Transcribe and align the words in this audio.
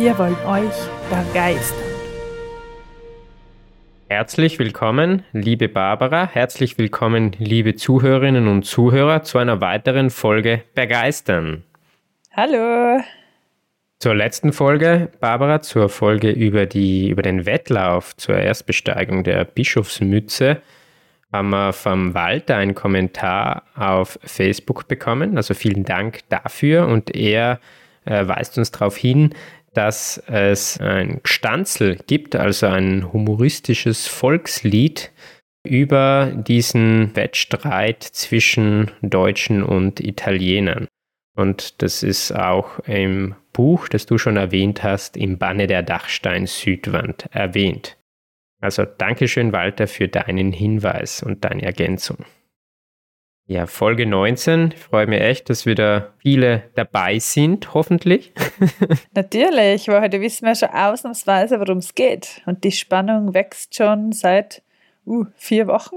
Wir 0.00 0.16
wollen 0.16 0.36
euch 0.46 0.72
begeistern. 1.10 1.76
Herzlich 4.08 4.58
willkommen, 4.58 5.24
liebe 5.32 5.68
Barbara, 5.68 6.26
herzlich 6.26 6.78
willkommen, 6.78 7.32
liebe 7.38 7.74
Zuhörerinnen 7.74 8.48
und 8.48 8.62
Zuhörer, 8.62 9.24
zu 9.24 9.36
einer 9.36 9.60
weiteren 9.60 10.08
Folge 10.08 10.62
Begeistern. 10.74 11.64
Hallo. 12.32 13.02
Zur 13.98 14.14
letzten 14.14 14.54
Folge, 14.54 15.10
Barbara, 15.20 15.60
zur 15.60 15.90
Folge 15.90 16.30
über, 16.30 16.64
die, 16.64 17.10
über 17.10 17.20
den 17.20 17.44
Wettlauf 17.44 18.16
zur 18.16 18.36
Erstbesteigung 18.36 19.22
der 19.22 19.44
Bischofsmütze, 19.44 20.62
haben 21.30 21.50
wir 21.50 21.74
vom 21.74 22.14
Walter 22.14 22.56
einen 22.56 22.74
Kommentar 22.74 23.64
auf 23.76 24.18
Facebook 24.24 24.88
bekommen. 24.88 25.36
Also 25.36 25.52
vielen 25.52 25.84
Dank 25.84 26.20
dafür. 26.30 26.86
Und 26.86 27.14
er 27.14 27.60
äh, 28.04 28.26
weist 28.26 28.56
uns 28.58 28.70
darauf 28.70 28.96
hin, 28.96 29.34
dass 29.74 30.18
es 30.26 30.78
ein 30.80 31.20
Stanzel 31.24 31.96
gibt, 32.06 32.34
also 32.36 32.66
ein 32.66 33.12
humoristisches 33.12 34.06
Volkslied 34.06 35.12
über 35.64 36.32
diesen 36.34 37.14
Wettstreit 37.14 38.02
zwischen 38.02 38.90
Deutschen 39.02 39.62
und 39.62 40.00
Italienern. 40.00 40.88
Und 41.36 41.82
das 41.82 42.02
ist 42.02 42.32
auch 42.32 42.80
im 42.80 43.34
Buch, 43.52 43.88
das 43.88 44.06
du 44.06 44.18
schon 44.18 44.36
erwähnt 44.36 44.82
hast, 44.82 45.16
im 45.16 45.38
Banne 45.38 45.66
der 45.66 45.82
Dachstein 45.82 46.46
Südwand 46.46 47.26
erwähnt. 47.30 47.96
Also 48.60 48.84
Dankeschön, 48.84 49.52
Walter, 49.52 49.86
für 49.86 50.08
deinen 50.08 50.52
Hinweis 50.52 51.22
und 51.22 51.44
deine 51.44 51.62
Ergänzung. 51.62 52.24
Ja, 53.50 53.66
Folge 53.66 54.06
19. 54.06 54.74
Ich 54.76 54.80
freue 54.80 55.08
mich 55.08 55.20
echt, 55.20 55.50
dass 55.50 55.66
wieder 55.66 56.12
viele 56.18 56.62
dabei 56.76 57.18
sind, 57.18 57.74
hoffentlich. 57.74 58.32
Natürlich, 59.16 59.88
weil 59.88 60.02
heute 60.02 60.20
wissen 60.20 60.46
wir 60.46 60.54
schon 60.54 60.68
ausnahmsweise, 60.68 61.58
worum 61.58 61.78
es 61.78 61.96
geht. 61.96 62.42
Und 62.46 62.62
die 62.62 62.70
Spannung 62.70 63.34
wächst 63.34 63.74
schon 63.74 64.12
seit 64.12 64.62
uh, 65.04 65.24
vier 65.34 65.66
Wochen. 65.66 65.96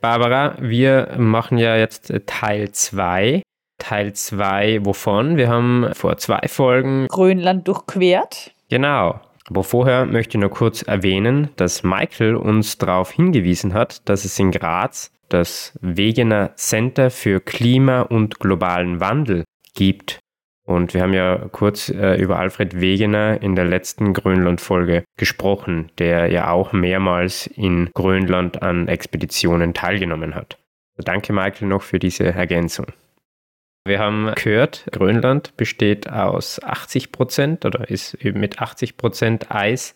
Barbara, 0.00 0.56
wir 0.58 1.14
machen 1.16 1.58
ja 1.58 1.76
jetzt 1.76 2.12
Teil 2.26 2.72
2. 2.72 3.42
Teil 3.78 4.12
2 4.12 4.84
wovon? 4.84 5.36
Wir 5.36 5.46
haben 5.46 5.94
vor 5.94 6.16
zwei 6.16 6.48
Folgen 6.48 7.06
Grönland 7.06 7.68
durchquert. 7.68 8.50
Genau. 8.68 9.20
Aber 9.48 9.64
vorher 9.64 10.06
möchte 10.06 10.36
ich 10.36 10.40
nur 10.40 10.50
kurz 10.50 10.82
erwähnen, 10.82 11.50
dass 11.56 11.82
Michael 11.82 12.36
uns 12.36 12.78
darauf 12.78 13.10
hingewiesen 13.10 13.74
hat, 13.74 14.08
dass 14.08 14.24
es 14.24 14.38
in 14.38 14.50
Graz 14.50 15.10
das 15.28 15.78
Wegener 15.80 16.54
Center 16.56 17.10
für 17.10 17.40
Klima 17.40 18.02
und 18.02 18.40
globalen 18.40 19.00
Wandel 19.00 19.44
gibt. 19.74 20.20
Und 20.66 20.94
wir 20.94 21.02
haben 21.02 21.12
ja 21.12 21.48
kurz 21.52 21.90
äh, 21.90 22.14
über 22.14 22.38
Alfred 22.38 22.80
Wegener 22.80 23.42
in 23.42 23.54
der 23.54 23.66
letzten 23.66 24.14
Grönland-Folge 24.14 25.04
gesprochen, 25.18 25.90
der 25.98 26.32
ja 26.32 26.50
auch 26.50 26.72
mehrmals 26.72 27.46
in 27.46 27.90
Grönland 27.94 28.62
an 28.62 28.88
Expeditionen 28.88 29.74
teilgenommen 29.74 30.34
hat. 30.34 30.56
Also 30.96 31.04
danke, 31.04 31.34
Michael, 31.34 31.68
noch 31.68 31.82
für 31.82 31.98
diese 31.98 32.24
Ergänzung. 32.24 32.86
Wir 33.86 33.98
haben 33.98 34.32
gehört, 34.34 34.86
Grönland 34.92 35.58
besteht 35.58 36.08
aus 36.08 36.58
80 36.62 37.12
Prozent 37.12 37.66
oder 37.66 37.90
ist 37.90 38.16
mit 38.24 38.58
80 38.58 38.96
Prozent 38.96 39.50
Eis 39.50 39.94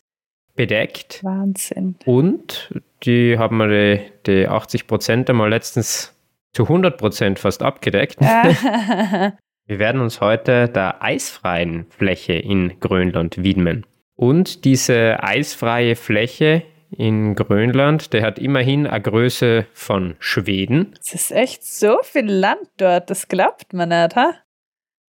bedeckt. 0.54 1.24
Wahnsinn. 1.24 1.96
Und 2.04 2.70
die 3.04 3.38
haben 3.38 3.56
wir 3.56 3.68
die, 3.68 4.10
die 4.26 4.46
80 4.46 4.86
Prozent 4.86 5.30
einmal 5.30 5.48
letztens 5.48 6.14
zu 6.52 6.64
100 6.64 6.98
Prozent 6.98 7.38
fast 7.38 7.62
abgedeckt. 7.62 8.20
wir 8.20 9.78
werden 9.78 10.02
uns 10.02 10.20
heute 10.20 10.68
der 10.68 11.02
eisfreien 11.02 11.86
Fläche 11.88 12.34
in 12.34 12.78
Grönland 12.80 13.42
widmen. 13.42 13.86
Und 14.16 14.66
diese 14.66 15.22
eisfreie 15.22 15.96
Fläche 15.96 16.62
in 16.90 17.34
Grönland, 17.34 18.12
der 18.12 18.22
hat 18.22 18.38
immerhin 18.38 18.86
eine 18.86 19.02
Größe 19.02 19.66
von 19.72 20.16
Schweden. 20.18 20.94
Es 21.00 21.14
ist 21.14 21.32
echt 21.32 21.64
so 21.64 21.98
viel 22.02 22.30
Land 22.30 22.68
dort, 22.76 23.10
das 23.10 23.28
glaubt 23.28 23.72
man 23.72 23.90
nicht, 23.90 24.16
ha? 24.16 24.34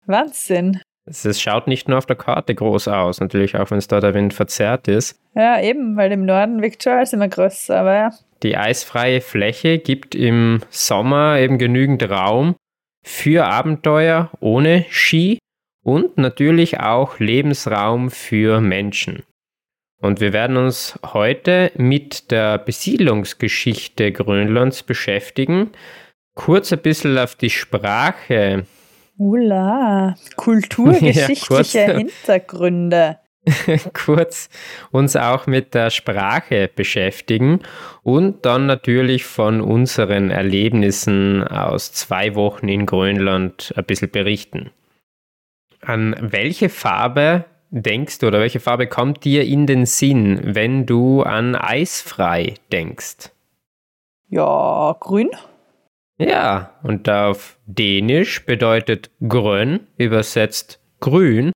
Wahnsinn. 0.05 0.81
Es 1.07 1.39
schaut 1.39 1.67
nicht 1.67 1.87
nur 1.87 1.99
auf 1.99 2.07
der 2.07 2.15
Karte 2.15 2.55
groß 2.55 2.87
aus, 2.87 3.19
natürlich 3.19 3.55
auch 3.55 3.69
wenn 3.69 3.77
es 3.77 3.87
da 3.87 3.99
der 3.99 4.15
Wind 4.15 4.33
verzerrt 4.33 4.87
ist. 4.87 5.19
Ja, 5.35 5.61
eben, 5.61 5.95
weil 5.97 6.11
im 6.11 6.25
Norden 6.25 6.61
wirkt 6.63 6.81
schon 6.81 6.93
alles 6.93 7.13
immer 7.13 7.27
größer, 7.27 7.77
aber 7.77 7.93
ja. 7.95 8.09
Die 8.41 8.57
eisfreie 8.57 9.21
Fläche 9.21 9.77
gibt 9.77 10.15
im 10.15 10.61
Sommer 10.69 11.37
eben 11.39 11.59
genügend 11.59 12.09
Raum 12.09 12.55
für 13.05 13.45
Abenteuer 13.45 14.31
ohne 14.39 14.85
Ski 14.89 15.37
und 15.83 16.17
natürlich 16.17 16.79
auch 16.79 17.19
Lebensraum 17.19 18.09
für 18.09 18.59
Menschen. 18.59 19.23
Und 20.05 20.21
wir 20.21 20.33
werden 20.33 20.55
uns 20.55 20.99
heute 21.03 21.71
mit 21.75 22.29
der 22.29 22.59
Besiedlungsgeschichte 22.59 24.11
Grönlands 24.11 24.83
beschäftigen. 24.83 25.71
Kurz 26.35 26.71
ein 26.71 26.79
bisschen 26.79 27.17
auf 27.17 27.33
die 27.33 27.49
Sprache. 27.49 28.67
Ula, 29.17 30.13
kulturgeschichtliche 30.35 31.79
ja, 31.79 31.97
Hintergründe. 31.97 33.17
kurz 33.93 34.49
uns 34.91 35.15
auch 35.15 35.47
mit 35.47 35.73
der 35.73 35.89
Sprache 35.89 36.69
beschäftigen 36.75 37.61
und 38.03 38.45
dann 38.45 38.67
natürlich 38.67 39.25
von 39.25 39.59
unseren 39.59 40.29
Erlebnissen 40.29 41.43
aus 41.47 41.93
zwei 41.93 42.35
Wochen 42.35 42.67
in 42.67 42.85
Grönland 42.85 43.73
ein 43.75 43.85
bisschen 43.85 44.11
berichten. 44.11 44.69
An 45.81 46.15
welche 46.19 46.69
Farbe 46.69 47.45
denkst 47.81 48.19
du 48.19 48.27
oder 48.27 48.39
welche 48.39 48.59
Farbe 48.59 48.87
kommt 48.87 49.23
dir 49.25 49.43
in 49.43 49.67
den 49.67 49.85
Sinn, 49.85 50.39
wenn 50.43 50.85
du 50.85 51.21
an 51.21 51.55
eisfrei 51.55 52.55
denkst? 52.71 53.31
Ja, 54.29 54.95
grün. 54.99 55.29
Ja, 56.17 56.71
und 56.83 57.09
auf 57.09 57.57
Dänisch 57.65 58.45
bedeutet 58.45 59.11
grön 59.27 59.87
übersetzt 59.97 60.79
grün 61.01 61.51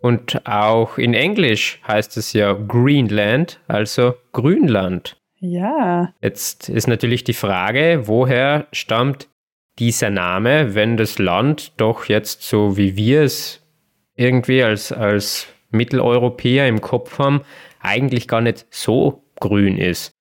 und 0.00 0.46
auch 0.46 0.96
in 0.96 1.12
Englisch 1.12 1.80
heißt 1.86 2.16
es 2.16 2.32
ja 2.32 2.54
Greenland, 2.54 3.60
also 3.68 4.14
Grünland. 4.32 5.16
Ja. 5.40 6.14
Jetzt 6.22 6.68
ist 6.68 6.88
natürlich 6.88 7.24
die 7.24 7.34
Frage, 7.34 8.02
woher 8.06 8.66
stammt 8.72 9.28
dieser 9.78 10.10
Name, 10.10 10.74
wenn 10.74 10.96
das 10.96 11.18
Land 11.18 11.72
doch 11.76 12.06
jetzt 12.06 12.42
so 12.42 12.76
wie 12.76 12.96
wir 12.96 13.22
es 13.22 13.62
irgendwie 14.16 14.62
als, 14.62 14.90
als 14.90 15.46
Mitteleuropäer 15.70 16.68
im 16.68 16.80
Kopf 16.80 17.18
haben, 17.18 17.42
eigentlich 17.80 18.28
gar 18.28 18.40
nicht 18.40 18.66
so 18.70 19.22
grün 19.40 19.78
ist. 19.78 20.12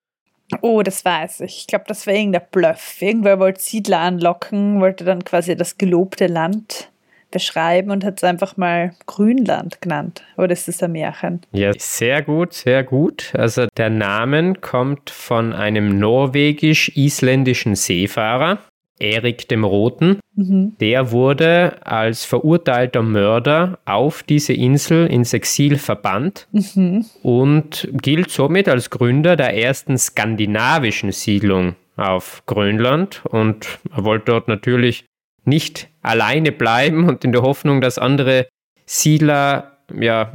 Oh, 0.62 0.82
das 0.82 1.04
weiß 1.04 1.42
ich. 1.42 1.58
Ich 1.60 1.68
glaube, 1.68 1.86
das 1.88 2.08
war 2.08 2.14
irgendein 2.14 2.44
Bluff. 2.52 3.02
Irgendwer 3.02 3.40
wollte 3.40 3.62
Siedler 3.62 4.00
anlocken, 4.00 4.80
wollte 4.80 5.04
dann 5.04 5.26
quasi 5.26 5.56
das 5.56 5.78
gelobte 5.78 6.28
Land 6.28 6.90
beschreiben 7.32 7.92
und 7.92 8.06
hat 8.06 8.18
es 8.18 8.24
einfach 8.24 8.56
mal 8.56 8.94
Grünland 9.06 9.82
genannt. 9.82 10.24
Oder 10.38 10.54
ist 10.54 10.70
das 10.70 10.82
ein 10.82 10.94
Märchen? 10.94 11.42
Ja, 11.52 11.72
sehr 11.78 12.22
gut, 12.22 12.54
sehr 12.54 12.84
gut. 12.86 13.34
Also 13.38 13.68
der 13.76 13.90
Name 13.90 14.54
kommt 14.54 15.10
von 15.10 15.52
einem 15.52 16.00
norwegisch-isländischen 16.00 17.76
Seefahrer, 17.76 18.60
Erik 19.00 19.48
dem 19.48 19.64
Roten. 19.64 20.20
Mhm. 20.36 20.76
Der 20.80 21.12
wurde 21.12 21.86
als 21.86 22.26
verurteilter 22.26 23.02
Mörder 23.02 23.80
auf 23.86 24.24
diese 24.24 24.54
Insel 24.54 25.08
ins 25.08 25.34
Exil 25.34 25.78
verbannt 25.78 26.48
mhm. 26.52 27.06
und 27.24 27.88
gilt 27.94 28.32
somit 28.32 28.70
als 28.70 28.90
Gründer 28.90 29.36
der 29.36 29.56
ersten 29.56 29.98
skandinavischen 29.98 31.12
Siedlung 31.12 31.76
auf 31.96 32.44
Grönland. 32.46 33.22
Und 33.26 33.80
er 33.96 34.04
wollte 34.04 34.26
dort 34.26 34.48
natürlich 34.48 35.06
nicht 35.46 35.90
alleine 36.02 36.52
bleiben 36.52 37.08
und 37.08 37.24
in 37.24 37.32
der 37.32 37.42
Hoffnung, 37.42 37.82
dass 37.82 37.98
andere 37.98 38.48
Siedler 38.86 39.78
ja, 39.94 40.34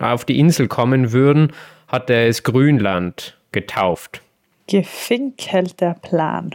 auf 0.00 0.24
die 0.24 0.38
Insel 0.38 0.68
kommen 0.68 1.12
würden, 1.12 1.52
hat 1.88 2.10
er 2.10 2.26
es 2.28 2.42
Grünland 2.42 3.36
getauft. 3.52 4.22
Gefinkelter 4.68 5.94
Plan. 5.94 6.54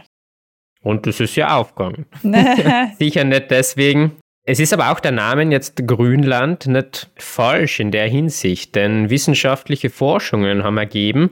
Und 0.82 1.06
das 1.06 1.20
ist 1.20 1.36
ja 1.36 1.56
aufgegangen. 1.56 2.06
Sicher 2.98 3.24
nicht 3.24 3.50
deswegen, 3.50 4.16
Es 4.44 4.58
ist 4.58 4.72
aber 4.72 4.90
auch 4.90 4.98
der 5.00 5.12
Name 5.12 5.44
jetzt 5.44 5.86
Grünland 5.86 6.66
nicht 6.66 7.10
falsch 7.16 7.78
in 7.78 7.92
der 7.92 8.08
Hinsicht, 8.08 8.74
denn 8.74 9.08
wissenschaftliche 9.08 9.90
Forschungen 9.90 10.64
haben 10.64 10.78
ergeben, 10.78 11.30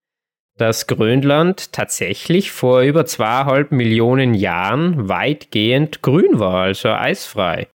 dass 0.61 0.87
Grönland 0.87 1.73
tatsächlich 1.73 2.53
vor 2.53 2.83
über 2.83 3.07
zweieinhalb 3.07 3.73
Millionen 3.73 4.35
Jahren 4.35 5.09
weitgehend 5.09 6.03
grün 6.03 6.39
war, 6.39 6.65
also 6.65 6.91
eisfrei. 6.91 7.67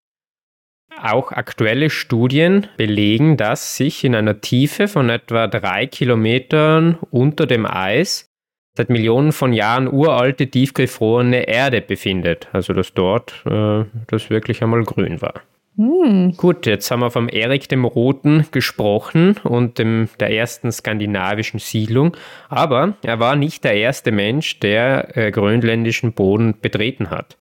Auch 1.00 1.32
aktuelle 1.32 1.90
Studien 1.90 2.68
belegen, 2.76 3.36
dass 3.36 3.76
sich 3.76 4.04
in 4.04 4.14
einer 4.14 4.40
Tiefe 4.40 4.86
von 4.86 5.08
etwa 5.08 5.48
drei 5.48 5.86
Kilometern 5.86 6.98
unter 7.10 7.46
dem 7.46 7.66
Eis 7.66 8.30
seit 8.76 8.90
Millionen 8.90 9.32
von 9.32 9.52
Jahren 9.52 9.88
uralte, 9.88 10.48
tiefgefrorene 10.48 11.48
Erde 11.48 11.80
befindet. 11.80 12.48
Also 12.52 12.72
dass 12.72 12.92
dort 12.92 13.42
äh, 13.46 13.84
das 14.08 14.30
wirklich 14.30 14.62
einmal 14.62 14.82
grün 14.84 15.22
war. 15.22 15.42
Hm. 15.76 16.34
Gut, 16.36 16.66
jetzt 16.66 16.88
haben 16.90 17.00
wir 17.00 17.10
vom 17.10 17.28
Erik 17.28 17.68
dem 17.68 17.84
Roten 17.84 18.46
gesprochen 18.52 19.36
und 19.42 19.78
dem, 19.78 20.08
der 20.20 20.30
ersten 20.30 20.70
skandinavischen 20.70 21.58
Siedlung, 21.58 22.16
aber 22.48 22.94
er 23.02 23.18
war 23.18 23.34
nicht 23.34 23.64
der 23.64 23.74
erste 23.74 24.12
Mensch, 24.12 24.60
der 24.60 25.16
äh, 25.16 25.32
grönländischen 25.32 26.12
Boden 26.12 26.54
betreten 26.60 27.10
hat. 27.10 27.38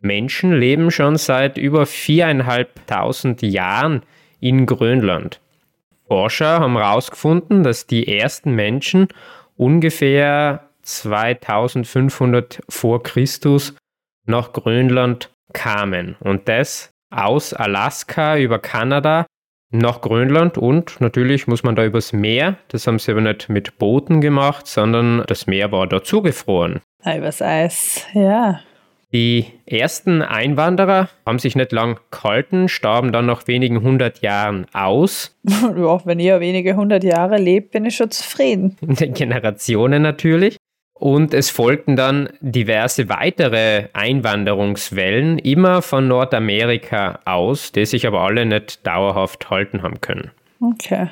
Menschen 0.00 0.58
leben 0.58 0.90
schon 0.90 1.16
seit 1.16 1.56
über 1.56 1.86
viereinhalbtausend 1.86 3.42
Jahren 3.42 4.02
in 4.40 4.66
Grönland. 4.66 5.40
Forscher 6.08 6.58
haben 6.58 6.76
herausgefunden, 6.76 7.62
dass 7.62 7.86
die 7.86 8.08
ersten 8.08 8.56
Menschen 8.56 9.06
ungefähr 9.56 10.68
2500 10.82 12.60
vor 12.68 13.02
Christus 13.02 13.74
nach 14.26 14.52
Grönland 14.52 15.30
kamen. 15.52 16.16
Und 16.20 16.48
das 16.48 16.90
aus 17.10 17.52
Alaska 17.52 18.38
über 18.38 18.58
Kanada 18.58 19.26
nach 19.70 20.00
Grönland 20.02 20.58
und 20.58 21.00
natürlich 21.00 21.46
muss 21.46 21.62
man 21.62 21.74
da 21.74 21.84
übers 21.84 22.12
Meer. 22.12 22.56
Das 22.68 22.86
haben 22.86 22.98
sie 22.98 23.12
aber 23.12 23.22
nicht 23.22 23.48
mit 23.48 23.78
Booten 23.78 24.20
gemacht, 24.20 24.66
sondern 24.66 25.24
das 25.26 25.46
Meer 25.46 25.72
war 25.72 25.86
da 25.86 26.02
zugefroren. 26.02 26.80
Übers 27.04 27.40
Eis, 27.40 28.06
ja. 28.12 28.60
Die 29.12 29.44
ersten 29.66 30.22
Einwanderer 30.22 31.10
haben 31.26 31.38
sich 31.38 31.54
nicht 31.54 31.70
lang 31.72 32.00
gehalten, 32.10 32.68
starben 32.68 33.12
dann 33.12 33.26
nach 33.26 33.46
wenigen 33.46 33.82
hundert 33.82 34.22
Jahren 34.22 34.66
aus. 34.72 35.36
ja, 35.44 36.06
wenn 36.06 36.18
ihr 36.18 36.40
wenige 36.40 36.76
hundert 36.76 37.04
Jahre 37.04 37.36
lebt, 37.36 37.72
bin 37.72 37.84
ich 37.84 37.96
schon 37.96 38.10
zufrieden. 38.10 38.78
In 38.80 38.94
den 38.94 39.12
Generationen 39.12 40.02
natürlich. 40.02 40.56
Und 40.94 41.34
es 41.34 41.50
folgten 41.50 41.96
dann 41.96 42.28
diverse 42.40 43.08
weitere 43.08 43.88
Einwanderungswellen, 43.92 45.38
immer 45.40 45.82
von 45.82 46.06
Nordamerika 46.08 47.18
aus, 47.24 47.72
die 47.72 47.84
sich 47.84 48.06
aber 48.06 48.20
alle 48.20 48.46
nicht 48.46 48.86
dauerhaft 48.86 49.50
halten 49.50 49.82
haben 49.82 50.00
können. 50.00 50.30
Okay. 50.60 51.08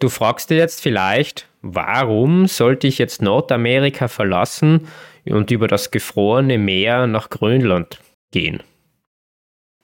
Du 0.00 0.08
fragst 0.08 0.50
dir 0.50 0.56
jetzt 0.56 0.82
vielleicht, 0.82 1.46
warum 1.62 2.48
sollte 2.48 2.86
ich 2.86 2.98
jetzt 2.98 3.22
Nordamerika 3.22 4.08
verlassen 4.08 4.88
und 5.26 5.50
über 5.50 5.68
das 5.68 5.90
gefrorene 5.90 6.58
Meer 6.58 7.06
nach 7.06 7.30
Grönland 7.30 8.00
gehen? 8.32 8.62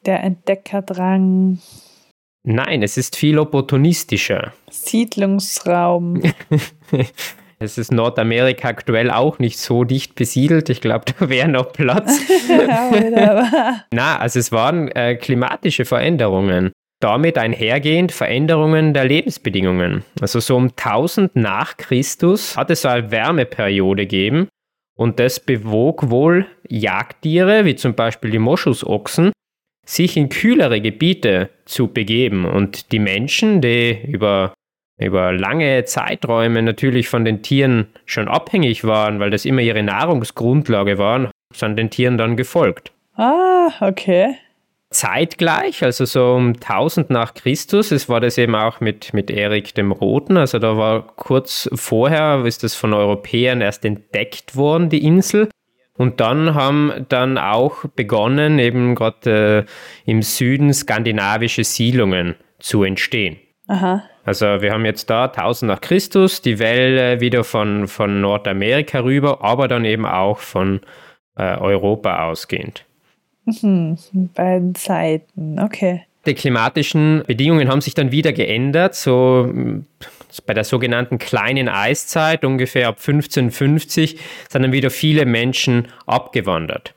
Der 0.04 0.22
Entdeckerdrang. 0.22 1.58
Nein, 2.44 2.82
es 2.82 2.96
ist 2.96 3.16
viel 3.16 3.38
opportunistischer. 3.38 4.52
Siedlungsraum. 4.70 6.22
Es 7.58 7.78
ist 7.78 7.90
Nordamerika 7.90 8.68
aktuell 8.68 9.10
auch 9.10 9.38
nicht 9.38 9.58
so 9.58 9.84
dicht 9.84 10.14
besiedelt. 10.14 10.68
Ich 10.68 10.82
glaube, 10.82 11.06
da 11.18 11.28
wäre 11.28 11.48
noch 11.48 11.72
Platz. 11.72 12.20
Na, 13.90 14.18
also 14.18 14.38
es 14.38 14.52
waren 14.52 14.88
äh, 14.88 15.16
klimatische 15.16 15.84
Veränderungen. 15.84 16.72
Damit 17.00 17.38
einhergehend 17.38 18.12
Veränderungen 18.12 18.94
der 18.94 19.04
Lebensbedingungen. 19.04 20.02
Also 20.20 20.40
so 20.40 20.56
um 20.56 20.70
1000 20.76 21.36
nach 21.36 21.76
Christus 21.76 22.56
hat 22.56 22.70
es 22.70 22.86
eine 22.86 23.10
Wärmeperiode 23.10 24.06
gegeben 24.06 24.48
und 24.96 25.20
das 25.20 25.40
bewog 25.40 26.10
wohl 26.10 26.46
Jagdtiere, 26.68 27.64
wie 27.64 27.76
zum 27.76 27.94
Beispiel 27.94 28.30
die 28.30 28.38
Moschusochsen, 28.38 29.32
sich 29.86 30.16
in 30.16 30.28
kühlere 30.28 30.80
Gebiete 30.80 31.50
zu 31.64 31.88
begeben. 31.88 32.44
Und 32.44 32.90
die 32.92 32.98
Menschen, 32.98 33.60
die 33.60 33.98
über 34.06 34.54
über 34.98 35.32
lange 35.32 35.84
Zeiträume 35.84 36.62
natürlich 36.62 37.08
von 37.08 37.24
den 37.24 37.42
Tieren 37.42 37.88
schon 38.06 38.28
abhängig 38.28 38.84
waren, 38.84 39.20
weil 39.20 39.30
das 39.30 39.44
immer 39.44 39.60
ihre 39.60 39.82
Nahrungsgrundlage 39.82 40.98
waren, 40.98 41.28
sind 41.52 41.76
den 41.76 41.90
Tieren 41.90 42.16
dann 42.16 42.36
gefolgt. 42.36 42.92
Ah, 43.14 43.68
okay. 43.80 44.36
Zeitgleich, 44.90 45.82
also 45.82 46.04
so 46.04 46.34
um 46.34 46.54
1000 46.54 47.10
nach 47.10 47.34
Christus, 47.34 47.90
es 47.90 48.08
war 48.08 48.20
das 48.20 48.38
eben 48.38 48.54
auch 48.54 48.80
mit, 48.80 49.12
mit 49.12 49.30
Erik 49.30 49.74
dem 49.74 49.90
Roten, 49.90 50.36
also 50.36 50.58
da 50.58 50.76
war 50.76 51.08
kurz 51.16 51.68
vorher, 51.74 52.44
ist 52.44 52.62
das 52.62 52.74
von 52.76 52.94
Europäern 52.94 53.60
erst 53.60 53.84
entdeckt 53.84 54.54
worden, 54.54 54.88
die 54.88 55.04
Insel. 55.04 55.48
Und 55.98 56.20
dann 56.20 56.54
haben 56.54 57.06
dann 57.08 57.38
auch 57.38 57.86
begonnen, 57.96 58.58
eben 58.58 58.94
gerade 58.94 59.66
äh, 59.66 60.10
im 60.10 60.22
Süden 60.22 60.72
skandinavische 60.72 61.64
Siedlungen 61.64 62.36
zu 62.58 62.82
entstehen. 62.82 63.38
Aha. 63.68 64.04
Also 64.24 64.60
wir 64.60 64.72
haben 64.72 64.84
jetzt 64.84 65.10
da 65.10 65.24
1000 65.24 65.68
nach 65.68 65.80
Christus, 65.80 66.42
die 66.42 66.58
Welle 66.58 67.20
wieder 67.20 67.44
von, 67.44 67.88
von 67.88 68.20
Nordamerika 68.20 69.00
rüber, 69.00 69.42
aber 69.42 69.68
dann 69.68 69.84
eben 69.84 70.06
auch 70.06 70.38
von 70.38 70.80
äh, 71.36 71.56
Europa 71.56 72.28
ausgehend. 72.28 72.85
Mhm, 73.62 73.96
beiden 74.34 74.74
Seiten, 74.74 75.60
okay. 75.60 76.02
Die 76.26 76.34
klimatischen 76.34 77.22
Bedingungen 77.26 77.68
haben 77.68 77.80
sich 77.80 77.94
dann 77.94 78.10
wieder 78.10 78.32
geändert, 78.32 78.96
so 78.96 79.48
bei 80.44 80.54
der 80.54 80.64
sogenannten 80.64 81.18
kleinen 81.18 81.68
Eiszeit, 81.68 82.44
ungefähr 82.44 82.88
ab 82.88 82.96
1550, 82.96 84.18
sind 84.50 84.62
dann 84.62 84.72
wieder 84.72 84.90
viele 84.90 85.24
Menschen 85.24 85.86
abgewandert. 86.06 86.94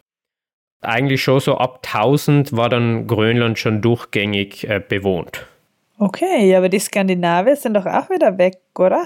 Eigentlich 0.81 1.22
schon 1.22 1.40
so 1.40 1.57
ab 1.57 1.81
1000 1.86 2.56
war 2.56 2.69
dann 2.69 3.06
Grönland 3.06 3.60
schon 3.60 3.81
durchgängig 3.81 4.68
äh, 4.68 4.81
bewohnt. 4.86 5.46
Okay, 6.00 6.56
aber 6.56 6.69
die 6.69 6.80
Skandinavier 6.80 7.57
sind 7.57 7.75
doch 7.75 7.86
auch 7.86 8.10
wieder 8.10 8.38
weg, 8.38 8.57
oder? 8.78 9.06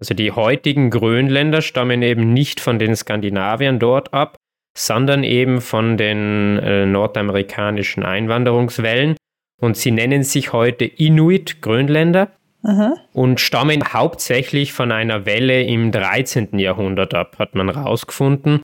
Also 0.00 0.14
die 0.14 0.32
heutigen 0.32 0.90
Grönländer 0.90 1.62
stammen 1.62 2.02
eben 2.02 2.32
nicht 2.32 2.60
von 2.60 2.78
den 2.78 2.96
Skandinaviern 2.96 3.78
dort 3.78 4.12
ab, 4.12 4.36
sondern 4.76 5.24
eben 5.24 5.60
von 5.60 5.96
den 5.96 6.58
äh, 6.58 6.86
nordamerikanischen 6.86 8.02
Einwanderungswellen. 8.02 9.16
Und 9.60 9.76
sie 9.76 9.92
nennen 9.92 10.24
sich 10.24 10.52
heute 10.52 10.84
Inuit 10.84 11.62
Grönländer 11.62 12.28
Aha. 12.64 12.94
und 13.12 13.40
stammen 13.40 13.82
hauptsächlich 13.92 14.72
von 14.72 14.90
einer 14.90 15.26
Welle 15.26 15.62
im 15.62 15.92
13. 15.92 16.58
Jahrhundert 16.58 17.14
ab, 17.14 17.36
hat 17.38 17.54
man 17.54 17.72
herausgefunden. 17.72 18.60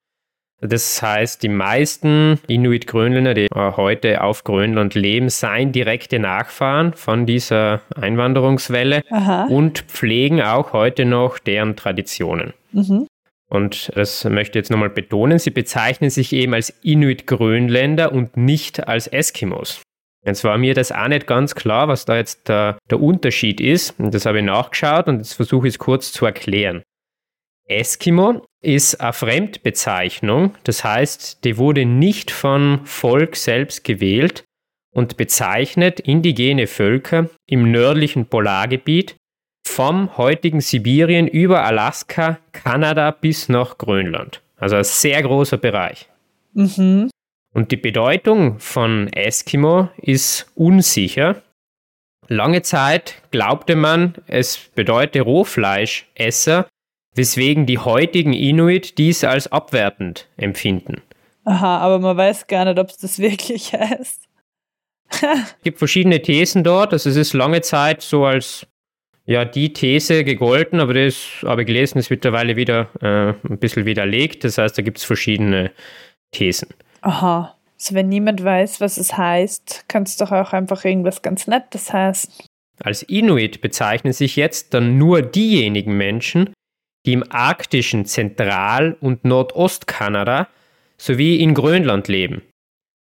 Das 0.60 1.00
heißt, 1.00 1.42
die 1.42 1.48
meisten 1.48 2.38
Inuit-Grönländer, 2.46 3.32
die 3.32 3.46
äh, 3.46 3.72
heute 3.76 4.22
auf 4.22 4.44
Grönland 4.44 4.94
leben, 4.94 5.30
seien 5.30 5.72
direkte 5.72 6.18
Nachfahren 6.18 6.92
von 6.92 7.24
dieser 7.24 7.80
Einwanderungswelle 7.98 9.02
Aha. 9.10 9.46
und 9.46 9.80
pflegen 9.80 10.42
auch 10.42 10.72
heute 10.74 11.06
noch 11.06 11.38
deren 11.38 11.76
Traditionen. 11.76 12.52
Mhm. 12.72 13.06
Und 13.50 13.90
das 13.96 14.24
möchte 14.24 14.58
ich 14.58 14.62
jetzt 14.62 14.70
nochmal 14.70 14.90
betonen, 14.90 15.38
sie 15.38 15.50
bezeichnen 15.50 16.08
sich 16.08 16.32
eben 16.32 16.54
als 16.54 16.70
Inuit-Grönländer 16.82 18.12
und 18.12 18.36
nicht 18.36 18.86
als 18.86 19.08
Eskimos. 19.08 19.82
Jetzt 20.24 20.44
war 20.44 20.56
mir 20.56 20.74
das 20.74 20.92
auch 20.92 21.08
nicht 21.08 21.26
ganz 21.26 21.54
klar, 21.54 21.88
was 21.88 22.04
da 22.04 22.16
jetzt 22.16 22.48
der, 22.48 22.78
der 22.90 23.00
Unterschied 23.00 23.60
ist. 23.60 23.98
Und 23.98 24.14
das 24.14 24.26
habe 24.26 24.38
ich 24.38 24.44
nachgeschaut 24.44 25.08
und 25.08 25.18
jetzt 25.18 25.34
versuche 25.34 25.66
ich 25.66 25.74
es 25.74 25.78
kurz 25.78 26.12
zu 26.12 26.26
erklären. 26.26 26.82
Eskimo 27.66 28.44
ist 28.62 29.00
eine 29.00 29.12
Fremdbezeichnung, 29.12 30.54
das 30.64 30.84
heißt, 30.84 31.44
die 31.44 31.56
wurde 31.56 31.84
nicht 31.84 32.30
vom 32.30 32.84
Volk 32.84 33.36
selbst 33.36 33.84
gewählt 33.84 34.44
und 34.92 35.16
bezeichnet 35.16 36.00
indigene 36.00 36.66
Völker 36.66 37.30
im 37.46 37.70
nördlichen 37.70 38.26
Polargebiet 38.26 39.16
vom 39.66 40.16
heutigen 40.16 40.60
Sibirien 40.60 41.26
über 41.26 41.64
Alaska, 41.64 42.38
Kanada 42.52 43.10
bis 43.10 43.48
nach 43.48 43.78
Grönland. 43.78 44.42
Also 44.56 44.76
ein 44.76 44.84
sehr 44.84 45.22
großer 45.22 45.56
Bereich. 45.58 46.08
Mhm. 46.52 47.10
Und 47.52 47.72
die 47.72 47.76
Bedeutung 47.76 48.58
von 48.60 49.08
Eskimo 49.12 49.88
ist 49.96 50.50
unsicher. 50.54 51.42
Lange 52.28 52.62
Zeit 52.62 53.22
glaubte 53.32 53.74
man, 53.74 54.14
es 54.28 54.70
bedeute 54.74 55.22
Rohfleischesser, 55.22 56.68
weswegen 57.14 57.66
die 57.66 57.78
heutigen 57.78 58.32
Inuit 58.32 58.98
dies 58.98 59.24
als 59.24 59.50
abwertend 59.50 60.28
empfinden. 60.36 61.02
Aha, 61.44 61.78
aber 61.78 61.98
man 61.98 62.16
weiß 62.16 62.46
gar 62.46 62.64
nicht, 62.66 62.78
ob 62.78 62.90
es 62.90 62.98
das 62.98 63.18
wirklich 63.18 63.72
heißt. 63.72 64.28
es 65.10 65.56
gibt 65.64 65.78
verschiedene 65.78 66.22
Thesen 66.22 66.62
dort. 66.62 66.92
Also 66.92 67.10
es 67.10 67.16
ist 67.16 67.32
lange 67.32 67.62
Zeit 67.62 68.02
so 68.02 68.24
als 68.24 68.66
ja, 69.26 69.44
die 69.44 69.72
These 69.72 70.24
gegolten, 70.24 70.80
aber 70.80 70.94
das 70.94 71.42
habe 71.44 71.62
ich 71.62 71.66
gelesen, 71.66 71.98
ist 71.98 72.10
mittlerweile 72.10 72.56
wieder 72.56 72.88
äh, 73.00 73.48
ein 73.48 73.58
bisschen 73.58 73.84
widerlegt. 73.86 74.44
Das 74.44 74.58
heißt, 74.58 74.76
da 74.76 74.82
gibt 74.82 74.98
es 74.98 75.04
verschiedene 75.04 75.70
Thesen. 76.32 76.68
Aha. 77.02 77.56
Also 77.78 77.94
wenn 77.94 78.08
niemand 78.08 78.44
weiß, 78.44 78.80
was 78.80 78.98
es 78.98 79.16
heißt, 79.16 79.86
kann 79.88 80.02
es 80.02 80.16
doch 80.16 80.32
auch 80.32 80.52
einfach 80.52 80.84
irgendwas 80.84 81.22
ganz 81.22 81.46
Nettes 81.46 81.92
heißen. 81.92 82.32
Als 82.82 83.02
Inuit 83.02 83.60
bezeichnen 83.60 84.12
sich 84.12 84.36
jetzt 84.36 84.74
dann 84.74 84.98
nur 84.98 85.22
diejenigen 85.22 85.96
Menschen, 85.96 86.52
die 87.06 87.14
im 87.14 87.24
arktischen 87.30 88.04
Zentral- 88.04 88.96
und 89.00 89.24
Nordostkanada 89.24 90.48
sowie 90.98 91.36
in 91.36 91.54
Grönland 91.54 92.08
leben. 92.08 92.42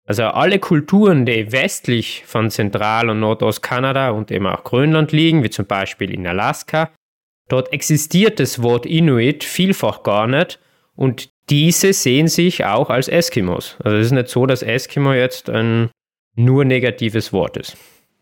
Also 0.06 0.24
alle 0.24 0.60
Kulturen, 0.60 1.26
die 1.26 1.52
westlich 1.52 2.24
von 2.26 2.50
Zentral- 2.50 3.10
und 3.10 3.22
Nordostkanada 3.22 4.10
und 4.10 4.32
eben 4.32 4.48
auch 4.48 4.64
Grönland 4.64 5.12
liegen, 5.12 5.44
wie 5.44 5.50
zum 5.50 5.66
Beispiel 5.66 6.14
in 6.14 6.28
Alaska, 6.28 6.92
dort 7.48 7.72
existiert 7.72 8.40
das 8.40 8.62
Wort 8.62 8.86
Inuit 8.86 9.44
vielfach 9.44 10.04
gar 10.04 10.28
nicht 10.28 10.60
und 10.96 11.30
diese 11.50 11.94
sehen 11.94 12.28
sich 12.28 12.66
auch 12.66 12.90
als 12.90 13.08
Eskimos. 13.08 13.78
Also 13.84 13.98
es 13.98 14.08
ist 14.08 14.12
nicht 14.12 14.30
so, 14.30 14.46
dass 14.46 14.62
Eskimo 14.62 15.14
jetzt 15.14 15.50
ein 15.50 15.90
nur 16.36 16.66
negatives 16.66 17.32
Wort 17.32 17.58
ist. 17.58 17.78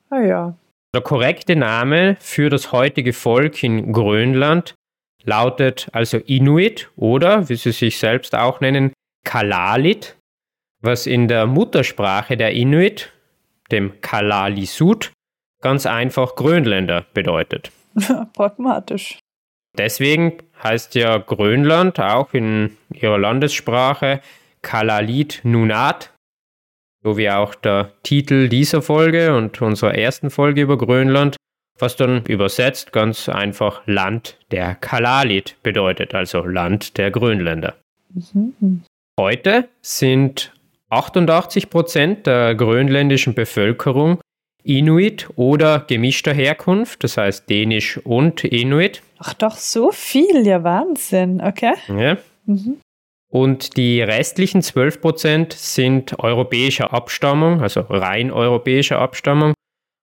Ah 0.09 0.21
ja. 0.21 0.57
Der 0.93 1.01
korrekte 1.01 1.55
Name 1.55 2.17
für 2.19 2.49
das 2.49 2.71
heutige 2.71 3.13
Volk 3.13 3.63
in 3.63 3.93
Grönland 3.93 4.75
lautet 5.23 5.87
also 5.93 6.17
Inuit 6.17 6.89
oder, 6.95 7.47
wie 7.47 7.55
sie 7.55 7.71
sich 7.71 7.97
selbst 7.97 8.35
auch 8.35 8.59
nennen, 8.59 8.91
Kalalit, 9.23 10.17
was 10.81 11.07
in 11.07 11.27
der 11.27 11.45
Muttersprache 11.45 12.37
der 12.37 12.51
Inuit, 12.51 13.11
dem 13.71 14.01
Kalalisut, 14.01 15.11
ganz 15.61 15.85
einfach 15.85 16.35
Grönländer 16.35 17.05
bedeutet. 17.13 17.71
Pragmatisch. 18.33 19.19
Deswegen 19.77 20.39
heißt 20.61 20.95
ja 20.95 21.17
Grönland 21.17 21.99
auch 21.99 22.33
in 22.33 22.77
ihrer 22.93 23.17
Landessprache 23.17 24.21
Kalalit 24.61 25.41
Nunat, 25.43 26.11
so 27.03 27.17
wie 27.17 27.29
auch 27.29 27.55
der 27.55 27.91
Titel 28.03 28.49
dieser 28.49 28.81
Folge 28.81 29.35
und 29.35 29.61
unserer 29.61 29.95
ersten 29.95 30.29
Folge 30.29 30.61
über 30.61 30.77
Grönland, 30.77 31.37
was 31.79 31.95
dann 31.95 32.25
übersetzt 32.25 32.91
ganz 32.91 33.27
einfach 33.27 33.81
Land 33.85 34.37
der 34.51 34.75
Kalalit 34.75 35.55
bedeutet, 35.63 36.13
also 36.13 36.45
Land 36.45 36.97
der 36.97 37.09
Grönländer. 37.11 37.75
Mhm. 38.13 38.83
Heute 39.19 39.69
sind 39.81 40.51
88 40.91 41.69
Prozent 41.69 42.27
der 42.27 42.53
grönländischen 42.55 43.33
Bevölkerung 43.33 44.19
Inuit 44.63 45.29
oder 45.35 45.79
gemischter 45.87 46.33
Herkunft, 46.33 47.03
das 47.03 47.17
heißt 47.17 47.49
Dänisch 47.49 47.97
und 47.97 48.43
Inuit. 48.43 49.01
Ach 49.17 49.33
doch, 49.33 49.55
so 49.55 49.91
viel, 49.91 50.45
ja 50.45 50.63
Wahnsinn, 50.63 51.41
okay. 51.41 51.73
Ja. 51.87 52.17
Mhm. 52.45 52.77
Und 53.31 53.77
die 53.77 54.01
restlichen 54.01 54.61
12 54.61 55.01
Prozent 55.01 55.53
sind 55.53 56.19
europäischer 56.19 56.93
Abstammung, 56.93 57.61
also 57.61 57.79
rein 57.89 58.29
europäischer 58.29 58.99
Abstammung, 58.99 59.53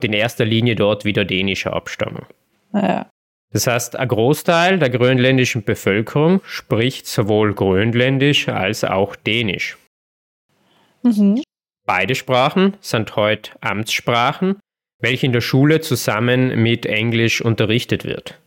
in 0.02 0.14
erster 0.14 0.46
Linie 0.46 0.76
dort 0.76 1.04
wieder 1.04 1.24
dänischer 1.24 1.74
Abstammung. 1.74 2.24
Ja. 2.72 3.10
Das 3.52 3.66
heißt, 3.66 3.96
ein 3.96 4.08
Großteil 4.08 4.78
der 4.78 4.90
grönländischen 4.90 5.62
Bevölkerung 5.62 6.40
spricht 6.44 7.06
sowohl 7.06 7.54
Grönländisch 7.54 8.48
als 8.48 8.84
auch 8.84 9.14
Dänisch. 9.16 9.76
Mhm. 11.02 11.42
Beide 11.86 12.14
Sprachen 12.14 12.76
sind 12.80 13.16
heute 13.16 13.52
Amtssprachen, 13.60 14.56
welche 15.00 15.26
in 15.26 15.32
der 15.32 15.40
Schule 15.40 15.80
zusammen 15.80 16.62
mit 16.62 16.86
Englisch 16.86 17.40
unterrichtet 17.40 18.04
wird. 18.04 18.38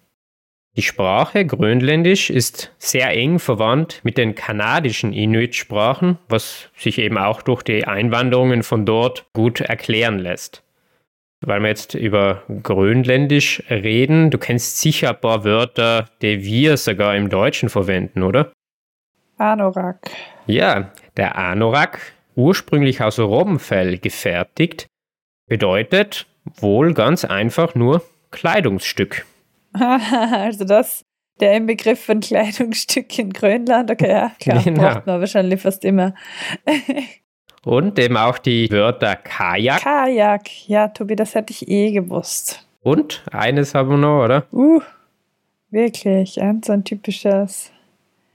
Die 0.78 0.84
Sprache 0.84 1.46
Grönländisch 1.46 2.30
ist 2.30 2.72
sehr 2.78 3.10
eng 3.10 3.40
verwandt 3.40 4.00
mit 4.04 4.18
den 4.18 4.36
kanadischen 4.36 5.12
Inuit-Sprachen, 5.12 6.18
was 6.30 6.70
sich 6.78 6.98
eben 6.98 7.18
auch 7.18 7.42
durch 7.42 7.62
die 7.62 7.86
Einwanderungen 7.86 8.64
von 8.64 8.86
dort 8.86 9.26
gut 9.34 9.60
erklären 9.60 10.18
lässt. 10.18 10.64
Weil 11.42 11.60
wir 11.60 11.70
jetzt 11.70 11.96
über 11.96 12.44
Grönländisch 12.64 13.64
reden, 13.70 14.30
du 14.30 14.38
kennst 14.38 14.80
sicher 14.80 15.10
ein 15.10 15.20
paar 15.20 15.44
Wörter, 15.44 16.10
die 16.22 16.46
wir 16.46 16.78
sogar 16.78 17.18
im 17.18 17.30
Deutschen 17.30 17.68
verwenden, 17.68 18.24
oder? 18.24 18.54
Anorak. 19.38 20.12
Ja, 20.46 20.92
der 21.18 21.36
Anorak 21.36 22.14
ursprünglich 22.36 23.02
aus 23.02 23.20
Robbenfell 23.20 23.98
gefertigt, 23.98 24.88
bedeutet 25.48 26.28
wohl 26.60 26.94
ganz 26.94 27.26
einfach 27.26 27.76
nur 27.76 28.04
Kleidungsstück. 28.32 29.26
also 29.74 30.66
das, 30.66 31.04
der 31.40 31.56
Inbegriff 31.56 32.04
von 32.06 32.20
Kleidungsstück 32.20 33.18
in 33.20 33.32
Grönland, 33.32 33.92
okay, 33.92 34.10
ja, 34.10 34.32
klar, 34.40 34.62
genau. 34.64 34.82
braucht 34.82 35.08
man 35.08 35.20
wahrscheinlich 35.20 35.62
fast 35.62 35.86
immer. 35.86 36.14
Und 37.64 38.00
eben 38.00 38.18
auch 38.18 38.40
die 38.40 38.72
Wörter 38.72 39.16
Kajak. 39.16 39.82
Kajak, 39.82 40.68
ja, 40.68 40.88
Tobi, 40.88 41.16
das 41.16 41.36
hätte 41.36 41.52
ich 41.52 41.68
eh 41.68 41.92
gewusst. 41.92 42.68
Und 42.82 43.24
eines 43.32 43.76
haben 43.76 43.90
wir 43.90 43.98
noch, 43.98 44.24
oder? 44.24 44.48
Uh, 44.52 44.82
wirklich, 45.70 46.42
ein 46.42 46.64
so 46.64 46.74
ein 46.74 46.84
typisches. 46.84 47.72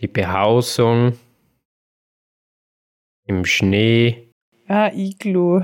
Die 0.00 0.06
Behausung 0.06 1.14
im 3.26 3.44
Schnee. 3.44 4.30
Ah, 4.68 4.90
Iglu. 4.94 5.62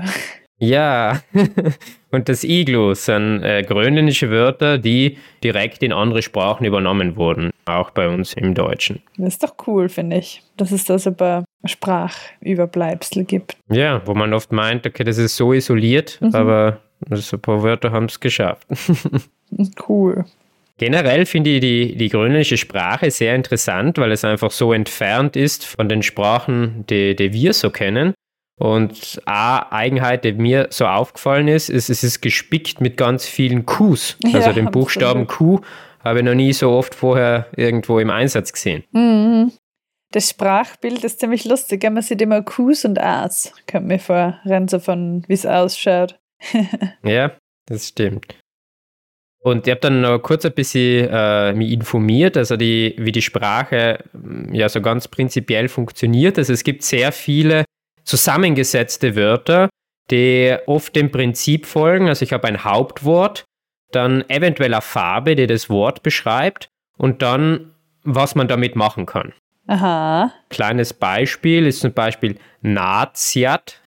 Ja, 0.59 1.21
und 2.11 2.29
das 2.29 2.43
Iglu 2.43 2.93
sind 2.93 3.43
äh, 3.43 3.63
grönländische 3.63 4.29
Wörter, 4.29 4.77
die 4.77 5.17
direkt 5.43 5.83
in 5.83 5.91
andere 5.91 6.21
Sprachen 6.21 6.65
übernommen 6.65 7.17
wurden, 7.17 7.51
auch 7.65 7.89
bei 7.89 8.07
uns 8.07 8.33
im 8.33 8.53
Deutschen. 8.53 9.01
Das 9.17 9.33
ist 9.33 9.43
doch 9.43 9.55
cool, 9.67 9.89
finde 9.89 10.17
ich, 10.17 10.41
dass 10.55 10.71
es 10.71 10.85
da 10.85 10.97
so 10.97 11.09
ein 11.09 11.17
paar 11.17 11.43
Sprachüberbleibsel 11.65 13.25
gibt. 13.25 13.57
Ja, 13.69 14.01
wo 14.05 14.13
man 14.13 14.33
oft 14.33 14.53
meint, 14.53 14.87
okay, 14.87 15.03
das 15.03 15.17
ist 15.17 15.35
so 15.35 15.51
isoliert, 15.51 16.19
mhm. 16.21 16.33
aber 16.33 16.79
so 17.11 17.35
ein 17.35 17.41
paar 17.41 17.61
Wörter 17.61 17.91
haben 17.91 18.05
es 18.05 18.19
geschafft. 18.19 18.67
cool. 19.89 20.23
Generell 20.79 21.25
finde 21.25 21.51
ich 21.51 21.61
die, 21.61 21.95
die 21.95 22.09
grönländische 22.09 22.57
Sprache 22.57 23.11
sehr 23.11 23.35
interessant, 23.35 23.97
weil 23.99 24.11
es 24.11 24.25
einfach 24.25 24.51
so 24.51 24.73
entfernt 24.73 25.35
ist 25.35 25.65
von 25.65 25.87
den 25.87 26.01
Sprachen, 26.01 26.85
die, 26.89 27.15
die 27.15 27.31
wir 27.31 27.53
so 27.53 27.69
kennen. 27.69 28.13
Und 28.59 29.21
eine 29.25 29.71
Eigenheit, 29.71 30.25
die 30.25 30.33
mir 30.33 30.67
so 30.69 30.85
aufgefallen 30.85 31.47
ist, 31.47 31.69
ist, 31.69 31.89
es 31.89 32.03
ist 32.03 32.21
gespickt 32.21 32.81
mit 32.81 32.97
ganz 32.97 33.25
vielen 33.25 33.65
Qs. 33.65 34.17
Also 34.25 34.37
ja, 34.37 34.53
den 34.53 34.71
Buchstaben 34.71 35.27
Q 35.27 35.61
habe 36.03 36.19
ich 36.19 36.25
noch 36.25 36.35
nie 36.35 36.53
so 36.53 36.71
oft 36.71 36.95
vorher 36.95 37.47
irgendwo 37.55 37.99
im 37.99 38.09
Einsatz 38.09 38.51
gesehen. 38.51 38.83
Mhm. 38.91 39.51
Das 40.11 40.29
Sprachbild 40.29 41.03
ist 41.03 41.19
ziemlich 41.19 41.45
lustig. 41.45 41.83
Man 41.83 42.03
sieht 42.03 42.21
immer 42.21 42.43
Qs 42.43 42.85
und 42.85 42.99
As. 42.99 43.51
Kommt 43.69 43.87
mir 43.87 43.99
vor, 43.99 44.39
rein 44.45 44.67
so 44.67 44.79
von, 44.79 45.23
wie 45.27 45.33
es 45.33 45.45
ausschaut. 45.45 46.19
ja, 47.03 47.31
das 47.65 47.87
stimmt. 47.87 48.35
Und 49.43 49.67
ich 49.67 49.71
habe 49.71 49.81
dann 49.81 50.01
noch 50.01 50.19
kurz 50.19 50.45
ein 50.45 50.53
bisschen 50.53 51.09
äh, 51.11 51.53
mich 51.53 51.71
informiert, 51.71 52.37
also 52.37 52.55
die, 52.55 52.95
wie 52.97 53.11
die 53.11 53.21
Sprache 53.21 53.99
mm, 54.13 54.53
ja 54.53 54.69
so 54.69 54.81
ganz 54.81 55.09
prinzipiell 55.09 55.67
funktioniert. 55.67 56.37
Also 56.37 56.53
es 56.53 56.63
gibt 56.63 56.83
sehr 56.83 57.11
viele 57.11 57.65
zusammengesetzte 58.05 59.17
Wörter, 59.17 59.69
die 60.11 60.55
oft 60.65 60.95
dem 60.95 61.11
Prinzip 61.11 61.65
folgen. 61.65 62.07
Also 62.07 62.23
ich 62.23 62.31
habe 62.31 62.47
ein 62.47 62.63
Hauptwort, 62.63 63.43
dann 63.91 64.27
eventuell 64.29 64.73
eine 64.73 64.81
Farbe, 64.81 65.35
die 65.35 65.45
das 65.45 65.69
Wort 65.69 66.03
beschreibt 66.03 66.69
und 66.97 67.21
dann, 67.21 67.73
was 68.03 68.35
man 68.35 68.47
damit 68.47 68.77
machen 68.77 69.05
kann. 69.05 69.33
Aha. 69.67 70.31
Kleines 70.49 70.93
Beispiel 70.93 71.67
ist 71.67 71.81
zum 71.81 71.93
Beispiel 71.93 72.37
Naziat, 72.61 73.81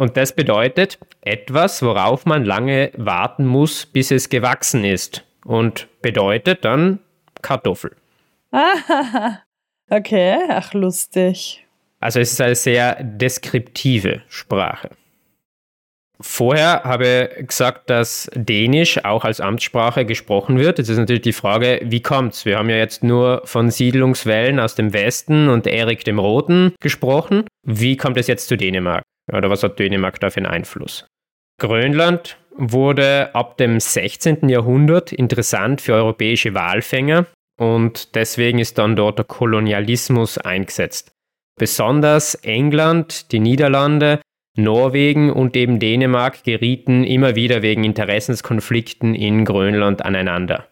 und 0.00 0.16
das 0.16 0.34
bedeutet 0.34 0.98
etwas, 1.20 1.82
worauf 1.82 2.24
man 2.24 2.46
lange 2.46 2.90
warten 2.96 3.46
muss, 3.46 3.84
bis 3.84 4.10
es 4.10 4.30
gewachsen 4.30 4.82
ist. 4.82 5.26
Und 5.44 5.88
bedeutet 6.00 6.64
dann 6.64 7.00
Kartoffel. 7.42 7.94
okay, 9.90 10.38
ach 10.48 10.72
lustig. 10.72 11.66
Also 11.98 12.18
es 12.18 12.32
ist 12.32 12.40
eine 12.40 12.54
sehr 12.54 13.04
deskriptive 13.04 14.22
Sprache. 14.28 14.88
Vorher 16.18 16.84
habe 16.84 17.30
ich 17.38 17.48
gesagt, 17.48 17.90
dass 17.90 18.30
Dänisch 18.34 19.04
auch 19.04 19.26
als 19.26 19.40
Amtssprache 19.40 20.06
gesprochen 20.06 20.58
wird. 20.58 20.78
Jetzt 20.78 20.88
ist 20.88 20.96
natürlich 20.96 21.22
die 21.22 21.34
Frage, 21.34 21.80
wie 21.84 22.00
kommt's? 22.00 22.46
Wir 22.46 22.56
haben 22.56 22.70
ja 22.70 22.76
jetzt 22.76 23.02
nur 23.02 23.42
von 23.44 23.70
Siedlungswellen 23.70 24.60
aus 24.60 24.74
dem 24.74 24.94
Westen 24.94 25.50
und 25.50 25.66
Erik 25.66 26.04
dem 26.04 26.18
Roten 26.18 26.74
gesprochen. 26.80 27.44
Wie 27.66 27.98
kommt 27.98 28.16
es 28.16 28.28
jetzt 28.28 28.48
zu 28.48 28.56
Dänemark? 28.56 29.02
Oder 29.32 29.50
was 29.50 29.62
hat 29.62 29.78
Dänemark 29.78 30.20
da 30.20 30.30
für 30.30 30.38
einen 30.38 30.46
Einfluss? 30.46 31.06
Grönland 31.60 32.38
wurde 32.56 33.34
ab 33.34 33.56
dem 33.56 33.80
16. 33.80 34.48
Jahrhundert 34.48 35.12
interessant 35.12 35.80
für 35.80 35.94
europäische 35.94 36.54
Walfänger 36.54 37.26
und 37.58 38.14
deswegen 38.14 38.58
ist 38.58 38.78
dann 38.78 38.96
dort 38.96 39.18
der 39.18 39.26
Kolonialismus 39.26 40.38
eingesetzt. 40.38 41.12
Besonders 41.58 42.34
England, 42.36 43.32
die 43.32 43.40
Niederlande, 43.40 44.20
Norwegen 44.56 45.30
und 45.30 45.56
eben 45.56 45.78
Dänemark 45.78 46.42
gerieten 46.42 47.04
immer 47.04 47.34
wieder 47.34 47.62
wegen 47.62 47.84
Interessenskonflikten 47.84 49.14
in 49.14 49.44
Grönland 49.44 50.04
aneinander. 50.04 50.66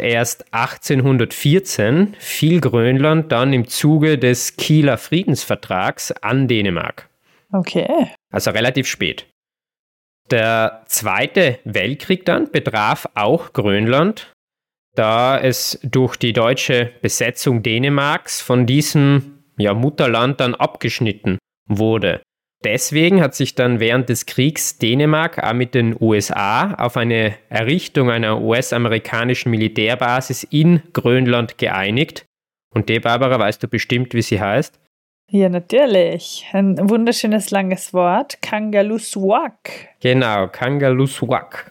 Erst 0.00 0.52
1814 0.52 2.14
fiel 2.18 2.60
Grönland 2.60 3.32
dann 3.32 3.52
im 3.52 3.66
Zuge 3.66 4.18
des 4.18 4.56
Kieler 4.56 4.98
Friedensvertrags 4.98 6.12
an 6.12 6.46
Dänemark. 6.46 7.07
Okay. 7.52 8.08
Also 8.30 8.50
relativ 8.50 8.86
spät. 8.86 9.26
Der 10.30 10.82
Zweite 10.86 11.58
Weltkrieg 11.64 12.26
dann 12.26 12.50
betraf 12.50 13.08
auch 13.14 13.52
Grönland, 13.54 14.32
da 14.94 15.38
es 15.38 15.78
durch 15.82 16.16
die 16.16 16.32
deutsche 16.32 16.92
Besetzung 17.00 17.62
Dänemarks 17.62 18.40
von 18.40 18.66
diesem 18.66 19.44
ja, 19.56 19.72
Mutterland 19.72 20.40
dann 20.40 20.54
abgeschnitten 20.54 21.38
wurde. 21.66 22.20
Deswegen 22.64 23.20
hat 23.20 23.36
sich 23.36 23.54
dann 23.54 23.78
während 23.78 24.08
des 24.08 24.26
Kriegs 24.26 24.78
Dänemark 24.78 25.38
auch 25.42 25.52
mit 25.52 25.74
den 25.74 25.96
USA 25.98 26.74
auf 26.74 26.96
eine 26.96 27.36
Errichtung 27.48 28.10
einer 28.10 28.40
US-amerikanischen 28.40 29.50
Militärbasis 29.50 30.42
in 30.42 30.82
Grönland 30.92 31.56
geeinigt. 31.56 32.24
Und 32.74 32.88
die, 32.88 32.98
Barbara, 32.98 33.38
weißt 33.38 33.62
du 33.62 33.68
bestimmt, 33.68 34.12
wie 34.12 34.22
sie 34.22 34.40
heißt? 34.40 34.78
Ja, 35.30 35.50
natürlich. 35.50 36.46
Ein 36.52 36.88
wunderschönes 36.88 37.50
langes 37.50 37.92
Wort. 37.92 38.40
Kangaluswak. 38.40 39.90
Genau, 40.00 40.48
Kangaluswak. 40.48 41.70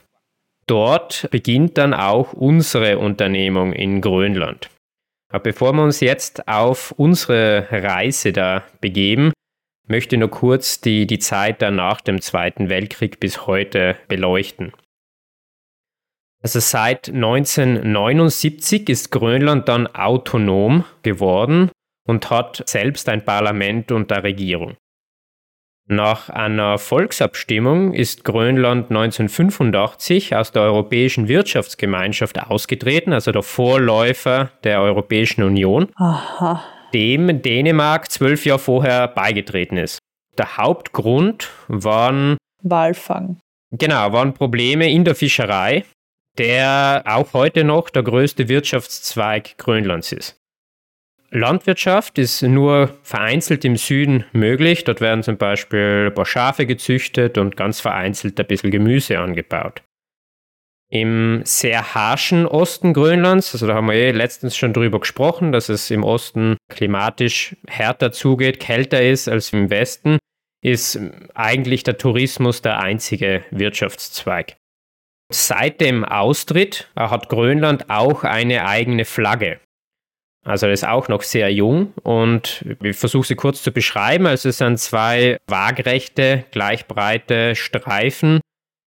Dort 0.68 1.28
beginnt 1.32 1.78
dann 1.78 1.96
auch 1.96 2.34
unsere 2.34 3.00
Unternehmung 3.00 3.74
in 3.74 4.02
Grönland. 4.02 4.70
Aber 5.34 5.44
bevor 5.44 5.74
wir 5.74 5.84
uns 5.84 6.02
jetzt 6.02 6.48
auf 6.48 6.92
unsere 6.98 7.68
Reise 7.72 8.32
da 8.32 8.64
begeben, 8.80 9.34
möchte 9.88 10.18
nur 10.18 10.30
kurz 10.30 10.80
die, 10.80 11.08
die 11.08 11.20
Zeit 11.20 11.62
dann 11.64 11.78
nach 11.78 12.02
dem 12.02 12.22
Zweiten 12.22 12.70
Weltkrieg 12.70 13.20
bis 13.20 13.48
heute 13.48 13.98
beleuchten. 14.08 14.72
Also 16.44 16.60
seit 16.60 17.10
1979 17.10 18.88
ist 18.90 19.10
Grönland 19.10 19.68
dann 19.68 19.88
autonom 19.88 20.86
geworden 21.02 21.72
und 22.08 22.30
hat 22.30 22.64
selbst 22.66 23.08
ein 23.10 23.24
Parlament 23.24 23.92
und 23.92 24.12
eine 24.12 24.24
Regierung. 24.24 24.76
Nach 25.90 26.30
einer 26.30 26.80
Volksabstimmung 26.80 27.94
ist 27.94 28.26
Grönland 28.26 28.90
1985 28.90 30.36
aus 30.36 30.52
der 30.52 30.64
Europäischen 30.64 31.28
Wirtschaftsgemeinschaft 31.28 32.42
ausgetreten, 32.42 33.14
also 33.14 33.32
der 33.32 33.44
Vorläufer 33.44 34.52
der 34.64 34.82
Europäischen 34.82 35.44
Union. 35.44 35.90
Aha 35.96 36.64
dem 36.94 37.42
Dänemark 37.42 38.12
zwölf 38.12 38.46
Jahre 38.46 38.60
vorher 38.60 39.08
beigetreten 39.08 39.78
ist. 39.78 40.00
Der 40.38 40.58
Hauptgrund 40.58 41.50
waren 41.68 42.38
Walfang. 42.64 43.40
Genau, 43.72 44.14
waren 44.14 44.34
Probleme 44.34 44.90
in 44.90 45.04
der 45.04 45.16
Fischerei, 45.16 45.84
der 46.38 47.04
auch 47.06 47.34
heute 47.34 47.64
noch 47.64 47.90
der 47.90 48.04
größte 48.04 48.48
Wirtschaftszweig 48.48 49.58
Grönlands 49.58 50.12
ist. 50.12 50.38
Landwirtschaft 51.38 52.17
ist 52.17 52.41
nur 52.41 52.98
vereinzelt 53.03 53.63
im 53.65 53.75
Süden 53.75 54.25
möglich. 54.34 54.84
Dort 54.84 55.01
werden 55.01 55.24
zum 55.24 55.38
Beispiel 55.38 56.08
ein 56.08 56.13
paar 56.13 56.25
Schafe 56.25 56.65
gezüchtet 56.65 57.38
und 57.38 57.56
ganz 57.56 57.79
vereinzelt 57.79 58.39
ein 58.39 58.48
bisschen 58.48 58.72
Gemüse 58.72 59.20
angebaut. 59.20 59.84
Im 60.89 61.41
sehr 61.44 61.96
harschen 61.96 62.46
Osten 62.46 62.94
Grönlands, 62.94 63.53
also 63.53 63.67
da 63.67 63.75
haben 63.75 63.88
wir 63.88 63.96
eh 63.96 64.12
letztens 64.12 64.56
schon 64.56 64.72
drüber 64.72 65.01
gesprochen, 65.01 65.51
dass 65.51 65.67
es 65.67 65.91
im 65.91 66.03
Osten 66.03 66.56
klimatisch 66.70 67.58
härter 67.67 68.13
zugeht, 68.13 68.62
kälter 68.62 69.01
ist 69.01 69.27
als 69.27 69.51
im 69.51 69.70
Westen, 69.70 70.17
ist 70.63 70.98
eigentlich 71.34 71.84
der 71.84 71.98
Tourismus 71.98 72.62
der 72.62 72.79
einzige 72.79 73.44
Wirtschaftszweig. 73.51 74.56
Seit 75.29 75.82
dem 75.82 76.06
Austritt 76.06 76.89
hat 76.96 77.27
Grönland 77.27 77.89
auch 77.89 78.24
eine 78.24 78.65
eigene 78.65 79.03
Flagge. 79.03 79.60
Also 80.48 80.68
ist 80.68 80.88
auch 80.88 81.10
noch 81.10 81.24
sehr 81.24 81.51
jung 81.51 81.94
und 82.04 82.63
ich 82.82 82.96
versuche 82.96 83.27
sie 83.27 83.36
kurz 83.36 83.62
zu 83.62 83.72
beschreiben. 83.72 84.25
Also 84.25 84.50
es 84.50 84.60
sind 84.60 84.80
zwei 84.80 85.38
waagrechte, 85.48 86.46
gleichbreite 86.51 87.56
Streifen 87.56 88.39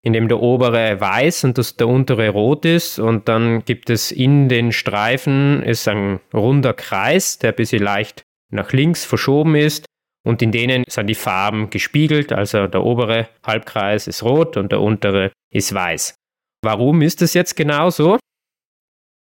in 0.03 0.13
dem 0.13 0.29
der 0.29 0.41
obere 0.41 1.01
weiß 1.01 1.45
und 1.45 1.59
das 1.59 1.77
der 1.77 1.89
untere 1.89 2.31
rot 2.31 2.65
ist. 2.65 2.99
Und 2.99 3.29
dann 3.29 3.65
gibt 3.65 3.91
es 3.91 4.11
in 4.11 4.49
den 4.49 4.73
Streifen 4.73 5.63
ist 5.63 5.87
ein 5.89 6.21
runder 6.33 6.73
Kreis, 6.73 7.39
der 7.39 7.51
ein 7.51 7.57
bisschen 7.57 7.83
leicht 7.83 8.23
nach 8.51 8.73
links 8.73 9.05
verschoben 9.05 9.55
ist. 9.55 9.87
Und 10.27 10.43
in 10.43 10.53
denen 10.53 10.85
sind 10.89 11.07
die 11.07 11.15
Farben 11.15 11.71
gespiegelt. 11.71 12.33
Also 12.33 12.67
der 12.67 12.83
obere 12.83 13.29
Halbkreis 13.47 14.07
ist 14.07 14.23
rot 14.23 14.57
und 14.57 14.73
der 14.73 14.81
untere 14.81 15.33
ist 15.53 15.73
weiß. 15.75 16.15
Warum 16.63 17.03
ist 17.03 17.23
das 17.23 17.35
jetzt 17.35 17.57
genau 17.57 17.91
so? 17.91 18.19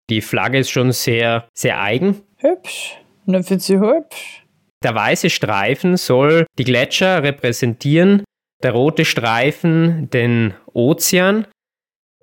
Die 0.10 0.22
Flagge 0.22 0.60
ist 0.60 0.70
schon 0.70 0.92
sehr, 0.92 1.48
sehr 1.54 1.82
eigen. 1.82 2.22
Hübsch. 2.38 2.98
Dann 3.26 3.44
finde 3.44 3.64
sie 3.64 3.80
hübsch. 3.80 4.46
Der 4.84 4.96
weiße 4.96 5.30
Streifen 5.30 5.98
soll 5.98 6.46
die 6.58 6.64
Gletscher 6.64 7.24
repräsentieren, 7.24 8.24
der 8.64 8.72
rote 8.72 9.06
Streifen 9.06 10.10
den 10.12 10.54
Ozean, 10.74 11.48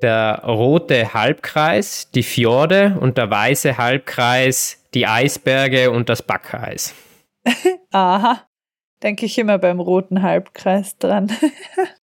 der 0.03 0.42
rote 0.44 1.14
Halbkreis 1.14 2.11
die 2.12 2.23
Fjorde 2.23 2.97
und 3.01 3.18
der 3.18 3.31
weiße 3.31 3.77
Halbkreis 3.77 4.85
die 4.94 5.07
Eisberge 5.07 5.90
und 5.90 6.09
das 6.09 6.23
Backeis. 6.23 6.94
Aha, 7.90 8.47
denke 9.03 9.27
ich 9.27 9.37
immer 9.38 9.59
beim 9.59 9.81
roten 9.81 10.23
Halbkreis 10.23 10.97
dran. 10.99 11.31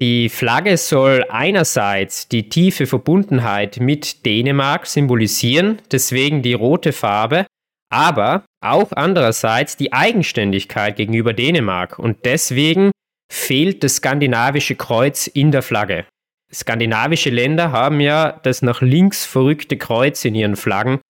die 0.00 0.28
Flagge 0.28 0.76
soll 0.76 1.24
einerseits 1.30 2.28
die 2.28 2.48
tiefe 2.48 2.86
Verbundenheit 2.86 3.80
mit 3.80 4.26
Dänemark 4.26 4.86
symbolisieren, 4.86 5.80
deswegen 5.90 6.42
die 6.42 6.52
rote 6.52 6.92
Farbe, 6.92 7.46
aber 7.88 8.44
auch 8.60 8.92
andererseits 8.92 9.76
die 9.76 9.92
Eigenständigkeit 9.92 10.96
gegenüber 10.96 11.32
Dänemark 11.32 11.98
und 11.98 12.24
deswegen 12.24 12.90
fehlt 13.32 13.82
das 13.82 13.96
skandinavische 13.96 14.74
Kreuz 14.74 15.28
in 15.28 15.50
der 15.50 15.62
Flagge. 15.62 16.04
Skandinavische 16.52 17.30
Länder 17.30 17.72
haben 17.72 18.00
ja 18.00 18.38
das 18.42 18.62
nach 18.62 18.82
links 18.82 19.24
verrückte 19.24 19.76
Kreuz 19.76 20.24
in 20.24 20.34
ihren 20.34 20.56
Flaggen, 20.56 21.00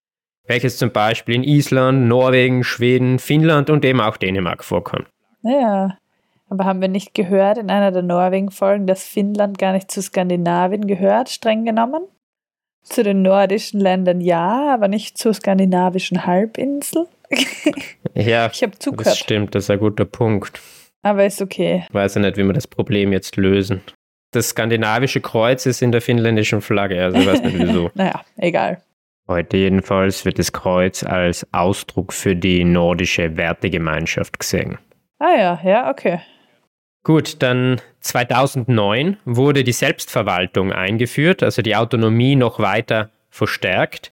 welches 0.47 0.77
zum 0.77 0.91
Beispiel 0.91 1.35
in 1.35 1.43
Island, 1.43 2.07
Norwegen, 2.07 2.63
Schweden, 2.63 3.19
Finnland 3.19 3.69
und 3.69 3.83
eben 3.85 4.01
auch 4.01 4.17
Dänemark 4.17 4.63
vorkommt. 4.63 5.07
Ja, 5.43 5.97
aber 6.49 6.65
haben 6.65 6.81
wir 6.81 6.87
nicht 6.87 7.13
gehört 7.13 7.57
in 7.57 7.69
einer 7.69 7.91
der 7.91 8.03
Norwegen-Folgen, 8.03 8.87
dass 8.87 9.03
Finnland 9.05 9.57
gar 9.57 9.73
nicht 9.73 9.91
zu 9.91 10.01
Skandinavien 10.01 10.87
gehört, 10.87 11.29
streng 11.29 11.65
genommen? 11.65 12.03
Zu 12.83 13.03
den 13.03 13.21
nordischen 13.21 13.81
Ländern 13.81 14.21
ja, 14.21 14.73
aber 14.73 14.87
nicht 14.87 15.17
zur 15.17 15.33
skandinavischen 15.33 16.25
Halbinsel? 16.25 17.07
ja, 18.13 18.49
ich 18.51 18.63
habe 18.63 18.79
zugehört. 18.79 19.07
Das 19.07 19.17
stimmt, 19.17 19.55
das 19.55 19.65
ist 19.65 19.69
ein 19.69 19.79
guter 19.79 20.05
Punkt. 20.05 20.61
Aber 21.01 21.25
ist 21.25 21.41
okay. 21.41 21.83
Ich 21.89 21.93
weiß 21.93 22.15
ja 22.15 22.21
nicht, 22.21 22.37
wie 22.37 22.43
wir 22.43 22.53
das 22.53 22.67
Problem 22.67 23.11
jetzt 23.11 23.35
lösen. 23.35 23.81
Das 24.31 24.49
skandinavische 24.49 25.19
Kreuz 25.19 25.65
ist 25.65 25.81
in 25.81 25.91
der 25.91 26.01
finnländischen 26.01 26.61
Flagge, 26.61 27.03
also 27.03 27.17
ich 27.17 27.27
weiß 27.27 27.41
nicht 27.41 27.59
wieso. 27.59 27.91
naja, 27.95 28.23
egal. 28.37 28.81
Heute 29.27 29.57
jedenfalls 29.57 30.23
wird 30.23 30.39
das 30.39 30.53
Kreuz 30.53 31.03
als 31.03 31.45
Ausdruck 31.51 32.13
für 32.13 32.35
die 32.35 32.63
nordische 32.63 33.35
Wertegemeinschaft 33.35 34.39
gesehen. 34.39 34.77
Ah 35.19 35.35
ja, 35.37 35.59
ja, 35.63 35.89
okay. 35.89 36.21
Gut, 37.07 37.41
dann 37.41 37.79
2009 38.01 39.15
wurde 39.23 39.63
die 39.63 39.71
Selbstverwaltung 39.71 40.73
eingeführt, 40.73 41.41
also 41.41 41.61
die 41.61 41.77
Autonomie 41.77 42.35
noch 42.35 42.59
weiter 42.59 43.11
verstärkt. 43.29 44.11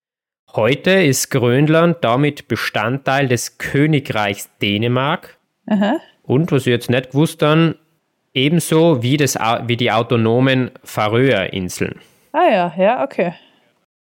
Heute 0.55 0.91
ist 0.91 1.31
Grönland 1.31 1.97
damit 2.03 2.49
Bestandteil 2.49 3.29
des 3.29 3.57
Königreichs 3.57 4.51
Dänemark. 4.61 5.39
Aha. 5.69 6.01
Und 6.23 6.53
was 6.53 6.67
ich 6.67 6.71
jetzt 6.71 6.91
nicht 6.91 7.13
gewusst 7.13 7.43
habe, 7.43 7.77
ebenso 8.35 9.03
wie, 9.03 9.17
das, 9.17 9.37
wie 9.37 9.79
die 9.79 9.91
autonomen 9.91 10.71
Färöerinseln. 10.85 11.99
Ah 12.33 12.51
ja, 12.51 12.75
ja, 12.77 13.05
okay. 13.05 13.33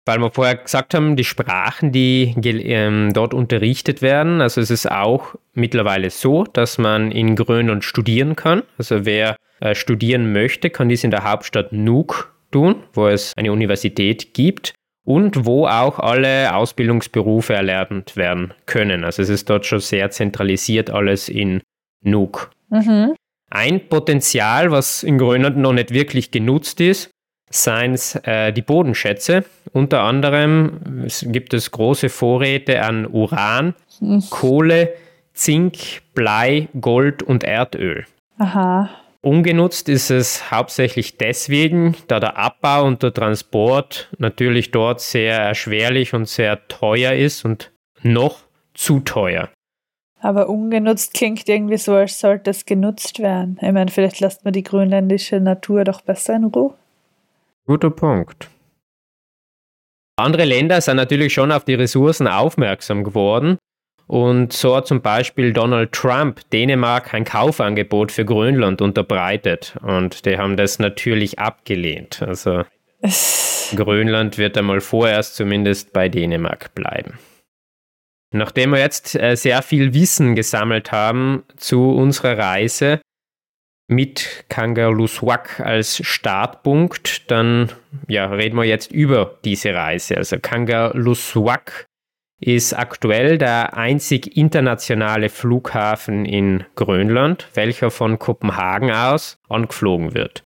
Weil 0.08 0.20
wir 0.20 0.30
vorher 0.30 0.56
gesagt 0.56 0.94
haben, 0.94 1.16
die 1.16 1.24
Sprachen, 1.24 1.92
die 1.92 2.34
ähm, 2.42 3.12
dort 3.12 3.34
unterrichtet 3.34 4.00
werden, 4.00 4.40
also 4.40 4.58
es 4.58 4.70
ist 4.70 4.90
auch 4.90 5.34
mittlerweile 5.52 6.08
so, 6.08 6.44
dass 6.44 6.78
man 6.78 7.12
in 7.12 7.36
Grönland 7.36 7.84
studieren 7.84 8.34
kann. 8.34 8.62
Also 8.78 9.04
wer 9.04 9.36
äh, 9.60 9.74
studieren 9.74 10.32
möchte, 10.32 10.70
kann 10.70 10.88
dies 10.88 11.04
in 11.04 11.10
der 11.10 11.24
Hauptstadt 11.24 11.74
Nuuk 11.74 12.34
tun, 12.50 12.76
wo 12.94 13.06
es 13.06 13.34
eine 13.36 13.52
Universität 13.52 14.32
gibt 14.32 14.72
und 15.04 15.44
wo 15.44 15.66
auch 15.66 15.98
alle 15.98 16.54
Ausbildungsberufe 16.54 17.52
erlernt 17.52 18.16
werden 18.16 18.54
können. 18.64 19.04
Also 19.04 19.20
es 19.20 19.28
ist 19.28 19.50
dort 19.50 19.66
schon 19.66 19.80
sehr 19.80 20.10
zentralisiert 20.10 20.88
alles 20.88 21.28
in 21.28 21.60
Nuuk. 22.02 22.50
Mhm. 22.70 23.14
Ein 23.50 23.88
Potenzial, 23.90 24.70
was 24.70 25.02
in 25.02 25.18
Grönland 25.18 25.58
noch 25.58 25.74
nicht 25.74 25.92
wirklich 25.92 26.30
genutzt 26.30 26.80
ist, 26.80 27.10
seien 27.50 27.98
äh, 28.24 28.52
die 28.52 28.62
Bodenschätze. 28.62 29.44
Unter 29.72 30.02
anderem 30.02 31.06
gibt 31.22 31.54
es 31.54 31.70
große 31.70 32.08
Vorräte 32.08 32.82
an 32.82 33.06
Uran, 33.06 33.74
mhm. 34.00 34.24
Kohle, 34.30 34.94
Zink, 35.32 36.02
Blei, 36.14 36.68
Gold 36.80 37.22
und 37.22 37.44
Erdöl. 37.44 38.06
Aha. 38.38 38.90
Ungenutzt 39.20 39.88
ist 39.88 40.10
es 40.10 40.50
hauptsächlich 40.50 41.18
deswegen, 41.18 41.96
da 42.06 42.20
der 42.20 42.36
Abbau 42.36 42.86
und 42.86 43.02
der 43.02 43.12
Transport 43.12 44.08
natürlich 44.18 44.70
dort 44.70 45.00
sehr 45.00 45.38
erschwerlich 45.38 46.14
und 46.14 46.28
sehr 46.28 46.68
teuer 46.68 47.12
ist 47.12 47.44
und 47.44 47.72
noch 48.02 48.38
zu 48.74 49.00
teuer. 49.00 49.48
Aber 50.20 50.48
ungenutzt 50.48 51.14
klingt 51.14 51.48
irgendwie 51.48 51.76
so, 51.76 51.94
als 51.94 52.18
sollte 52.18 52.50
es 52.50 52.64
genutzt 52.64 53.20
werden. 53.20 53.58
Ich 53.60 53.72
meine, 53.72 53.90
vielleicht 53.90 54.20
lässt 54.20 54.44
man 54.44 54.52
die 54.52 54.62
grönländische 54.62 55.40
Natur 55.40 55.84
doch 55.84 56.00
besser 56.00 56.36
in 56.36 56.44
Ruhe. 56.44 56.74
Guter 57.68 57.90
Punkt. 57.90 58.48
Andere 60.16 60.46
Länder 60.46 60.80
sind 60.80 60.96
natürlich 60.96 61.34
schon 61.34 61.52
auf 61.52 61.66
die 61.66 61.74
Ressourcen 61.74 62.26
aufmerksam 62.26 63.04
geworden. 63.04 63.58
Und 64.06 64.54
so 64.54 64.74
hat 64.74 64.86
zum 64.86 65.02
Beispiel 65.02 65.52
Donald 65.52 65.92
Trump 65.92 66.40
Dänemark 66.48 67.12
ein 67.12 67.26
Kaufangebot 67.26 68.10
für 68.10 68.24
Grönland 68.24 68.80
unterbreitet. 68.80 69.76
Und 69.82 70.24
die 70.24 70.38
haben 70.38 70.56
das 70.56 70.78
natürlich 70.78 71.38
abgelehnt. 71.38 72.22
Also 72.22 72.64
Grönland 73.76 74.38
wird 74.38 74.56
einmal 74.56 74.80
vorerst 74.80 75.36
zumindest 75.36 75.92
bei 75.92 76.08
Dänemark 76.08 76.74
bleiben. 76.74 77.18
Nachdem 78.32 78.70
wir 78.70 78.78
jetzt 78.78 79.14
äh, 79.14 79.36
sehr 79.36 79.60
viel 79.60 79.92
Wissen 79.92 80.34
gesammelt 80.34 80.90
haben 80.90 81.44
zu 81.58 81.90
unserer 81.90 82.38
Reise 82.38 83.02
mit 83.88 84.44
Kangerlussuaq 84.48 85.60
als 85.60 86.06
Startpunkt, 86.06 87.30
dann 87.30 87.72
ja, 88.06 88.26
reden 88.26 88.56
wir 88.56 88.64
jetzt 88.64 88.92
über 88.92 89.38
diese 89.44 89.74
Reise. 89.74 90.18
Also 90.18 90.36
Kangerlussuaq 90.40 91.86
ist 92.40 92.74
aktuell 92.74 93.38
der 93.38 93.76
einzig 93.76 94.36
internationale 94.36 95.28
Flughafen 95.28 96.24
in 96.24 96.64
Grönland, 96.76 97.48
welcher 97.54 97.90
von 97.90 98.18
Kopenhagen 98.18 98.92
aus 98.92 99.38
angeflogen 99.48 100.14
wird. 100.14 100.44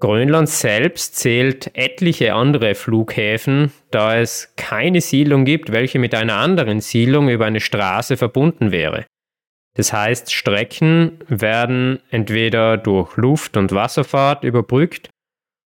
Grönland 0.00 0.48
selbst 0.48 1.16
zählt 1.16 1.70
etliche 1.74 2.34
andere 2.34 2.74
Flughäfen, 2.74 3.72
da 3.90 4.18
es 4.18 4.54
keine 4.56 5.00
Siedlung 5.00 5.44
gibt, 5.44 5.72
welche 5.72 5.98
mit 5.98 6.14
einer 6.14 6.36
anderen 6.36 6.80
Siedlung 6.80 7.28
über 7.28 7.46
eine 7.46 7.60
Straße 7.60 8.16
verbunden 8.16 8.70
wäre. 8.70 9.06
Das 9.78 9.92
heißt, 9.92 10.32
Strecken 10.32 11.20
werden 11.28 12.00
entweder 12.10 12.76
durch 12.76 13.16
Luft- 13.16 13.56
und 13.56 13.70
Wasserfahrt 13.70 14.42
überbrückt 14.42 15.08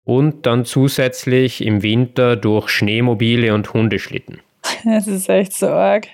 und 0.06 0.46
dann 0.46 0.64
zusätzlich 0.64 1.62
im 1.62 1.84
Winter 1.84 2.38
durch 2.38 2.70
Schneemobile 2.70 3.54
und 3.54 3.74
Hundeschlitten. 3.74 4.40
Das 4.86 5.08
ist 5.08 5.28
echt 5.28 5.52
so 5.52 5.68
arg. 5.68 6.08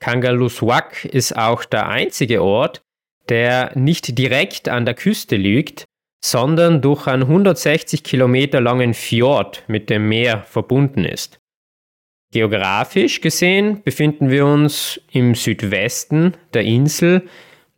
Kangaluswak 0.00 1.04
ist 1.04 1.36
auch 1.36 1.64
der 1.64 1.88
einzige 1.88 2.42
Ort, 2.42 2.82
der 3.28 3.70
nicht 3.78 4.18
direkt 4.18 4.68
an 4.68 4.84
der 4.84 4.94
Küste 4.94 5.36
liegt, 5.36 5.84
sondern 6.24 6.82
durch 6.82 7.06
einen 7.06 7.22
160 7.22 8.02
Kilometer 8.02 8.60
langen 8.60 8.92
Fjord 8.92 9.62
mit 9.68 9.88
dem 9.88 10.08
Meer 10.08 10.42
verbunden 10.42 11.04
ist. 11.04 11.38
Geografisch 12.36 13.22
gesehen 13.22 13.82
befinden 13.82 14.28
wir 14.28 14.44
uns 14.44 15.00
im 15.10 15.34
Südwesten 15.34 16.34
der 16.52 16.64
Insel, 16.64 17.26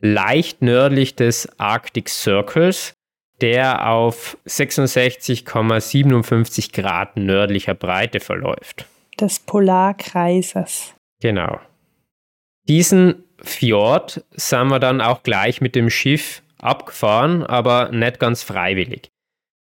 leicht 0.00 0.62
nördlich 0.62 1.14
des 1.14 1.48
Arctic 1.60 2.08
Circles, 2.08 2.94
der 3.40 3.88
auf 3.88 4.36
66,57 4.48 6.72
Grad 6.72 7.16
nördlicher 7.16 7.74
Breite 7.74 8.18
verläuft. 8.18 8.86
Des 9.20 9.38
Polarkreises. 9.38 10.92
Genau. 11.22 11.60
Diesen 12.66 13.22
Fjord 13.40 14.24
sind 14.32 14.70
wir 14.70 14.80
dann 14.80 15.00
auch 15.00 15.22
gleich 15.22 15.60
mit 15.60 15.76
dem 15.76 15.88
Schiff 15.88 16.42
abgefahren, 16.60 17.44
aber 17.44 17.92
nicht 17.92 18.18
ganz 18.18 18.42
freiwillig. 18.42 19.08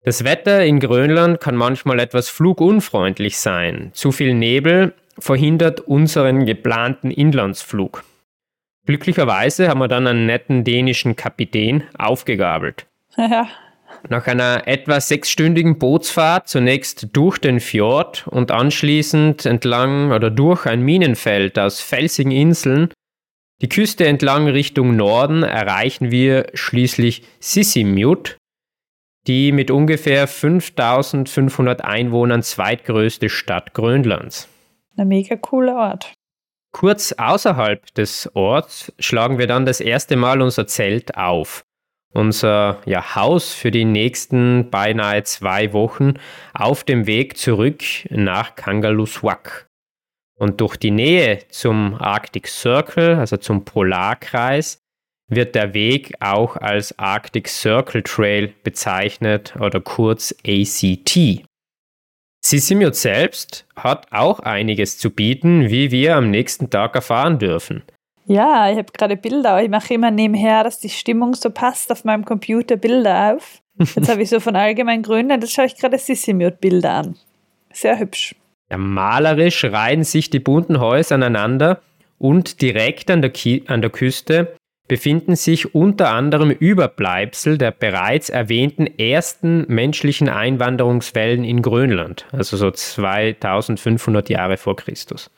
Das 0.02 0.24
Wetter 0.24 0.64
in 0.64 0.80
Grönland 0.80 1.40
kann 1.40 1.56
manchmal 1.56 2.00
etwas 2.00 2.28
flugunfreundlich 2.28 3.38
sein. 3.38 3.90
Zu 3.92 4.12
viel 4.12 4.34
Nebel 4.34 4.94
verhindert 5.18 5.80
unseren 5.80 6.46
geplanten 6.46 7.10
Inlandsflug. 7.10 8.04
Glücklicherweise 8.86 9.68
haben 9.68 9.80
wir 9.80 9.88
dann 9.88 10.06
einen 10.06 10.26
netten 10.26 10.64
dänischen 10.64 11.16
Kapitän 11.16 11.84
aufgegabelt. 11.98 12.86
Ja. 13.16 13.48
Nach 14.08 14.26
einer 14.26 14.66
etwa 14.66 15.00
sechsstündigen 15.00 15.78
Bootsfahrt 15.78 16.48
zunächst 16.48 17.08
durch 17.12 17.36
den 17.36 17.60
Fjord 17.60 18.26
und 18.28 18.50
anschließend 18.50 19.44
entlang 19.44 20.12
oder 20.12 20.30
durch 20.30 20.64
ein 20.64 20.80
Minenfeld 20.80 21.58
aus 21.58 21.80
felsigen 21.80 22.32
Inseln 22.32 22.90
die 23.62 23.68
Küste 23.68 24.06
entlang 24.06 24.48
Richtung 24.48 24.96
Norden 24.96 25.42
erreichen 25.42 26.10
wir 26.10 26.46
schließlich 26.54 27.24
Sissimut, 27.40 28.38
die 29.26 29.52
mit 29.52 29.70
ungefähr 29.70 30.26
5500 30.26 31.84
Einwohnern 31.84 32.42
zweitgrößte 32.42 33.28
Stadt 33.28 33.74
Grönlands. 33.74 34.48
Ein 34.96 35.08
mega 35.08 35.36
cooler 35.36 35.76
Ort. 35.76 36.12
Kurz 36.72 37.12
außerhalb 37.12 37.94
des 37.94 38.30
Orts 38.34 38.92
schlagen 38.98 39.38
wir 39.38 39.46
dann 39.46 39.66
das 39.66 39.80
erste 39.80 40.16
Mal 40.16 40.40
unser 40.40 40.66
Zelt 40.66 41.16
auf. 41.16 41.64
Unser 42.12 42.80
ja, 42.86 43.14
Haus 43.14 43.54
für 43.54 43.70
die 43.70 43.84
nächsten 43.84 44.70
beinahe 44.70 45.22
zwei 45.22 45.72
Wochen 45.72 46.14
auf 46.54 46.82
dem 46.84 47.06
Weg 47.06 47.36
zurück 47.36 47.82
nach 48.10 48.56
Kangaluswak. 48.56 49.68
Und 50.36 50.60
durch 50.60 50.76
die 50.76 50.90
Nähe 50.90 51.40
zum 51.50 51.94
Arctic 51.94 52.48
Circle, 52.48 53.16
also 53.16 53.36
zum 53.36 53.64
Polarkreis, 53.64 54.80
wird 55.30 55.54
der 55.54 55.72
Weg 55.72 56.12
auch 56.20 56.56
als 56.56 56.98
Arctic 56.98 57.48
Circle 57.48 58.02
Trail 58.02 58.52
bezeichnet 58.62 59.54
oder 59.58 59.80
kurz 59.80 60.34
ACT. 60.46 61.44
Sisimiut 62.42 62.96
selbst 62.96 63.66
hat 63.76 64.06
auch 64.12 64.40
einiges 64.40 64.98
zu 64.98 65.10
bieten, 65.10 65.68
wie 65.68 65.90
wir 65.90 66.16
am 66.16 66.30
nächsten 66.30 66.70
Tag 66.70 66.94
erfahren 66.94 67.38
dürfen. 67.38 67.82
Ja, 68.26 68.70
ich 68.70 68.78
habe 68.78 68.92
gerade 68.92 69.16
Bilder. 69.16 69.62
Ich 69.62 69.68
mache 69.68 69.94
immer 69.94 70.10
nebenher, 70.10 70.64
dass 70.64 70.78
die 70.78 70.88
Stimmung 70.88 71.34
so 71.34 71.50
passt, 71.50 71.90
auf 71.90 72.04
meinem 72.04 72.24
Computer 72.24 72.76
Bilder 72.76 73.34
auf. 73.34 73.60
Jetzt 73.78 74.08
habe 74.08 74.22
ich 74.22 74.28
so 74.28 74.40
von 74.40 74.56
Allgemein 74.56 75.02
Grönland, 75.02 75.42
jetzt 75.42 75.54
schaue 75.54 75.66
ich 75.66 75.76
gerade 75.76 75.98
Sisimiut-Bilder 75.98 76.90
an. 76.90 77.16
Sehr 77.72 77.98
hübsch. 77.98 78.34
Ja, 78.70 78.78
malerisch 78.78 79.64
reihen 79.64 80.04
sich 80.04 80.30
die 80.30 80.38
bunten 80.38 80.80
Häuser 80.80 81.16
aneinander 81.16 81.80
und 82.18 82.60
direkt 82.60 83.10
an 83.10 83.22
der, 83.22 83.30
Ki 83.30 83.64
an 83.66 83.80
der 83.80 83.90
Küste 83.90 84.54
befinden 84.90 85.36
sich 85.36 85.72
unter 85.72 86.10
anderem 86.10 86.50
Überbleibsel 86.50 87.58
der 87.58 87.70
bereits 87.70 88.28
erwähnten 88.28 88.88
ersten 88.88 89.64
menschlichen 89.72 90.28
Einwanderungswellen 90.28 91.44
in 91.44 91.62
Grönland, 91.62 92.26
also 92.32 92.56
so 92.56 92.72
2500 92.72 94.28
Jahre 94.28 94.56
vor 94.56 94.74
Christus. 94.74 95.30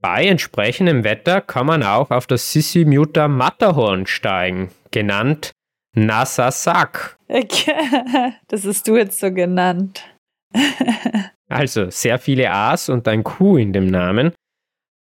Bei 0.00 0.24
entsprechendem 0.24 1.04
Wetter 1.04 1.42
kann 1.42 1.66
man 1.66 1.82
auch 1.82 2.10
auf 2.10 2.26
das 2.26 2.50
Sisimuta 2.50 3.28
Matterhorn 3.28 4.06
steigen, 4.06 4.70
genannt 4.90 5.52
Nassasak. 5.94 7.18
Das 8.48 8.64
hast 8.64 8.88
du 8.88 8.96
jetzt 8.96 9.20
so 9.20 9.30
genannt. 9.30 10.04
Also 11.50 11.88
sehr 11.88 12.18
viele 12.18 12.50
A's 12.50 12.90
und 12.90 13.08
ein 13.08 13.24
Q 13.24 13.56
in 13.56 13.72
dem 13.72 13.86
Namen. 13.86 14.32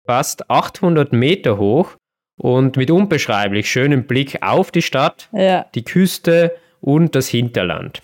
Fast 0.05 0.47
800 0.51 1.11
Meter 1.11 1.57
hoch 1.57 1.95
und 2.37 2.77
mit 2.77 2.91
unbeschreiblich 2.91 3.69
schönem 3.69 4.05
Blick 4.05 4.41
auf 4.41 4.71
die 4.71 4.81
Stadt, 4.81 5.29
ja. 5.31 5.65
die 5.75 5.83
Küste 5.83 6.55
und 6.81 7.15
das 7.15 7.27
Hinterland. 7.27 8.01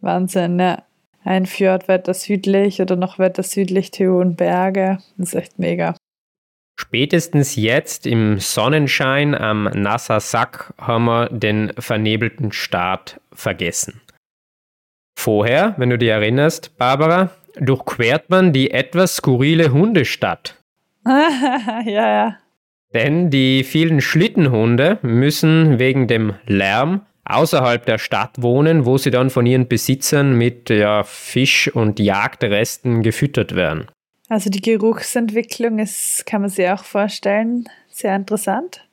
Wahnsinn, 0.00 0.58
ja. 0.58 0.82
Ein 1.24 1.46
Fjord 1.46 1.88
weiter 1.88 2.12
südlich 2.12 2.82
oder 2.82 2.96
noch 2.96 3.18
weiter 3.18 3.42
südlich 3.42 3.90
die 3.90 4.06
hohen 4.06 4.36
Berge. 4.36 4.98
Das 5.16 5.28
ist 5.28 5.34
echt 5.34 5.58
mega. 5.58 5.94
Spätestens 6.76 7.56
jetzt 7.56 8.06
im 8.06 8.38
Sonnenschein 8.40 9.34
am 9.34 9.64
Nassasak 9.64 10.74
haben 10.76 11.04
wir 11.06 11.28
den 11.30 11.72
vernebelten 11.78 12.52
Start 12.52 13.20
vergessen. 13.32 14.02
Vorher, 15.16 15.74
wenn 15.78 15.90
du 15.90 15.96
dich 15.96 16.10
erinnerst, 16.10 16.76
Barbara, 16.76 17.30
durchquert 17.56 18.28
man 18.28 18.52
die 18.52 18.72
etwas 18.72 19.16
skurrile 19.16 19.72
Hundestadt. 19.72 20.56
ja, 21.06 21.84
ja. 21.84 22.36
Denn 22.94 23.28
die 23.28 23.64
vielen 23.64 24.00
Schlittenhunde 24.00 24.98
müssen 25.02 25.78
wegen 25.78 26.06
dem 26.06 26.34
Lärm 26.46 27.02
außerhalb 27.24 27.84
der 27.84 27.98
Stadt 27.98 28.40
wohnen, 28.40 28.86
wo 28.86 28.98
sie 28.98 29.10
dann 29.10 29.30
von 29.30 29.46
ihren 29.46 29.66
Besitzern 29.66 30.36
mit 30.36 30.70
ja, 30.70 31.02
Fisch- 31.02 31.68
und 31.68 31.98
Jagdresten 31.98 33.02
gefüttert 33.02 33.54
werden. 33.54 33.88
Also 34.28 34.48
die 34.48 34.60
Geruchsentwicklung 34.60 35.78
ist, 35.78 36.24
kann 36.26 36.42
man 36.42 36.50
sich 36.50 36.68
auch 36.68 36.84
vorstellen, 36.84 37.68
sehr 37.88 38.16
interessant. 38.16 38.86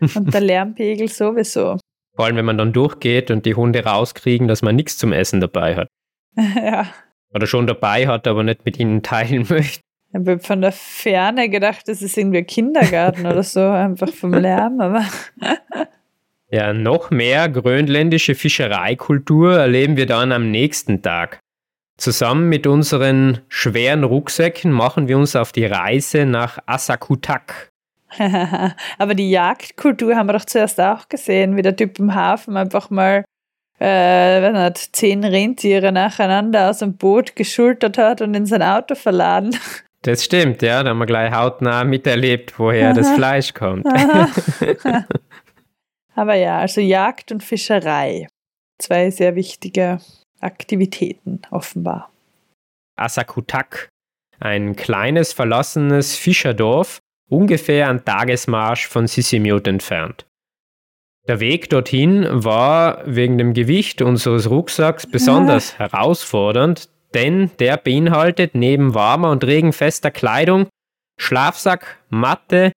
Und 0.14 0.34
der 0.34 0.40
Lärmpegel 0.40 1.08
sowieso. 1.08 1.78
Vor 2.14 2.24
allem, 2.26 2.36
wenn 2.36 2.44
man 2.44 2.58
dann 2.58 2.72
durchgeht 2.72 3.30
und 3.30 3.46
die 3.46 3.54
Hunde 3.54 3.84
rauskriegen, 3.84 4.46
dass 4.48 4.60
man 4.60 4.76
nichts 4.76 4.98
zum 4.98 5.12
Essen 5.12 5.40
dabei 5.40 5.76
hat. 5.76 5.88
ja. 6.36 6.86
Oder 7.32 7.46
schon 7.46 7.66
dabei 7.66 8.06
hat, 8.06 8.26
aber 8.26 8.42
nicht 8.44 8.64
mit 8.64 8.78
ihnen 8.78 9.02
teilen 9.02 9.46
möchte. 9.48 9.80
Ich 10.14 10.20
habe 10.20 10.38
von 10.38 10.60
der 10.60 10.70
Ferne 10.70 11.48
gedacht, 11.48 11.88
das 11.88 12.00
ist 12.00 12.16
irgendwie 12.16 12.38
ein 12.38 12.46
Kindergarten 12.46 13.26
oder 13.26 13.42
so, 13.42 13.68
einfach 13.68 14.12
vom 14.12 14.32
Lärm, 14.32 14.80
aber. 14.80 15.04
ja, 16.50 16.72
noch 16.72 17.10
mehr 17.10 17.48
grönländische 17.48 18.36
Fischereikultur 18.36 19.58
erleben 19.58 19.96
wir 19.96 20.06
dann 20.06 20.30
am 20.30 20.52
nächsten 20.52 21.02
Tag. 21.02 21.40
Zusammen 21.96 22.48
mit 22.48 22.68
unseren 22.68 23.40
schweren 23.48 24.04
Rucksäcken 24.04 24.70
machen 24.70 25.08
wir 25.08 25.18
uns 25.18 25.34
auf 25.34 25.50
die 25.50 25.66
Reise 25.66 26.26
nach 26.26 26.58
Asakutak. 26.64 27.72
Aber 28.98 29.14
die 29.14 29.30
Jagdkultur 29.30 30.14
haben 30.14 30.28
wir 30.28 30.34
doch 30.34 30.44
zuerst 30.44 30.80
auch 30.80 31.08
gesehen, 31.08 31.56
wie 31.56 31.62
der 31.62 31.74
Typ 31.74 31.98
im 31.98 32.14
Hafen 32.14 32.56
einfach 32.56 32.88
mal 32.88 33.24
äh, 33.80 34.52
nicht, 34.52 34.94
zehn 34.94 35.24
Rentiere 35.24 35.90
nacheinander 35.90 36.70
aus 36.70 36.78
dem 36.78 36.96
Boot 36.96 37.34
geschultert 37.34 37.98
hat 37.98 38.20
und 38.20 38.34
in 38.34 38.46
sein 38.46 38.62
Auto 38.62 38.94
verladen. 38.94 39.56
Das 40.04 40.22
stimmt, 40.22 40.60
ja, 40.60 40.82
da 40.82 40.90
haben 40.90 40.98
wir 40.98 41.06
gleich 41.06 41.32
hautnah 41.32 41.82
miterlebt, 41.82 42.58
woher 42.58 42.92
das 42.92 43.10
Fleisch 43.12 43.54
kommt. 43.54 43.86
Aber 46.14 46.34
ja, 46.34 46.58
also 46.58 46.82
Jagd 46.82 47.32
und 47.32 47.42
Fischerei. 47.42 48.26
Zwei 48.78 49.10
sehr 49.10 49.34
wichtige 49.34 50.00
Aktivitäten, 50.40 51.40
offenbar. 51.50 52.12
Asakutak, 52.96 53.88
ein 54.40 54.76
kleines 54.76 55.32
verlassenes 55.32 56.16
Fischerdorf, 56.16 57.00
ungefähr 57.30 57.88
ein 57.88 58.04
Tagesmarsch 58.04 58.86
von 58.86 59.06
Sisimiut 59.06 59.66
entfernt. 59.66 60.26
Der 61.26 61.40
Weg 61.40 61.70
dorthin 61.70 62.26
war 62.30 63.00
wegen 63.06 63.38
dem 63.38 63.54
Gewicht 63.54 64.02
unseres 64.02 64.50
Rucksacks 64.50 65.06
besonders 65.06 65.72
ja. 65.72 65.78
herausfordernd, 65.90 66.90
denn 67.14 67.50
der 67.58 67.76
beinhaltet 67.76 68.54
neben 68.54 68.94
warmer 68.94 69.30
und 69.30 69.44
regenfester 69.44 70.10
Kleidung, 70.10 70.66
Schlafsack, 71.18 71.98
Matte, 72.10 72.72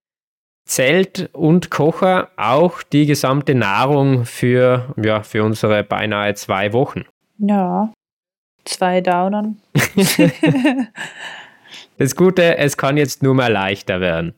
Zelt 0.68 1.30
und 1.34 1.72
Kocher 1.72 2.30
auch 2.36 2.84
die 2.84 3.06
gesamte 3.06 3.56
Nahrung 3.56 4.26
für, 4.26 4.94
ja, 4.98 5.24
für 5.24 5.44
unsere 5.44 5.84
beinahe 5.84 6.36
zwei 6.36 6.74
Wochen. 6.74 7.06
Ja, 7.38 7.92
zwei 8.66 9.02
Downern. 9.02 9.62
das 11.98 12.16
Gute, 12.16 12.58
es 12.58 12.78
kann 12.78 12.98
jetzt 12.98 13.24
nur 13.24 13.34
mal 13.34 13.52
leichter 13.52 14.02
werden. 14.02 14.34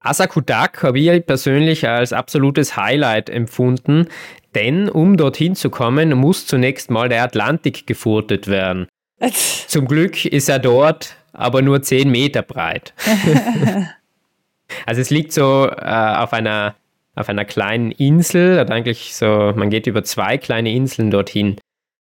Asakudak 0.00 0.82
habe 0.82 0.98
ich 0.98 1.26
persönlich 1.26 1.88
als 1.88 2.12
absolutes 2.12 2.76
Highlight 2.76 3.28
empfunden, 3.30 4.08
denn 4.54 4.88
um 4.88 5.16
dorthin 5.16 5.54
zu 5.54 5.70
kommen, 5.70 6.14
muss 6.14 6.46
zunächst 6.46 6.90
mal 6.90 7.08
der 7.08 7.22
Atlantik 7.22 7.86
gefurtet 7.86 8.48
werden. 8.48 8.86
Zum 9.66 9.86
Glück 9.86 10.24
ist 10.24 10.48
er 10.48 10.58
dort 10.58 11.16
aber 11.32 11.62
nur 11.62 11.82
10 11.82 12.10
Meter 12.10 12.42
breit. 12.42 12.94
also 14.86 15.00
es 15.00 15.10
liegt 15.10 15.32
so 15.32 15.68
äh, 15.68 16.14
auf, 16.16 16.32
einer, 16.32 16.74
auf 17.14 17.28
einer 17.28 17.44
kleinen 17.44 17.90
Insel, 17.92 18.58
eigentlich 18.70 19.14
so, 19.14 19.52
man 19.54 19.70
geht 19.70 19.86
über 19.86 20.02
zwei 20.04 20.38
kleine 20.38 20.72
Inseln 20.72 21.10
dorthin. 21.10 21.56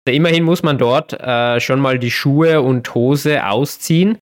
Also 0.08 0.16
immerhin 0.16 0.44
muss 0.44 0.62
man 0.62 0.78
dort 0.78 1.14
äh, 1.14 1.60
schon 1.60 1.80
mal 1.80 1.98
die 1.98 2.12
Schuhe 2.12 2.62
und 2.62 2.94
Hose 2.94 3.48
ausziehen. 3.48 4.20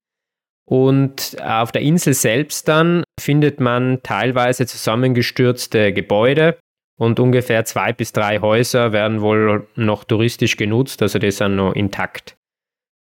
Und 0.66 1.36
auf 1.42 1.72
der 1.72 1.82
Insel 1.82 2.14
selbst 2.14 2.68
dann 2.68 3.04
findet 3.20 3.60
man 3.60 4.02
teilweise 4.02 4.66
zusammengestürzte 4.66 5.92
Gebäude 5.92 6.58
und 6.96 7.20
ungefähr 7.20 7.64
zwei 7.64 7.92
bis 7.92 8.12
drei 8.12 8.40
Häuser 8.40 8.92
werden 8.92 9.20
wohl 9.20 9.66
noch 9.74 10.04
touristisch 10.04 10.56
genutzt, 10.56 11.02
also 11.02 11.18
die 11.18 11.30
sind 11.30 11.56
noch 11.56 11.74
intakt. 11.74 12.36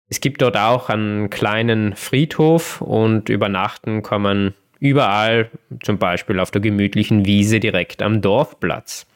Es 0.08 0.20
gibt 0.20 0.42
dort 0.42 0.56
auch 0.56 0.88
einen 0.88 1.30
kleinen 1.30 1.94
Friedhof 1.94 2.80
und 2.80 3.28
übernachten 3.28 4.02
kann 4.02 4.22
man 4.22 4.54
überall, 4.78 5.50
zum 5.82 5.98
Beispiel 5.98 6.38
auf 6.38 6.50
der 6.50 6.60
gemütlichen 6.60 7.24
Wiese 7.24 7.60
direkt 7.60 8.02
am 8.02 8.20
Dorfplatz. 8.20 9.06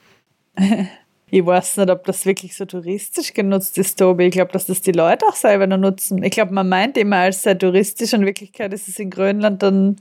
Ich 1.30 1.44
weiß 1.44 1.78
nicht, 1.78 1.90
ob 1.90 2.04
das 2.04 2.24
wirklich 2.24 2.56
so 2.56 2.64
touristisch 2.66 3.34
genutzt 3.34 3.78
ist, 3.78 3.98
Tobi. 3.98 4.26
Ich 4.26 4.32
glaube, 4.32 4.52
dass 4.52 4.66
das 4.66 4.80
die 4.80 4.92
Leute 4.92 5.26
auch 5.26 5.34
selber 5.34 5.66
noch 5.66 5.76
nutzen. 5.76 6.22
Ich 6.22 6.30
glaube, 6.30 6.54
man 6.54 6.68
meint 6.68 6.96
immer 6.96 7.16
als 7.16 7.42
sehr 7.42 7.58
touristisch. 7.58 8.12
In 8.12 8.24
Wirklichkeit 8.24 8.72
ist 8.72 8.86
es 8.86 8.98
in 9.00 9.10
Grönland 9.10 9.62
dann, 9.62 9.96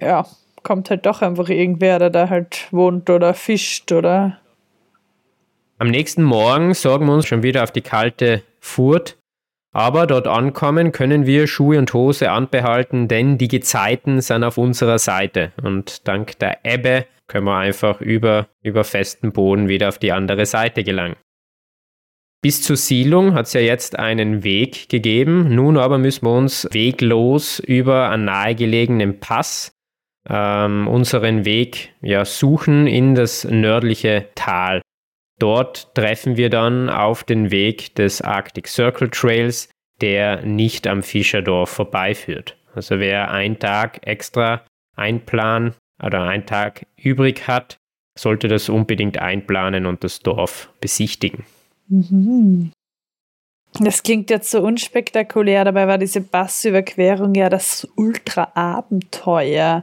ja, 0.00 0.24
kommt 0.62 0.88
halt 0.90 1.04
doch 1.04 1.22
einfach 1.22 1.48
irgendwer, 1.48 1.98
der 1.98 2.10
da 2.10 2.28
halt 2.28 2.68
wohnt 2.70 3.10
oder 3.10 3.34
fischt 3.34 3.90
oder. 3.90 4.38
Am 5.78 5.88
nächsten 5.88 6.22
Morgen 6.22 6.74
sorgen 6.74 7.06
wir 7.06 7.14
uns 7.14 7.26
schon 7.26 7.42
wieder 7.42 7.64
auf 7.64 7.72
die 7.72 7.82
kalte 7.82 8.42
Furt. 8.60 9.18
Aber 9.72 10.06
dort 10.06 10.26
ankommen 10.26 10.90
können 10.90 11.26
wir 11.26 11.46
Schuhe 11.46 11.78
und 11.78 11.92
Hose 11.92 12.30
anbehalten, 12.30 13.08
denn 13.08 13.36
die 13.36 13.48
Gezeiten 13.48 14.22
sind 14.22 14.42
auf 14.42 14.56
unserer 14.56 14.98
Seite. 14.98 15.52
Und 15.62 16.08
dank 16.08 16.38
der 16.38 16.64
Ebbe 16.64 17.04
können 17.26 17.46
wir 17.46 17.56
einfach 17.56 18.00
über, 18.00 18.48
über 18.62 18.84
festen 18.84 19.32
Boden 19.32 19.68
wieder 19.68 19.88
auf 19.88 19.98
die 19.98 20.12
andere 20.12 20.46
Seite 20.46 20.84
gelangen. 20.84 21.16
Bis 22.42 22.62
zur 22.62 22.76
Siedlung 22.76 23.34
hat 23.34 23.46
es 23.46 23.54
ja 23.54 23.60
jetzt 23.60 23.98
einen 23.98 24.44
Weg 24.44 24.88
gegeben. 24.88 25.54
Nun 25.54 25.76
aber 25.76 25.98
müssen 25.98 26.26
wir 26.26 26.32
uns 26.32 26.68
weglos 26.70 27.58
über 27.58 28.10
einen 28.10 28.26
nahegelegenen 28.26 29.18
Pass 29.18 29.72
ähm, 30.28 30.86
unseren 30.86 31.44
Weg 31.44 31.92
ja, 32.00 32.24
suchen 32.24 32.86
in 32.86 33.14
das 33.14 33.44
nördliche 33.44 34.28
Tal. 34.34 34.82
Dort 35.38 35.94
treffen 35.94 36.36
wir 36.36 36.50
dann 36.50 36.88
auf 36.88 37.24
den 37.24 37.50
Weg 37.50 37.94
des 37.96 38.22
Arctic 38.22 38.68
Circle 38.68 39.10
Trails, 39.10 39.68
der 40.00 40.42
nicht 40.42 40.86
am 40.86 41.02
Fischerdorf 41.02 41.70
vorbeiführt. 41.70 42.56
Also 42.74 42.98
wer 42.98 43.30
einen 43.30 43.58
Tag 43.58 44.06
extra 44.06 44.64
einplanen 44.94 45.74
oder 46.02 46.22
einen 46.22 46.46
Tag 46.46 46.86
übrig 46.96 47.46
hat, 47.46 47.76
sollte 48.18 48.48
das 48.48 48.68
unbedingt 48.68 49.18
einplanen 49.18 49.86
und 49.86 50.02
das 50.04 50.20
Dorf 50.20 50.70
besichtigen. 50.80 51.44
Mhm. 51.88 52.72
Das 53.80 54.02
klingt 54.02 54.30
jetzt 54.30 54.50
so 54.50 54.62
unspektakulär, 54.62 55.64
dabei 55.64 55.86
war 55.86 55.98
diese 55.98 56.22
Bassüberquerung 56.22 57.34
ja 57.34 57.50
das 57.50 57.86
Ultra-Abenteuer 57.96 59.82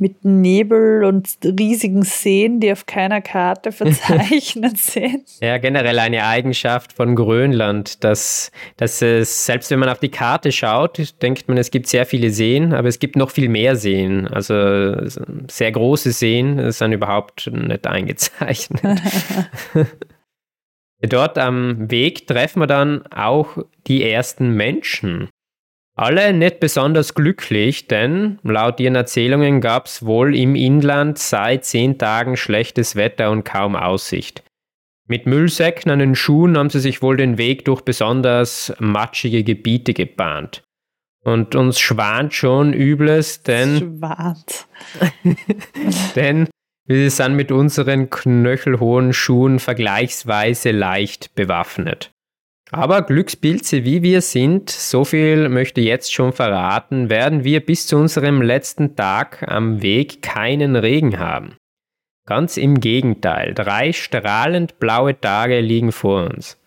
mit 0.00 0.24
Nebel 0.24 1.04
und 1.04 1.28
riesigen 1.44 2.02
Seen, 2.02 2.58
die 2.60 2.72
auf 2.72 2.86
keiner 2.86 3.20
Karte 3.20 3.70
verzeichnet 3.72 4.78
sind. 4.78 5.28
Ja, 5.40 5.58
generell 5.58 5.98
eine 5.98 6.26
Eigenschaft 6.26 6.92
von 6.92 7.14
Grönland, 7.14 8.02
dass, 8.02 8.50
dass 8.76 9.02
es, 9.02 9.46
selbst 9.46 9.70
wenn 9.70 9.78
man 9.78 9.88
auf 9.88 10.00
die 10.00 10.10
Karte 10.10 10.52
schaut, 10.52 11.00
denkt 11.22 11.48
man, 11.48 11.58
es 11.58 11.70
gibt 11.70 11.86
sehr 11.86 12.06
viele 12.06 12.30
Seen, 12.30 12.72
aber 12.72 12.88
es 12.88 12.98
gibt 12.98 13.16
noch 13.16 13.30
viel 13.30 13.48
mehr 13.48 13.76
Seen. 13.76 14.26
Also 14.26 14.96
sehr 15.48 15.72
große 15.72 16.12
Seen 16.12 16.72
sind 16.72 16.92
überhaupt 16.92 17.50
nicht 17.52 17.86
eingezeichnet. 17.86 18.82
Dort 21.02 21.38
am 21.38 21.90
Weg 21.90 22.26
treffen 22.26 22.60
wir 22.60 22.66
dann 22.66 23.06
auch 23.06 23.56
die 23.86 24.04
ersten 24.04 24.54
Menschen. 24.54 25.30
Alle 26.00 26.32
nicht 26.32 26.60
besonders 26.60 27.12
glücklich, 27.12 27.86
denn 27.86 28.38
laut 28.42 28.80
ihren 28.80 28.94
Erzählungen 28.94 29.60
gab 29.60 29.84
es 29.84 30.02
wohl 30.02 30.34
im 30.34 30.54
Inland 30.54 31.18
seit 31.18 31.66
zehn 31.66 31.98
Tagen 31.98 32.38
schlechtes 32.38 32.96
Wetter 32.96 33.30
und 33.30 33.44
kaum 33.44 33.76
Aussicht. 33.76 34.42
Mit 35.08 35.26
Müllsäcken 35.26 35.90
an 35.90 35.98
den 35.98 36.14
Schuhen 36.14 36.56
haben 36.56 36.70
sie 36.70 36.80
sich 36.80 37.02
wohl 37.02 37.18
den 37.18 37.36
Weg 37.36 37.66
durch 37.66 37.82
besonders 37.82 38.72
matschige 38.78 39.44
Gebiete 39.44 39.92
gebahnt. 39.92 40.62
Und 41.22 41.54
uns 41.54 41.78
schwant 41.78 42.32
schon 42.32 42.72
Übles, 42.72 43.42
denn. 43.42 43.98
Schwant. 44.00 44.68
denn 46.16 46.48
wir 46.86 47.10
sind 47.10 47.34
mit 47.34 47.52
unseren 47.52 48.08
knöchelhohen 48.08 49.12
Schuhen 49.12 49.58
vergleichsweise 49.58 50.70
leicht 50.70 51.34
bewaffnet. 51.34 52.10
Aber 52.72 53.02
Glückspilze 53.02 53.84
wie 53.84 54.02
wir 54.02 54.20
sind, 54.20 54.70
so 54.70 55.04
viel 55.04 55.48
möchte 55.48 55.80
jetzt 55.80 56.12
schon 56.12 56.32
verraten, 56.32 57.10
werden 57.10 57.42
wir 57.42 57.64
bis 57.64 57.86
zu 57.86 57.96
unserem 57.96 58.42
letzten 58.42 58.94
Tag 58.94 59.44
am 59.48 59.82
Weg 59.82 60.22
keinen 60.22 60.76
Regen 60.76 61.18
haben. 61.18 61.56
Ganz 62.26 62.56
im 62.56 62.78
Gegenteil, 62.78 63.54
drei 63.54 63.92
strahlend 63.92 64.78
blaue 64.78 65.20
Tage 65.20 65.60
liegen 65.60 65.90
vor 65.90 66.30
uns. 66.30 66.58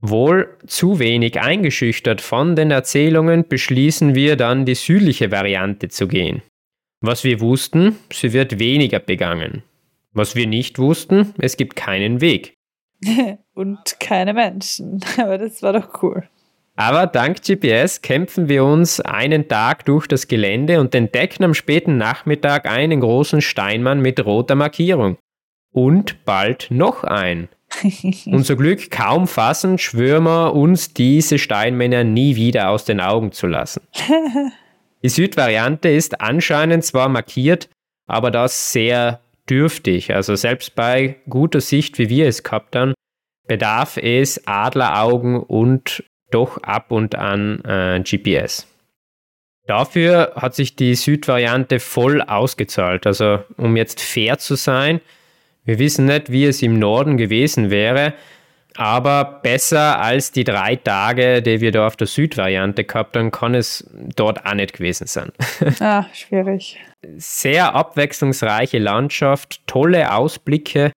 Wohl 0.00 0.56
zu 0.66 1.00
wenig 1.00 1.40
eingeschüchtert 1.40 2.20
von 2.20 2.54
den 2.54 2.70
Erzählungen 2.70 3.48
beschließen 3.48 4.14
wir 4.14 4.36
dann 4.36 4.64
die 4.64 4.76
südliche 4.76 5.32
Variante 5.32 5.88
zu 5.88 6.06
gehen. 6.06 6.42
Was 7.00 7.24
wir 7.24 7.40
wussten, 7.40 7.96
sie 8.12 8.32
wird 8.32 8.60
weniger 8.60 9.00
begangen. 9.00 9.64
Was 10.12 10.36
wir 10.36 10.46
nicht 10.46 10.78
wussten, 10.78 11.34
es 11.38 11.56
gibt 11.56 11.74
keinen 11.74 12.20
Weg. 12.20 12.55
und 13.54 14.00
keine 14.00 14.34
Menschen. 14.34 15.00
Aber 15.18 15.38
das 15.38 15.62
war 15.62 15.72
doch 15.72 16.02
cool. 16.02 16.28
Aber 16.78 17.06
dank 17.06 17.42
GPS 17.42 18.02
kämpfen 18.02 18.50
wir 18.50 18.64
uns 18.64 19.00
einen 19.00 19.48
Tag 19.48 19.86
durch 19.86 20.06
das 20.06 20.28
Gelände 20.28 20.78
und 20.78 20.94
entdecken 20.94 21.44
am 21.44 21.54
späten 21.54 21.96
Nachmittag 21.96 22.66
einen 22.70 23.00
großen 23.00 23.40
Steinmann 23.40 24.00
mit 24.00 24.24
roter 24.24 24.56
Markierung. 24.56 25.16
Und 25.72 26.24
bald 26.26 26.68
noch 26.70 27.02
ein. 27.02 27.48
Unser 28.26 28.56
Glück 28.56 28.90
kaum 28.90 29.26
fassend 29.26 29.80
schwören 29.80 30.24
wir 30.24 30.54
uns, 30.54 30.92
diese 30.92 31.38
Steinmänner 31.38 32.04
nie 32.04 32.36
wieder 32.36 32.70
aus 32.70 32.84
den 32.84 33.00
Augen 33.00 33.32
zu 33.32 33.46
lassen. 33.46 33.82
Die 35.02 35.08
Südvariante 35.08 35.88
ist 35.88 36.20
anscheinend 36.20 36.84
zwar 36.84 37.08
markiert, 37.08 37.68
aber 38.06 38.30
das 38.30 38.72
sehr 38.72 39.20
dürftig. 39.48 40.14
Also 40.14 40.34
selbst 40.34 40.74
bei 40.74 41.16
guter 41.28 41.60
Sicht, 41.60 41.98
wie 41.98 42.08
wir 42.08 42.26
es 42.26 42.42
gehabt 42.42 42.76
haben, 42.76 42.94
bedarf 43.46 43.96
es 43.96 44.46
Adleraugen 44.46 45.40
und 45.40 46.04
doch 46.30 46.58
ab 46.62 46.90
und 46.90 47.14
an 47.14 47.60
äh, 47.64 48.00
GPS. 48.00 48.66
Dafür 49.66 50.32
hat 50.36 50.54
sich 50.54 50.76
die 50.76 50.94
Südvariante 50.94 51.80
voll 51.80 52.22
ausgezahlt. 52.22 53.06
Also 53.06 53.40
um 53.56 53.76
jetzt 53.76 54.00
fair 54.00 54.38
zu 54.38 54.54
sein, 54.54 55.00
wir 55.64 55.78
wissen 55.78 56.06
nicht, 56.06 56.30
wie 56.30 56.44
es 56.44 56.62
im 56.62 56.78
Norden 56.78 57.16
gewesen 57.16 57.70
wäre, 57.70 58.14
aber 58.76 59.40
besser 59.42 60.00
als 60.00 60.30
die 60.30 60.44
drei 60.44 60.76
Tage, 60.76 61.42
die 61.42 61.60
wir 61.60 61.72
da 61.72 61.86
auf 61.86 61.96
der 61.96 62.06
Südvariante 62.06 62.84
gehabt 62.84 63.16
haben, 63.16 63.30
kann 63.30 63.54
es 63.54 63.88
dort 64.14 64.46
auch 64.46 64.54
nicht 64.54 64.74
gewesen 64.74 65.06
sein. 65.06 65.32
Ah, 65.80 66.06
schwierig. 66.12 66.78
Sehr 67.16 67.74
abwechslungsreiche 67.74 68.78
Landschaft, 68.78 69.66
tolle 69.66 70.14
Ausblicke, 70.14 70.92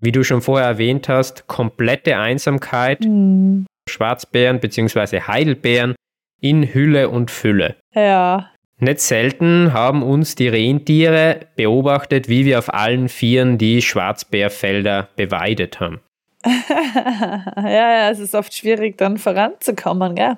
wie 0.00 0.12
du 0.12 0.22
schon 0.22 0.42
vorher 0.42 0.68
erwähnt 0.68 1.08
hast, 1.08 1.46
komplette 1.46 2.16
Einsamkeit, 2.18 3.00
mhm. 3.00 3.66
Schwarzbären 3.88 4.60
bzw. 4.60 5.20
Heidelbeeren 5.22 5.94
in 6.40 6.74
Hülle 6.74 7.08
und 7.08 7.30
Fülle. 7.30 7.76
Ja. 7.94 8.50
Nicht 8.78 9.00
selten 9.00 9.72
haben 9.72 10.02
uns 10.02 10.34
die 10.34 10.48
Rentiere 10.48 11.40
beobachtet, 11.56 12.28
wie 12.28 12.44
wir 12.44 12.58
auf 12.58 12.72
allen 12.72 13.08
Vieren 13.08 13.56
die 13.56 13.80
Schwarzbärfelder 13.80 15.08
beweidet 15.16 15.80
haben. 15.80 16.00
ja, 16.44 17.64
ja, 17.64 18.10
es 18.10 18.18
ist 18.18 18.34
oft 18.34 18.52
schwierig, 18.52 18.98
dann 18.98 19.16
voranzukommen, 19.16 20.14
gell? 20.14 20.36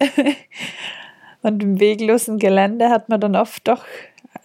Und 1.42 1.62
im 1.62 1.78
weglosen 1.78 2.40
Gelände 2.40 2.88
hat 2.88 3.08
man 3.08 3.20
dann 3.20 3.36
oft 3.36 3.68
doch 3.68 3.84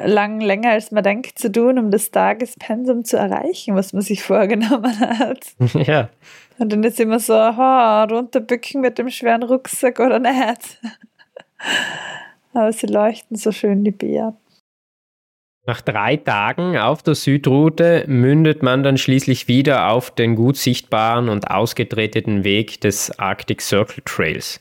lang 0.06 0.42
länger 0.42 0.72
als 0.72 0.92
man 0.92 1.04
denkt 1.04 1.40
zu 1.40 1.52
tun, 1.52 1.80
um 1.80 1.92
das 1.92 2.12
Tagespensum 2.12 3.04
zu 3.04 3.18
erreichen, 3.18 3.76
was 3.76 3.94
man 3.94 4.02
sich 4.02 4.24
vorgenommen 4.24 5.00
hat. 5.00 5.46
Ja. 5.74 6.10
Und 6.58 6.72
dann 6.72 6.84
ist 6.84 7.00
immer 7.00 7.20
so, 7.20 7.34
ha, 7.34 8.04
runterbücken 8.04 8.82
mit 8.82 9.00
dem 9.00 9.10
schweren 9.10 9.42
Rucksack 9.42 10.00
oder 10.00 10.20
nicht. 10.20 10.80
Aber 12.54 12.72
sie 12.72 12.88
leuchten 12.88 13.36
so 13.36 13.52
schön, 13.52 13.84
die 13.84 13.92
Bären. 13.92 14.38
Nach 15.66 15.82
drei 15.82 16.18
Tagen 16.18 16.78
auf 16.78 17.04
der 17.04 17.16
Südroute 17.16 18.04
mündet 18.08 18.64
man 18.64 18.84
dann 18.84 18.98
schließlich 18.98 19.48
wieder 19.48 19.90
auf 19.90 20.12
den 20.12 20.36
gut 20.36 20.58
sichtbaren 20.58 21.30
und 21.30 21.50
ausgetreteten 21.50 22.44
Weg 22.44 22.82
des 22.82 23.18
Arctic 23.20 23.62
Circle 23.62 24.04
Trails. 24.06 24.60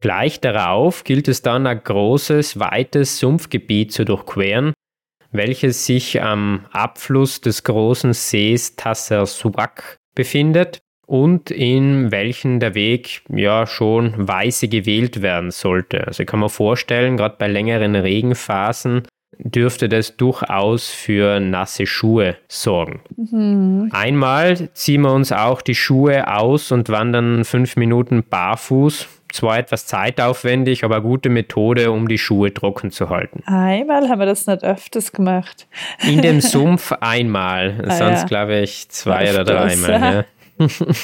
Gleich 0.00 0.40
darauf 0.40 1.02
gilt 1.02 1.26
es 1.26 1.42
dann 1.42 1.66
ein 1.66 1.82
großes, 1.82 2.60
weites 2.60 3.18
Sumpfgebiet 3.18 3.92
zu 3.92 4.04
durchqueren, 4.04 4.72
welches 5.32 5.86
sich 5.86 6.22
am 6.22 6.66
Abfluss 6.70 7.40
des 7.40 7.64
großen 7.64 8.12
Sees 8.12 8.76
Tassersuak 8.76 9.96
befindet 10.14 10.78
und 11.06 11.50
in 11.50 12.12
welchen 12.12 12.60
der 12.60 12.74
Weg 12.74 13.22
ja 13.28 13.66
schon 13.66 14.14
weise 14.28 14.68
gewählt 14.68 15.22
werden 15.22 15.50
sollte. 15.50 16.06
Also 16.06 16.24
kann 16.24 16.40
mir 16.40 16.48
vorstellen, 16.48 17.16
gerade 17.16 17.36
bei 17.38 17.48
längeren 17.48 17.96
Regenphasen 17.96 19.02
dürfte 19.36 19.88
das 19.88 20.16
durchaus 20.16 20.88
für 20.88 21.40
nasse 21.40 21.86
Schuhe 21.86 22.36
sorgen. 22.48 23.00
Mhm. 23.16 23.90
Einmal 23.92 24.70
ziehen 24.72 25.02
wir 25.02 25.12
uns 25.12 25.32
auch 25.32 25.62
die 25.62 25.74
Schuhe 25.74 26.34
aus 26.34 26.72
und 26.72 26.88
wandern 26.88 27.44
fünf 27.44 27.76
Minuten 27.76 28.24
barfuß 28.24 29.08
zwar 29.32 29.58
etwas 29.58 29.86
zeitaufwendig, 29.86 30.84
aber 30.84 30.96
eine 30.96 31.04
gute 31.04 31.28
Methode, 31.28 31.90
um 31.92 32.08
die 32.08 32.18
Schuhe 32.18 32.52
trocken 32.52 32.90
zu 32.90 33.10
halten. 33.10 33.42
Einmal 33.46 34.08
haben 34.08 34.18
wir 34.18 34.26
das 34.26 34.46
nicht 34.46 34.64
öfters 34.64 35.12
gemacht. 35.12 35.68
In 36.02 36.22
dem 36.22 36.40
Sumpf 36.40 36.92
einmal, 36.92 37.84
ah, 37.86 37.94
sonst 37.94 38.22
ja. 38.22 38.26
glaube 38.26 38.58
ich 38.60 38.88
zwei 38.88 39.24
öfters, 39.24 39.34
oder 39.34 39.44
dreimal. 39.44 40.26
Ja. 40.58 40.66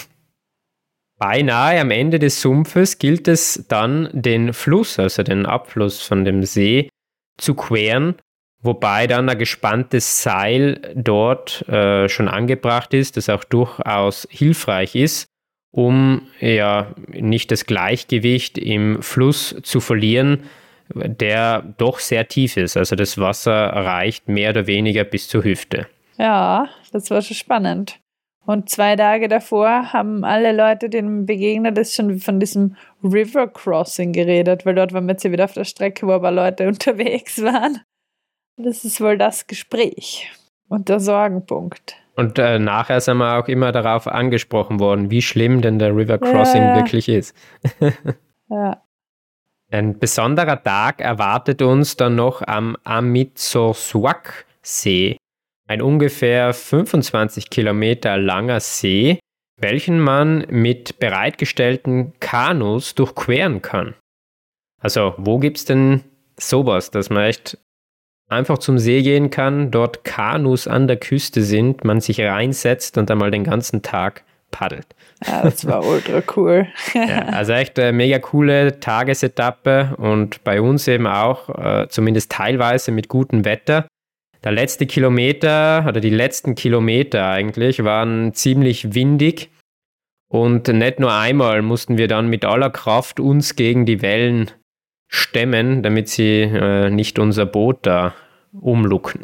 Beinahe 1.18 1.80
am 1.80 1.90
Ende 1.90 2.18
des 2.18 2.40
Sumpfes 2.40 2.98
gilt 2.98 3.28
es 3.28 3.66
dann, 3.68 4.08
den 4.12 4.52
Fluss, 4.52 4.98
also 4.98 5.22
den 5.22 5.46
Abfluss 5.46 6.02
von 6.02 6.24
dem 6.24 6.42
See, 6.44 6.88
zu 7.36 7.54
queren, 7.54 8.16
wobei 8.60 9.06
dann 9.06 9.28
ein 9.28 9.38
gespanntes 9.38 10.22
Seil 10.22 10.94
dort 10.94 11.68
äh, 11.68 12.08
schon 12.08 12.28
angebracht 12.28 12.94
ist, 12.94 13.16
das 13.16 13.28
auch 13.28 13.44
durchaus 13.44 14.26
hilfreich 14.30 14.94
ist, 14.94 15.26
um 15.70 16.28
ja 16.40 16.94
nicht 17.08 17.50
das 17.50 17.66
Gleichgewicht 17.66 18.58
im 18.58 19.02
Fluss 19.02 19.56
zu 19.62 19.80
verlieren, 19.80 20.44
der 20.94 21.62
doch 21.78 21.98
sehr 21.98 22.28
tief 22.28 22.56
ist. 22.56 22.76
Also 22.76 22.94
das 22.96 23.18
Wasser 23.18 23.52
reicht 23.52 24.28
mehr 24.28 24.50
oder 24.50 24.66
weniger 24.66 25.04
bis 25.04 25.28
zur 25.28 25.44
Hüfte. 25.44 25.86
Ja, 26.18 26.68
das 26.92 27.10
war 27.10 27.22
schon 27.22 27.36
spannend. 27.36 27.98
Und 28.46 28.68
zwei 28.68 28.96
Tage 28.96 29.28
davor 29.28 29.92
haben 29.92 30.24
alle 30.24 30.52
Leute, 30.52 30.90
denen 30.90 31.24
begegnet 31.24 31.78
ist, 31.78 31.94
schon 31.94 32.18
von 32.18 32.40
diesem 32.40 32.76
River 33.02 33.48
Crossing 33.48 34.12
geredet, 34.12 34.66
weil 34.66 34.74
dort 34.74 34.92
waren 34.92 35.06
wir 35.06 35.12
jetzt 35.12 35.24
wieder 35.24 35.44
auf 35.44 35.54
der 35.54 35.64
Strecke, 35.64 36.06
wo 36.06 36.12
aber 36.12 36.30
Leute 36.30 36.68
unterwegs 36.68 37.42
waren. 37.42 37.80
Das 38.56 38.84
ist 38.84 39.00
wohl 39.00 39.18
das 39.18 39.46
Gespräch 39.46 40.30
und 40.68 40.88
der 40.88 41.00
Sorgenpunkt. 41.00 41.96
Und 42.16 42.38
äh, 42.38 42.60
nachher 42.60 43.00
sind 43.00 43.16
wir 43.16 43.38
auch 43.38 43.48
immer 43.48 43.72
darauf 43.72 44.06
angesprochen 44.06 44.78
worden, 44.78 45.10
wie 45.10 45.22
schlimm 45.22 45.62
denn 45.62 45.80
der 45.80 45.96
River 45.96 46.18
Crossing 46.18 46.62
ja, 46.62 46.68
ja. 46.68 46.76
wirklich 46.76 47.08
ist. 47.08 47.34
ja. 48.48 48.80
Ein 49.70 49.98
besonderer 49.98 50.62
Tag 50.62 51.00
erwartet 51.00 51.62
uns 51.62 51.96
dann 51.96 52.14
noch 52.14 52.42
am 52.42 52.76
Amitsorswak-See, 52.84 55.16
ein 55.66 55.82
ungefähr 55.82 56.52
25 56.52 57.50
Kilometer 57.50 58.16
langer 58.16 58.60
See, 58.60 59.18
welchen 59.60 60.00
man 60.00 60.46
mit 60.48 60.98
bereitgestellten 60.98 62.12
Kanus 62.20 62.94
durchqueren 62.94 63.62
kann. 63.62 63.94
Also, 64.80 65.14
wo 65.16 65.38
gibt 65.38 65.58
es 65.58 65.64
denn 65.64 66.02
sowas, 66.38 66.90
dass 66.90 67.08
man 67.08 67.24
echt 67.24 67.58
einfach 68.28 68.58
zum 68.58 68.78
See 68.78 69.02
gehen 69.02 69.30
kann, 69.30 69.70
dort 69.70 70.04
Kanus 70.04 70.66
an 70.66 70.88
der 70.88 70.96
Küste 70.96 71.42
sind, 71.42 71.84
man 71.84 72.00
sich 72.00 72.20
reinsetzt 72.20 72.98
und 72.98 73.10
einmal 73.10 73.30
den 73.30 73.44
ganzen 73.44 73.82
Tag 73.82 74.24
paddelt. 74.50 74.86
Ja, 75.26 75.42
das 75.42 75.66
war 75.66 75.84
ultra 75.84 76.22
cool. 76.36 76.68
ja, 76.94 77.22
also 77.26 77.52
echt 77.52 77.78
eine 77.78 77.92
mega 77.92 78.18
coole 78.18 78.78
Tagesetappe 78.78 79.94
und 79.96 80.44
bei 80.44 80.60
uns 80.60 80.86
eben 80.86 81.06
auch, 81.06 81.48
äh, 81.48 81.88
zumindest 81.88 82.30
teilweise 82.32 82.92
mit 82.92 83.08
gutem 83.08 83.44
Wetter. 83.44 83.86
Der 84.44 84.52
letzte 84.52 84.84
Kilometer 84.86 85.86
oder 85.88 86.00
die 86.00 86.10
letzten 86.10 86.54
Kilometer 86.54 87.26
eigentlich 87.26 87.82
waren 87.82 88.34
ziemlich 88.34 88.94
windig 88.94 89.50
und 90.28 90.68
nicht 90.68 91.00
nur 91.00 91.12
einmal 91.12 91.62
mussten 91.62 91.96
wir 91.96 92.08
dann 92.08 92.28
mit 92.28 92.44
aller 92.44 92.68
Kraft 92.68 93.20
uns 93.20 93.56
gegen 93.56 93.86
die 93.86 94.02
Wellen 94.02 94.50
stemmen, 95.08 95.82
damit 95.82 96.08
sie 96.08 96.42
äh, 96.42 96.90
nicht 96.90 97.18
unser 97.18 97.46
Boot 97.46 97.78
da 97.82 98.14
umlucken, 98.52 99.22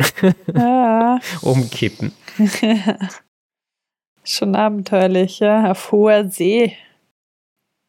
ja. 0.55 1.19
umkippen. 1.43 2.13
Schon 4.25 4.55
abenteuerlich, 4.55 5.41
ja, 5.41 5.71
auf 5.71 5.93
hoher 5.93 6.29
See. 6.29 6.77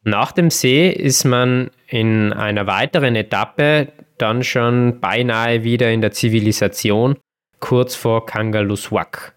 Nach 0.04 0.32
dem 0.32 0.50
See 0.50 0.90
ist 0.90 1.24
man 1.24 1.70
in 1.86 2.32
einer 2.32 2.66
weiteren 2.66 3.14
Etappe 3.14 3.92
dann 4.22 4.44
schon 4.44 5.00
beinahe 5.00 5.64
wieder 5.64 5.90
in 5.90 6.00
der 6.00 6.12
Zivilisation, 6.12 7.18
kurz 7.58 7.94
vor 7.94 8.24
Kangaluswak. 8.24 9.34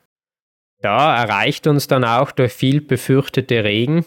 Da 0.82 1.18
erreicht 1.18 1.68
uns 1.68 1.88
dann 1.88 2.04
auch 2.04 2.32
der 2.32 2.50
viel 2.50 2.82
befürchtete 2.82 3.64
Regen, 3.64 4.06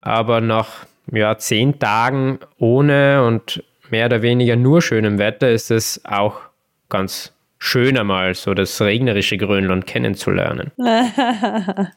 aber 0.00 0.40
nach 0.40 0.86
ja, 1.12 1.36
zehn 1.36 1.78
Tagen 1.78 2.38
ohne 2.58 3.24
und 3.26 3.62
mehr 3.90 4.06
oder 4.06 4.22
weniger 4.22 4.56
nur 4.56 4.80
schönem 4.80 5.18
Wetter 5.18 5.50
ist 5.50 5.70
es 5.70 6.00
auch 6.04 6.40
ganz 6.88 7.34
schön 7.58 7.98
einmal 7.98 8.34
so 8.34 8.54
das 8.54 8.80
regnerische 8.80 9.36
Grönland 9.36 9.86
kennenzulernen. 9.86 10.72
da 10.78 11.92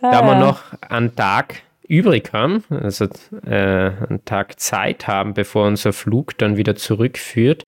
wir 0.00 0.36
noch 0.36 0.62
einen 0.88 1.16
Tag 1.16 1.62
übrig 1.92 2.32
haben, 2.32 2.64
also 2.70 3.04
äh, 3.44 3.50
einen 3.50 4.24
Tag 4.24 4.58
Zeit 4.58 5.06
haben, 5.06 5.34
bevor 5.34 5.66
unser 5.66 5.92
Flug 5.92 6.38
dann 6.38 6.56
wieder 6.56 6.74
zurückführt, 6.74 7.64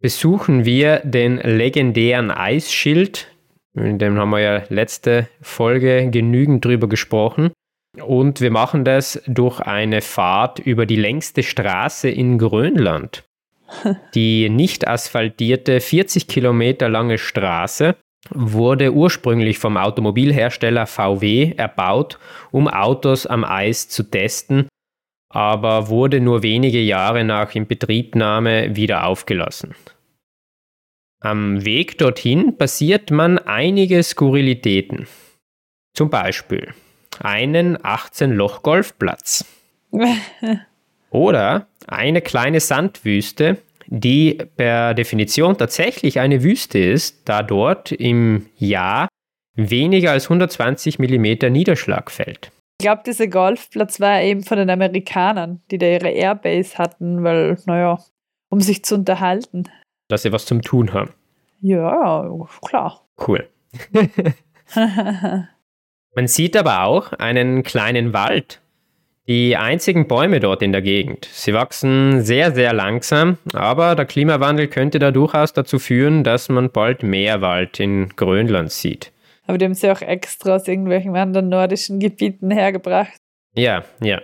besuchen 0.00 0.64
wir 0.64 1.00
den 1.00 1.38
legendären 1.38 2.30
Eisschild. 2.30 3.26
In 3.74 3.98
dem 3.98 4.16
haben 4.18 4.30
wir 4.30 4.40
ja 4.40 4.62
letzte 4.68 5.28
Folge 5.42 6.08
genügend 6.10 6.64
drüber 6.64 6.88
gesprochen. 6.88 7.50
Und 8.00 8.40
wir 8.40 8.50
machen 8.50 8.84
das 8.84 9.20
durch 9.26 9.60
eine 9.60 10.00
Fahrt 10.00 10.60
über 10.60 10.86
die 10.86 10.96
längste 10.96 11.42
Straße 11.42 12.08
in 12.08 12.38
Grönland. 12.38 13.24
Die 14.14 14.48
nicht 14.48 14.86
asphaltierte 14.86 15.80
40 15.80 16.28
Kilometer 16.28 16.88
lange 16.88 17.18
Straße 17.18 17.96
wurde 18.30 18.92
ursprünglich 18.92 19.58
vom 19.58 19.76
Automobilhersteller 19.76 20.86
VW 20.86 21.52
erbaut, 21.56 22.18
um 22.50 22.68
Autos 22.68 23.26
am 23.26 23.44
Eis 23.44 23.88
zu 23.88 24.02
testen, 24.02 24.68
aber 25.28 25.88
wurde 25.88 26.20
nur 26.20 26.42
wenige 26.42 26.80
Jahre 26.80 27.24
nach 27.24 27.54
Inbetriebnahme 27.54 28.76
wieder 28.76 29.06
aufgelassen. 29.06 29.74
Am 31.20 31.64
Weg 31.64 31.98
dorthin 31.98 32.56
passiert 32.56 33.10
man 33.10 33.38
einige 33.38 34.02
Skurrilitäten. 34.02 35.06
Zum 35.94 36.10
Beispiel 36.10 36.74
einen 37.18 37.78
18-Loch-Golfplatz. 37.78 39.44
Oder 41.10 41.68
eine 41.86 42.20
kleine 42.20 42.60
Sandwüste, 42.60 43.58
die 43.88 44.38
per 44.56 44.94
Definition 44.94 45.56
tatsächlich 45.56 46.20
eine 46.20 46.42
Wüste 46.42 46.78
ist, 46.78 47.28
da 47.28 47.42
dort 47.42 47.92
im 47.92 48.46
Jahr 48.56 49.08
weniger 49.54 50.12
als 50.12 50.24
120 50.24 50.98
mm 50.98 51.50
Niederschlag 51.50 52.10
fällt. 52.10 52.50
Ich 52.78 52.84
glaube, 52.84 53.02
dieser 53.06 53.28
Golfplatz 53.28 54.00
war 54.00 54.20
eben 54.20 54.42
von 54.42 54.58
den 54.58 54.68
Amerikanern, 54.68 55.62
die 55.70 55.78
da 55.78 55.86
ihre 55.86 56.10
Airbase 56.10 56.76
hatten, 56.76 57.24
weil, 57.24 57.58
naja, 57.64 57.98
um 58.50 58.60
sich 58.60 58.84
zu 58.84 58.96
unterhalten. 58.96 59.64
Dass 60.08 60.22
sie 60.22 60.32
was 60.32 60.44
zum 60.44 60.60
Tun 60.60 60.92
haben. 60.92 61.12
Ja, 61.60 62.28
klar. 62.66 63.06
Cool. 63.26 63.48
Man 66.14 66.26
sieht 66.26 66.56
aber 66.56 66.84
auch 66.84 67.12
einen 67.14 67.62
kleinen 67.62 68.12
Wald. 68.12 68.60
Die 69.28 69.56
einzigen 69.56 70.06
Bäume 70.06 70.38
dort 70.38 70.62
in 70.62 70.70
der 70.70 70.82
Gegend. 70.82 71.28
Sie 71.32 71.52
wachsen 71.52 72.22
sehr, 72.22 72.52
sehr 72.54 72.72
langsam, 72.72 73.38
aber 73.54 73.96
der 73.96 74.06
Klimawandel 74.06 74.68
könnte 74.68 75.00
da 75.00 75.10
durchaus 75.10 75.52
dazu 75.52 75.80
führen, 75.80 76.22
dass 76.22 76.48
man 76.48 76.70
bald 76.70 77.02
mehr 77.02 77.40
Wald 77.40 77.80
in 77.80 78.10
Grönland 78.14 78.70
sieht. 78.70 79.10
Aber 79.48 79.58
die 79.58 79.64
haben 79.64 79.74
sie 79.74 79.90
auch 79.90 80.00
extra 80.00 80.56
aus 80.56 80.68
irgendwelchen 80.68 81.16
anderen 81.16 81.48
nordischen 81.48 81.98
Gebieten 81.98 82.52
hergebracht. 82.52 83.16
Ja, 83.54 83.84
ja. 84.00 84.20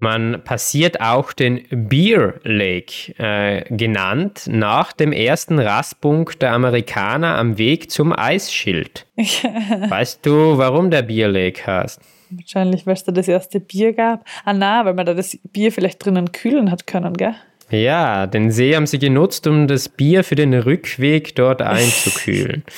Man 0.00 0.42
passiert 0.42 1.00
auch 1.00 1.32
den 1.32 1.64
Beer 1.70 2.40
Lake, 2.42 3.14
äh, 3.18 3.62
genannt 3.72 4.48
nach 4.48 4.92
dem 4.92 5.12
ersten 5.12 5.60
Rastpunkt 5.60 6.42
der 6.42 6.50
Amerikaner 6.50 7.38
am 7.38 7.56
Weg 7.58 7.92
zum 7.92 8.12
Eisschild. 8.12 9.06
weißt 9.16 10.26
du, 10.26 10.58
warum 10.58 10.90
der 10.90 11.02
Beer 11.02 11.28
Lake 11.28 11.64
heißt? 11.64 12.00
Wahrscheinlich, 12.36 12.86
weil 12.86 12.94
es 12.94 13.04
da 13.04 13.12
das 13.12 13.28
erste 13.28 13.60
Bier 13.60 13.92
gab. 13.92 14.24
Ah 14.44 14.52
na, 14.52 14.84
weil 14.84 14.94
man 14.94 15.06
da 15.06 15.14
das 15.14 15.38
Bier 15.52 15.72
vielleicht 15.72 16.04
drinnen 16.04 16.32
kühlen 16.32 16.70
hat 16.70 16.86
können, 16.86 17.14
gell? 17.14 17.34
Ja, 17.70 18.26
den 18.26 18.50
See 18.50 18.76
haben 18.76 18.86
sie 18.86 18.98
genutzt, 18.98 19.46
um 19.46 19.66
das 19.66 19.88
Bier 19.88 20.24
für 20.24 20.34
den 20.34 20.52
Rückweg 20.52 21.34
dort 21.34 21.62
einzukühlen. 21.62 22.64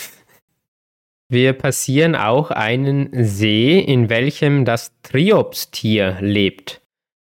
Wir 1.29 1.53
passieren 1.55 2.15
auch 2.15 2.51
einen 2.51 3.09
See, 3.25 3.81
in 3.81 4.09
welchem 4.09 4.65
das 4.65 4.93
Triopstier 5.03 6.19
lebt. 6.21 6.81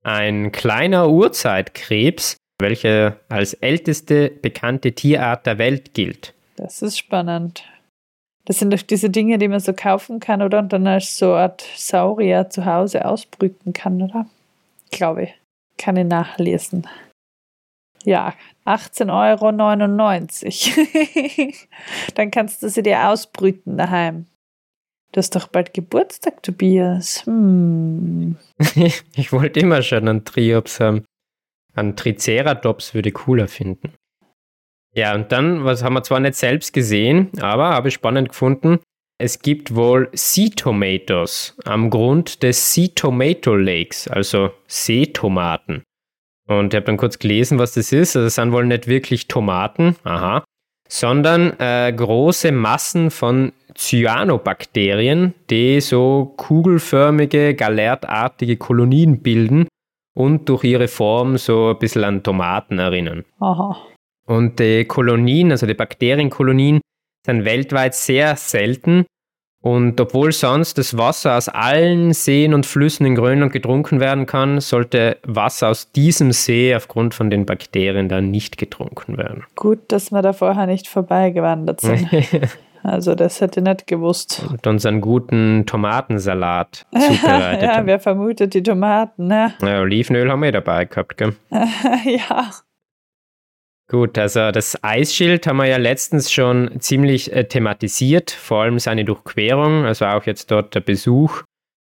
Ein 0.02 0.50
kleiner 0.50 1.08
Urzeitkrebs, 1.08 2.36
welcher 2.58 3.20
als 3.28 3.54
älteste 3.54 4.30
bekannte 4.30 4.92
Tierart 4.92 5.46
der 5.46 5.58
Welt 5.58 5.94
gilt. 5.94 6.34
Das 6.56 6.82
ist 6.82 6.98
spannend. 6.98 7.64
Das 8.44 8.58
sind 8.58 8.72
doch 8.72 8.82
diese 8.82 9.08
Dinge, 9.08 9.38
die 9.38 9.48
man 9.48 9.60
so 9.60 9.72
kaufen 9.72 10.18
kann, 10.18 10.42
oder? 10.42 10.58
Und 10.58 10.72
dann 10.72 10.86
als 10.86 11.16
so 11.16 11.32
eine 11.32 11.42
Art 11.42 11.64
Saurier 11.76 12.50
zu 12.50 12.64
Hause 12.64 13.04
ausbrüten 13.04 13.72
kann, 13.72 14.02
oder? 14.02 14.26
Glaube 14.90 15.24
ich. 15.24 15.34
Kann 15.78 15.96
ich 15.96 16.06
nachlesen. 16.06 16.86
Ja, 18.04 18.34
18,99 18.66 20.76
Euro. 20.76 21.52
Dann 22.14 22.30
kannst 22.30 22.62
du 22.62 22.68
sie 22.68 22.82
dir 22.82 23.08
ausbrüten 23.08 23.76
daheim. 23.76 24.26
Du 25.12 25.18
hast 25.18 25.36
doch 25.36 25.46
bald 25.46 25.74
Geburtstag, 25.74 26.42
Tobias. 26.42 27.24
Hm. 27.26 28.36
ich 29.14 29.32
wollte 29.32 29.60
immer 29.60 29.82
schon 29.82 30.08
einen 30.08 30.24
Triops 30.24 30.80
haben. 30.80 31.04
Einen 31.74 31.96
Triceratops 31.96 32.94
würde 32.94 33.10
ich 33.10 33.14
cooler 33.14 33.46
finden. 33.46 33.92
Ja, 34.94 35.14
und 35.14 35.32
dann, 35.32 35.64
was 35.64 35.82
haben 35.82 35.94
wir 35.94 36.02
zwar 36.02 36.20
nicht 36.20 36.34
selbst 36.34 36.72
gesehen, 36.72 37.30
aber 37.40 37.70
habe 37.70 37.88
ich 37.88 37.94
spannend 37.94 38.30
gefunden. 38.30 38.78
Es 39.18 39.38
gibt 39.40 39.74
wohl 39.74 40.10
Sea 40.12 40.50
Tomatoes 40.54 41.56
am 41.64 41.90
Grund 41.90 42.42
des 42.42 42.74
Sea 42.74 42.88
Tomato 42.94 43.54
Lakes, 43.54 44.08
also 44.08 44.50
Seetomaten. 44.66 45.82
Und 46.48 46.74
ich 46.74 46.76
habe 46.76 46.86
dann 46.86 46.96
kurz 46.96 47.18
gelesen, 47.18 47.58
was 47.58 47.74
das 47.74 47.92
ist. 47.92 48.16
Also, 48.16 48.26
das 48.26 48.34
sind 48.34 48.52
wohl 48.52 48.66
nicht 48.66 48.88
wirklich 48.88 49.28
Tomaten, 49.28 49.96
aha, 50.02 50.44
sondern 50.88 51.58
äh, 51.58 51.92
große 51.92 52.52
Massen 52.52 53.10
von 53.10 53.52
Cyanobakterien, 53.74 55.34
die 55.48 55.80
so 55.80 56.34
kugelförmige, 56.36 57.54
galertartige 57.54 58.56
Kolonien 58.56 59.22
bilden 59.22 59.68
und 60.14 60.48
durch 60.48 60.64
ihre 60.64 60.88
Form 60.88 61.38
so 61.38 61.70
ein 61.70 61.78
bisschen 61.78 62.04
an 62.04 62.22
Tomaten 62.22 62.78
erinnern. 62.78 63.24
Aha. 63.40 63.76
Und 64.26 64.58
die 64.58 64.84
Kolonien, 64.84 65.50
also 65.50 65.66
die 65.66 65.74
Bakterienkolonien, 65.74 66.80
sind 67.26 67.44
weltweit 67.44 67.94
sehr 67.94 68.36
selten 68.36 69.04
und 69.62 70.00
obwohl 70.00 70.32
sonst 70.32 70.76
das 70.76 70.98
Wasser 70.98 71.36
aus 71.36 71.48
allen 71.48 72.12
Seen 72.12 72.52
und 72.52 72.66
Flüssen 72.66 73.06
in 73.06 73.14
Grönland 73.14 73.52
getrunken 73.52 74.00
werden 74.00 74.26
kann, 74.26 74.60
sollte 74.60 75.18
Wasser 75.22 75.68
aus 75.68 75.92
diesem 75.92 76.32
See 76.32 76.74
aufgrund 76.74 77.14
von 77.14 77.30
den 77.30 77.46
Bakterien 77.46 78.08
dann 78.08 78.32
nicht 78.32 78.58
getrunken 78.58 79.16
werden. 79.16 79.44
Gut, 79.54 79.78
dass 79.88 80.10
wir 80.10 80.20
da 80.20 80.32
vorher 80.32 80.66
nicht 80.66 80.88
vorbeigewandert 80.88 81.80
sind. 81.80 82.08
also 82.82 83.14
das 83.14 83.40
hätte 83.40 83.60
ich 83.60 83.64
nicht 83.64 83.86
gewusst. 83.86 84.44
Und 84.50 84.66
unseren 84.66 85.00
guten 85.00 85.64
Tomatensalat 85.64 86.84
zubereitet. 86.92 87.62
ja, 87.62 87.86
wer 87.86 88.00
vermutet 88.00 88.54
die 88.54 88.64
Tomaten, 88.64 89.28
ne? 89.28 89.54
Ja, 89.62 89.80
Olivenöl 89.80 90.28
haben 90.28 90.42
wir 90.42 90.50
dabei 90.50 90.86
gehabt, 90.86 91.16
gell? 91.16 91.36
ja. 91.50 92.50
Gut, 93.90 94.16
also 94.16 94.50
das 94.52 94.82
Eisschild 94.82 95.46
haben 95.46 95.58
wir 95.58 95.66
ja 95.66 95.76
letztens 95.76 96.32
schon 96.32 96.80
ziemlich 96.80 97.32
äh, 97.32 97.44
thematisiert, 97.44 98.30
vor 98.30 98.62
allem 98.62 98.78
seine 98.78 99.04
Durchquerung, 99.04 99.84
also 99.84 100.06
auch 100.06 100.24
jetzt 100.24 100.50
dort 100.50 100.74
der 100.74 100.80
Besuch, 100.80 101.42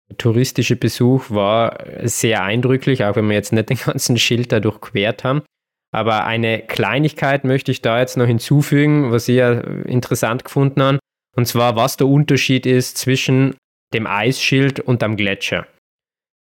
der 0.08 0.16
touristische 0.16 0.76
Besuch 0.76 1.30
war 1.30 1.84
sehr 2.02 2.42
eindrücklich, 2.42 3.04
auch 3.04 3.16
wenn 3.16 3.28
wir 3.28 3.34
jetzt 3.34 3.52
nicht 3.52 3.68
den 3.68 3.76
ganzen 3.84 4.16
Schild 4.16 4.52
da 4.52 4.60
durchquert 4.60 5.24
haben. 5.24 5.42
Aber 5.90 6.24
eine 6.24 6.62
Kleinigkeit 6.62 7.44
möchte 7.44 7.72
ich 7.72 7.80
da 7.80 7.98
jetzt 7.98 8.16
noch 8.16 8.26
hinzufügen, 8.26 9.10
was 9.10 9.28
ich 9.28 9.36
ja 9.36 9.52
interessant 9.52 10.44
gefunden 10.44 10.82
habe, 10.82 10.98
und 11.34 11.46
zwar 11.46 11.76
was 11.76 11.96
der 11.96 12.08
Unterschied 12.08 12.66
ist 12.66 12.98
zwischen 12.98 13.56
dem 13.94 14.06
Eisschild 14.06 14.80
und 14.80 15.00
dem 15.02 15.16
Gletscher. 15.16 15.66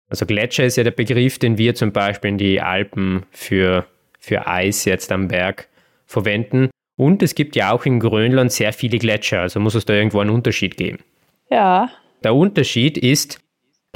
Also 0.10 0.26
Gletscher 0.26 0.66
ist 0.66 0.76
ja 0.76 0.84
der 0.84 0.92
Begriff, 0.92 1.40
den 1.40 1.58
wir 1.58 1.76
zum 1.76 1.94
Beispiel 1.94 2.32
in 2.32 2.38
die 2.38 2.60
Alpen 2.60 3.26
für 3.32 3.86
für 4.20 4.48
Eis 4.48 4.86
jetzt 4.86 5.12
am 5.12 5.28
Berg 5.28 5.68
verwenden. 6.06 6.70
Und 6.96 7.24
es 7.24 7.34
gibt 7.34 7.56
ja 7.56 7.72
auch 7.72 7.86
in 7.86 8.00
Grönland 8.00 8.52
sehr 8.52 8.74
viele 8.74 9.00
Gletscher, 9.00 9.42
also 9.42 9.60
muss 9.60 9.76
es 9.76 9.86
da 9.86 9.94
irgendwo 9.94 10.20
einen 10.20 10.32
Unterschied 10.32 10.76
geben. 10.78 11.00
Ja. 11.50 11.90
Der 12.24 12.36
Unterschied 12.36 12.98
ist 12.98 13.40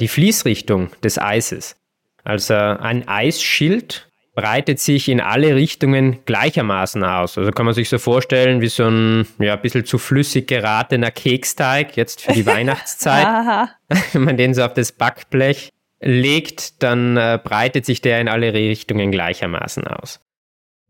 die 0.00 0.08
Fließrichtung 0.08 0.90
des 1.02 1.18
Eises. 1.18 1.76
Also 2.24 2.54
ein 2.54 3.06
Eisschild 3.06 4.08
breitet 4.34 4.80
sich 4.80 5.08
in 5.08 5.20
alle 5.20 5.54
Richtungen 5.54 6.18
gleichermaßen 6.24 7.04
aus. 7.04 7.38
Also 7.38 7.50
kann 7.52 7.66
man 7.66 7.74
sich 7.74 7.88
so 7.88 7.98
vorstellen 7.98 8.60
wie 8.60 8.68
so 8.68 8.84
ein 8.84 9.26
ja, 9.38 9.54
ein 9.54 9.62
bisschen 9.62 9.84
zu 9.84 9.98
flüssig 9.98 10.48
geratener 10.48 11.10
Keksteig 11.10 11.96
jetzt 11.96 12.22
für 12.22 12.32
die 12.32 12.46
Weihnachtszeit. 12.46 13.68
Wenn 14.12 14.24
man 14.24 14.36
den 14.36 14.54
so 14.54 14.64
auf 14.64 14.74
das 14.74 14.92
Backblech 14.92 15.70
legt, 16.00 16.82
dann 16.82 17.16
äh, 17.16 17.38
breitet 17.42 17.86
sich 17.86 18.00
der 18.00 18.20
in 18.20 18.28
alle 18.28 18.52
Richtungen 18.52 19.10
gleichermaßen 19.10 19.86
aus. 19.86 20.20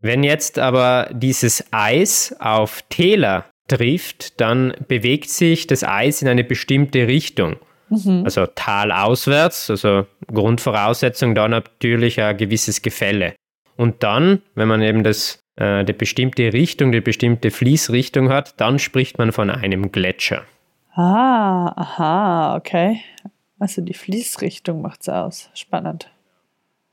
Wenn 0.01 0.23
jetzt 0.23 0.59
aber 0.59 1.09
dieses 1.13 1.65
Eis 1.71 2.35
auf 2.39 2.83
Täler 2.89 3.45
trifft, 3.67 4.39
dann 4.39 4.73
bewegt 4.87 5.29
sich 5.29 5.67
das 5.67 5.83
Eis 5.83 6.21
in 6.21 6.27
eine 6.27 6.43
bestimmte 6.43 7.07
Richtung. 7.07 7.55
Mhm. 7.89 8.23
Also 8.23 8.45
talauswärts, 8.45 9.69
also 9.69 10.05
Grundvoraussetzung 10.27 11.35
da 11.35 11.47
natürlich 11.47 12.21
ein 12.21 12.37
gewisses 12.37 12.81
Gefälle. 12.81 13.35
Und 13.77 14.03
dann, 14.03 14.41
wenn 14.55 14.67
man 14.67 14.81
eben 14.81 15.03
das, 15.03 15.39
äh, 15.57 15.83
die 15.83 15.93
bestimmte 15.93 16.53
Richtung, 16.53 16.91
die 16.91 17.01
bestimmte 17.01 17.51
Fließrichtung 17.51 18.29
hat, 18.29 18.59
dann 18.59 18.79
spricht 18.79 19.17
man 19.17 19.31
von 19.31 19.49
einem 19.49 19.91
Gletscher. 19.91 20.43
Ah, 20.93 21.73
aha, 21.75 22.55
okay. 22.55 23.01
Also 23.59 23.81
die 23.81 23.93
Fließrichtung 23.93 24.81
macht 24.81 25.01
es 25.01 25.09
aus. 25.09 25.49
Spannend. 25.53 26.09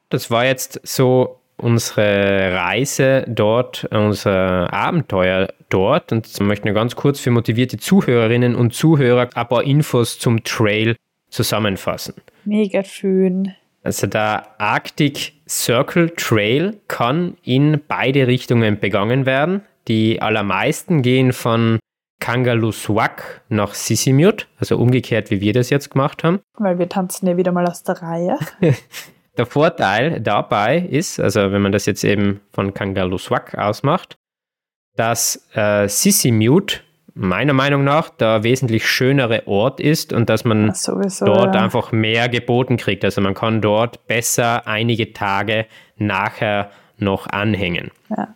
Das 0.09 0.31
war 0.31 0.45
jetzt 0.45 0.81
so 0.85 1.41
unsere 1.57 2.55
Reise 2.55 3.25
dort, 3.29 3.89
unser 3.91 4.73
Abenteuer 4.73 5.49
dort. 5.69 6.13
Und 6.13 6.27
ich 6.27 6.41
möchte 6.41 6.67
nur 6.67 6.75
ganz 6.75 6.97
kurz 6.97 7.21
für 7.21 7.31
motivierte 7.31 7.79
Zuhörerinnen 7.79 8.55
und 8.55 8.75
Zuhörer 8.75 9.29
ein 9.35 9.49
paar 9.49 9.63
Infos 9.63 10.19
zum 10.19 10.45
Trail 10.45 10.97
zusammenfassen. 11.31 12.15
Mega 12.45 12.85
schön. 12.85 13.55
Also 13.83 14.07
der 14.07 14.61
Arctic 14.61 15.33
Circle 15.49 16.11
Trail 16.11 16.79
kann 16.89 17.37
in 17.43 17.81
beide 17.89 18.27
Richtungen 18.27 18.79
begangen 18.79 19.27
werden. 19.27 19.63
Die 19.89 20.23
allermeisten 20.23 21.03
gehen 21.03 21.33
von 21.33 21.79
Kangaluswak 22.23 23.43
nach 23.49 23.75
Sisimiut, 23.75 24.47
also 24.57 24.79
umgekehrt, 24.79 25.33
wie 25.33 25.41
wir 25.41 25.53
das 25.53 25.71
jetzt 25.71 25.91
gemacht 25.91 26.23
haben. 26.23 26.39
Weil 26.57 26.79
wir 26.79 26.89
tanzen 26.89 27.27
ja 27.27 27.37
wieder 27.37 27.51
mal 27.51 27.67
aus 27.67 27.83
der 27.83 28.01
Reihe. 28.01 28.39
der 29.37 29.47
Vorteil 29.47 30.21
dabei 30.21 30.79
ist, 30.79 31.19
also 31.19 31.51
wenn 31.51 31.61
man 31.63 31.73
das 31.73 31.85
jetzt 31.87 32.05
eben 32.05 32.41
von 32.53 32.75
Kangaluswak 32.75 33.59
ausmacht, 33.59 34.15
dass 34.95 35.49
äh, 35.55 35.89
Sisimiut 35.89 36.85
meiner 37.13 37.55
Meinung 37.55 37.83
nach 37.83 38.09
der 38.09 38.45
wesentlich 38.45 38.87
schönere 38.87 39.49
Ort 39.49 39.81
ist 39.81 40.13
und 40.13 40.31
dass 40.31 40.45
man 40.45 40.73
sowieso, 40.75 41.27
dort 41.27 41.57
ja. 41.57 41.61
einfach 41.61 41.91
mehr 41.91 42.29
geboten 42.29 42.77
kriegt. 42.77 43.05
Also 43.05 43.21
man 43.21 43.35
kann 43.35 43.61
dort 43.61 44.07
besser 44.07 44.69
einige 44.69 45.13
Tage 45.13 45.67
nachher 45.97 46.71
noch 46.99 47.27
anhängen. 47.27 47.91
Ja. 48.17 48.29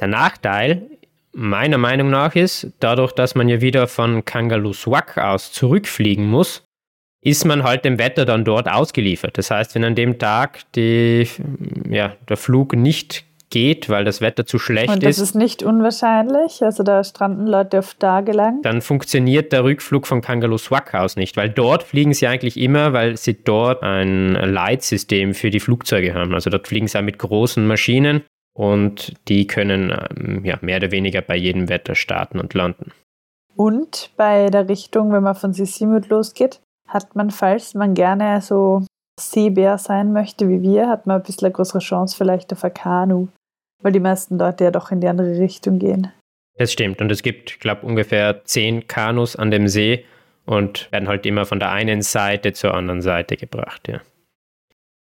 Der 0.00 0.08
Nachteil 0.08 0.90
meiner 1.34 1.78
Meinung 1.78 2.10
nach 2.10 2.34
ist, 2.34 2.68
dadurch, 2.80 3.12
dass 3.12 3.34
man 3.34 3.48
ja 3.48 3.60
wieder 3.60 3.88
von 3.88 4.24
Kangaluswak 4.24 5.18
aus 5.18 5.52
zurückfliegen 5.52 6.26
muss, 6.26 6.62
ist 7.20 7.44
man 7.44 7.62
halt 7.62 7.84
dem 7.84 7.98
Wetter 7.98 8.24
dann 8.24 8.44
dort 8.44 8.70
ausgeliefert. 8.70 9.36
Das 9.38 9.50
heißt, 9.50 9.74
wenn 9.74 9.84
an 9.84 9.94
dem 9.94 10.18
Tag 10.18 10.60
die, 10.74 11.26
ja, 11.88 12.14
der 12.28 12.36
Flug 12.36 12.76
nicht 12.76 13.24
geht, 13.50 13.88
weil 13.88 14.04
das 14.04 14.20
Wetter 14.20 14.46
zu 14.46 14.58
schlecht 14.58 14.88
Und 14.90 15.02
das 15.02 15.18
ist, 15.18 15.30
ist 15.30 15.34
nicht 15.34 15.62
unwahrscheinlich. 15.62 16.62
Also 16.62 16.82
da 16.82 17.04
stranden 17.04 17.46
Leute 17.46 17.78
oft 17.78 17.98
tagelang. 18.00 18.60
dann 18.62 18.82
funktioniert 18.82 19.52
der 19.52 19.64
Rückflug 19.64 20.06
von 20.06 20.20
Kangaluswak 20.20 20.94
aus 20.94 21.16
nicht, 21.16 21.36
weil 21.36 21.50
dort 21.50 21.84
fliegen 21.84 22.12
sie 22.12 22.26
eigentlich 22.26 22.58
immer, 22.58 22.92
weil 22.92 23.16
sie 23.16 23.42
dort 23.42 23.82
ein 23.82 24.32
Leitsystem 24.34 25.34
für 25.34 25.50
die 25.50 25.60
Flugzeuge 25.60 26.14
haben. 26.14 26.34
Also 26.34 26.50
dort 26.50 26.66
fliegen 26.66 26.88
sie 26.88 26.98
auch 26.98 27.02
mit 27.02 27.18
großen 27.18 27.66
Maschinen 27.66 28.24
und 28.54 29.14
die 29.28 29.46
können 29.46 29.92
ähm, 30.16 30.44
ja, 30.44 30.58
mehr 30.62 30.78
oder 30.78 30.90
weniger 30.90 31.20
bei 31.20 31.36
jedem 31.36 31.68
Wetter 31.68 31.94
starten 31.94 32.40
und 32.40 32.54
landen. 32.54 32.92
Und 33.56 34.10
bei 34.16 34.48
der 34.50 34.68
Richtung, 34.68 35.12
wenn 35.12 35.22
man 35.22 35.34
von 35.34 35.52
Sissimut 35.52 36.08
losgeht, 36.08 36.60
hat 36.88 37.14
man, 37.14 37.30
falls 37.30 37.74
man 37.74 37.94
gerne 37.94 38.40
so 38.40 38.84
Seebär 39.18 39.78
sein 39.78 40.12
möchte 40.12 40.48
wie 40.48 40.62
wir, 40.62 40.88
hat 40.88 41.06
man 41.06 41.16
ein 41.16 41.22
bisschen 41.22 41.46
eine 41.46 41.52
größere 41.52 41.78
Chance 41.78 42.16
vielleicht 42.16 42.52
auf 42.52 42.64
ein 42.64 42.74
Kanu, 42.74 43.28
weil 43.82 43.92
die 43.92 44.00
meisten 44.00 44.38
Leute 44.38 44.64
ja 44.64 44.70
doch 44.70 44.90
in 44.90 45.00
die 45.00 45.08
andere 45.08 45.38
Richtung 45.38 45.78
gehen. 45.78 46.12
Das 46.56 46.72
stimmt. 46.72 47.00
Und 47.00 47.10
es 47.10 47.22
gibt, 47.22 47.50
ich 47.50 47.60
glaube, 47.60 47.86
ungefähr 47.86 48.44
zehn 48.44 48.86
Kanus 48.86 49.36
an 49.36 49.50
dem 49.50 49.68
See 49.68 50.04
und 50.46 50.90
werden 50.92 51.08
halt 51.08 51.26
immer 51.26 51.46
von 51.46 51.58
der 51.58 51.70
einen 51.70 52.02
Seite 52.02 52.52
zur 52.52 52.74
anderen 52.74 53.02
Seite 53.02 53.36
gebracht, 53.36 53.88
ja. 53.88 54.00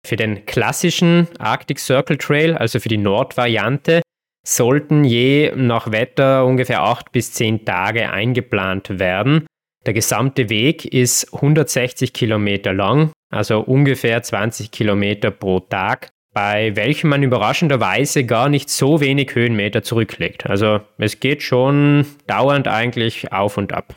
Für 0.07 0.15
den 0.15 0.45
klassischen 0.45 1.27
Arctic 1.37 1.79
Circle 1.79 2.17
Trail, 2.17 2.55
also 2.55 2.79
für 2.79 2.87
die 2.87 2.97
Nordvariante, 2.97 4.01
sollten 4.47 5.03
je 5.03 5.51
nach 5.53 5.91
Wetter 5.91 6.45
ungefähr 6.45 6.81
acht 6.81 7.11
bis 7.11 7.33
zehn 7.33 7.65
Tage 7.65 8.09
eingeplant 8.09 8.99
werden. 8.99 9.45
Der 9.85 9.93
gesamte 9.93 10.49
Weg 10.49 10.85
ist 10.85 11.33
160 11.33 12.13
Kilometer 12.13 12.73
lang, 12.73 13.11
also 13.31 13.59
ungefähr 13.59 14.23
20 14.23 14.71
Kilometer 14.71 15.29
pro 15.29 15.59
Tag, 15.59 16.07
bei 16.33 16.73
welchem 16.77 17.09
man 17.09 17.21
überraschenderweise 17.21 18.23
gar 18.23 18.47
nicht 18.47 18.69
so 18.69 19.01
wenig 19.01 19.35
Höhenmeter 19.35 19.83
zurücklegt. 19.83 20.49
Also 20.49 20.79
es 20.97 21.19
geht 21.19 21.43
schon 21.43 22.05
dauernd 22.27 22.69
eigentlich 22.69 23.33
auf 23.33 23.57
und 23.57 23.73
ab. 23.73 23.93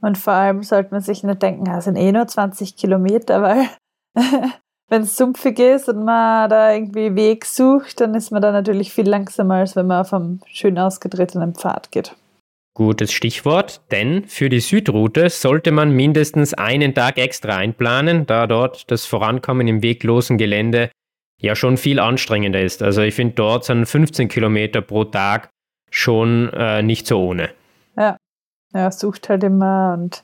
Und 0.00 0.18
vor 0.18 0.32
allem 0.32 0.64
sollte 0.64 0.90
man 0.90 1.02
sich 1.02 1.22
nicht 1.22 1.40
denken, 1.40 1.70
es 1.70 1.84
sind 1.84 1.94
eh 1.94 2.10
nur 2.10 2.26
20 2.26 2.76
Kilometer, 2.76 3.42
weil 3.42 3.68
wenn 4.92 5.02
es 5.02 5.16
sumpfig 5.16 5.58
ist 5.58 5.88
und 5.88 6.04
man 6.04 6.50
da 6.50 6.74
irgendwie 6.74 7.16
Weg 7.16 7.46
sucht, 7.46 7.98
dann 8.02 8.14
ist 8.14 8.30
man 8.30 8.42
da 8.42 8.52
natürlich 8.52 8.92
viel 8.92 9.08
langsamer, 9.08 9.54
als 9.54 9.74
wenn 9.74 9.86
man 9.86 10.02
auf 10.02 10.12
einem 10.12 10.40
schön 10.46 10.78
ausgetretenen 10.78 11.54
Pfad 11.54 11.90
geht. 11.90 12.14
Gutes 12.74 13.10
Stichwort, 13.10 13.80
denn 13.90 14.26
für 14.26 14.50
die 14.50 14.60
Südroute 14.60 15.30
sollte 15.30 15.72
man 15.72 15.92
mindestens 15.92 16.52
einen 16.52 16.94
Tag 16.94 17.16
extra 17.16 17.56
einplanen, 17.56 18.26
da 18.26 18.46
dort 18.46 18.90
das 18.90 19.06
Vorankommen 19.06 19.66
im 19.66 19.82
weglosen 19.82 20.36
Gelände 20.36 20.90
ja 21.40 21.56
schon 21.56 21.78
viel 21.78 21.98
anstrengender 21.98 22.60
ist. 22.60 22.82
Also 22.82 23.00
ich 23.00 23.14
finde 23.14 23.34
dort 23.34 23.64
sind 23.64 23.86
15 23.86 24.28
Kilometer 24.28 24.82
pro 24.82 25.04
Tag 25.04 25.48
schon 25.90 26.52
äh, 26.52 26.82
nicht 26.82 27.06
so 27.06 27.28
ohne. 27.28 27.48
Ja, 27.96 28.18
ja, 28.74 28.90
sucht 28.90 29.30
halt 29.30 29.42
immer 29.42 29.96
und 29.98 30.22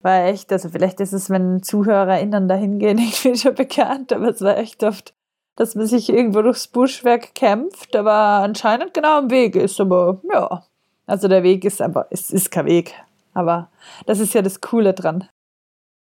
war 0.00 0.26
echt, 0.26 0.52
also 0.52 0.68
vielleicht 0.68 1.00
ist 1.00 1.12
es, 1.12 1.30
wenn 1.30 1.62
ZuhörerInnen 1.62 2.48
da 2.48 2.54
hingehen, 2.54 2.98
irgendwie 2.98 3.36
schon 3.36 3.54
bekannt, 3.54 4.12
aber 4.12 4.28
es 4.28 4.40
war 4.40 4.56
echt 4.56 4.82
oft, 4.84 5.14
dass 5.56 5.74
man 5.74 5.86
sich 5.86 6.08
irgendwo 6.08 6.42
durchs 6.42 6.68
Buschwerk 6.68 7.34
kämpft, 7.34 7.96
aber 7.96 8.12
anscheinend 8.12 8.94
genau 8.94 9.18
am 9.18 9.30
Weg 9.30 9.56
ist, 9.56 9.80
aber 9.80 10.20
ja. 10.32 10.64
Also 11.06 11.26
der 11.26 11.42
Weg 11.42 11.64
ist 11.64 11.80
aber, 11.80 12.06
es 12.10 12.30
ist 12.30 12.50
kein 12.50 12.66
Weg, 12.66 12.94
aber 13.32 13.70
das 14.06 14.20
ist 14.20 14.34
ja 14.34 14.42
das 14.42 14.60
Coole 14.60 14.92
dran. 14.92 15.28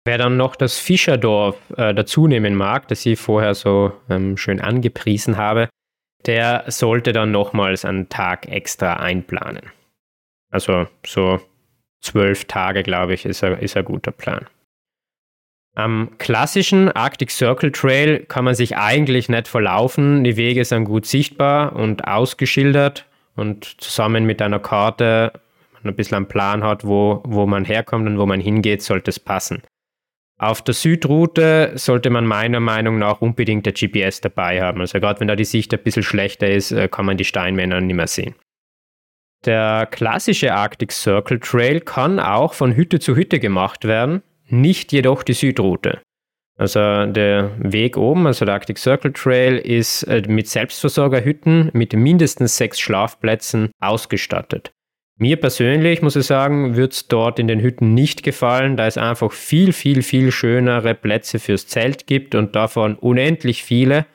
Wer 0.06 0.18
dann 0.18 0.38
noch 0.38 0.56
das 0.56 0.78
Fischerdorf 0.78 1.58
äh, 1.78 1.94
dazu 1.94 2.28
mag, 2.28 2.88
das 2.90 3.06
ich 3.06 3.20
vorher 3.20 3.56
so 3.56 3.94
ähm, 4.10 4.38
schön 4.38 4.62
angepriesen 4.62 5.38
habe, 5.38 5.70
der 6.26 6.66
sollte 6.68 7.12
dann 7.12 7.32
nochmals 7.32 7.86
einen 7.86 8.10
Tag 8.10 8.48
extra 8.48 8.98
einplanen. 8.98 9.72
Also 10.52 10.88
so 11.06 11.40
zwölf 12.04 12.46
Tage, 12.46 12.84
glaube 12.84 13.14
ich, 13.14 13.26
ist 13.26 13.44
ein, 13.44 13.58
ist 13.60 13.78
ein 13.78 13.86
guter 13.86 14.12
Plan. 14.12 14.46
Am 15.76 16.12
klassischen 16.20 16.92
Arctic 16.92 17.32
Circle 17.32 17.72
Trail 17.72 18.20
kann 18.28 18.46
man 18.46 18.54
sich 18.54 18.78
eigentlich 18.78 19.28
nicht 19.28 19.48
verlaufen. 19.48 20.24
Die 20.24 20.38
Wege 20.38 20.64
sind 20.66 20.86
gut 20.86 21.08
sichtbar 21.08 21.76
und 21.76 22.08
ausgeschildert 22.08 23.08
und 23.36 23.82
zusammen 23.82 24.26
mit 24.26 24.40
einer 24.42 24.60
Karte, 24.60 25.32
wenn 25.72 25.84
man 25.84 25.94
ein 25.94 25.96
bisschen 25.96 26.18
einen 26.18 26.28
Plan 26.28 26.64
hat, 26.64 26.86
wo, 26.86 27.24
wo 27.26 27.48
man 27.48 27.66
herkommt 27.66 28.08
und 28.08 28.20
wo 28.20 28.28
man 28.28 28.40
hingeht, 28.40 28.84
sollte 28.84 29.10
es 29.10 29.20
passen. 29.20 29.64
Auf 30.38 30.62
der 30.62 30.76
Südroute 30.76 31.72
sollte 31.76 32.10
man 32.10 32.28
meiner 32.28 32.60
Meinung 32.60 33.00
nach 33.00 33.22
unbedingt 33.22 33.66
der 33.66 33.74
GPS 33.74 34.22
dabei 34.22 34.62
haben. 34.62 34.82
Also 34.82 35.00
gerade 35.00 35.20
wenn 35.22 35.28
da 35.28 35.36
die 35.36 35.46
Sicht 35.46 35.74
ein 35.74 35.82
bisschen 35.82 36.04
schlechter 36.04 36.50
ist, 36.50 36.72
äh, 36.72 36.88
kann 36.88 37.06
man 37.06 37.18
die 37.18 37.26
Steinmänner 37.26 37.82
nicht 37.82 37.96
mehr 37.96 38.08
sehen. 38.08 38.36
Der 39.46 39.88
klassische 39.92 40.54
Arctic 40.54 40.92
Circle 40.92 41.40
Trail 41.40 41.82
kann 41.82 42.20
auch 42.20 42.54
von 42.54 42.76
Hütte 42.76 43.00
zu 43.00 43.16
Hütte 43.16 43.40
gemacht 43.40 43.86
werden, 43.86 44.22
nicht 44.48 44.92
jedoch 44.92 45.24
die 45.24 45.34
Südroute. 45.34 46.00
Also 46.58 46.80
der 47.08 47.52
Weg 47.58 47.98
oben, 47.98 48.28
also 48.28 48.46
der 48.46 48.54
Arctic 48.54 48.78
Circle 48.78 49.12
Trail, 49.12 49.58
ist 49.58 50.04
äh, 50.04 50.22
mit 50.28 50.48
Selbstversorgerhütten 50.48 51.72
mit 51.74 51.94
mindestens 51.94 52.58
sechs 52.58 52.80
Schlafplätzen 52.80 53.72
ausgestattet. 53.82 54.72
Mir 55.18 55.38
persönlich, 55.38 56.02
muss 56.02 56.16
ich 56.16 56.26
sagen, 56.26 56.76
wird 56.76 56.94
es 56.94 57.08
dort 57.08 57.40
in 57.40 57.48
den 57.48 57.60
Hütten 57.60 57.94
nicht 57.94 58.24
gefallen, 58.24 58.78
da 58.78 58.88
es 58.88 58.98
einfach 58.98 59.32
viel, 59.32 59.74
viel, 59.74 60.04
viel 60.04 60.32
schönere 60.32 60.96
Plätze 60.96 61.40
fürs 61.40 61.68
Zelt 61.68 62.08
gibt 62.08 62.36
und 62.36 62.56
davon 62.56 62.96
unendlich 62.96 63.64
viele. 63.64 64.06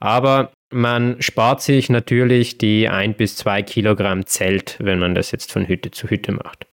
Aber 0.00 0.52
man 0.70 1.20
spart 1.20 1.62
sich 1.62 1.88
natürlich 1.88 2.58
die 2.58 2.88
ein 2.88 3.14
bis 3.14 3.36
zwei 3.36 3.62
Kilogramm 3.62 4.26
Zelt, 4.26 4.76
wenn 4.80 4.98
man 4.98 5.14
das 5.14 5.30
jetzt 5.30 5.52
von 5.52 5.66
Hütte 5.66 5.90
zu 5.90 6.08
Hütte 6.08 6.32
macht. 6.32 6.66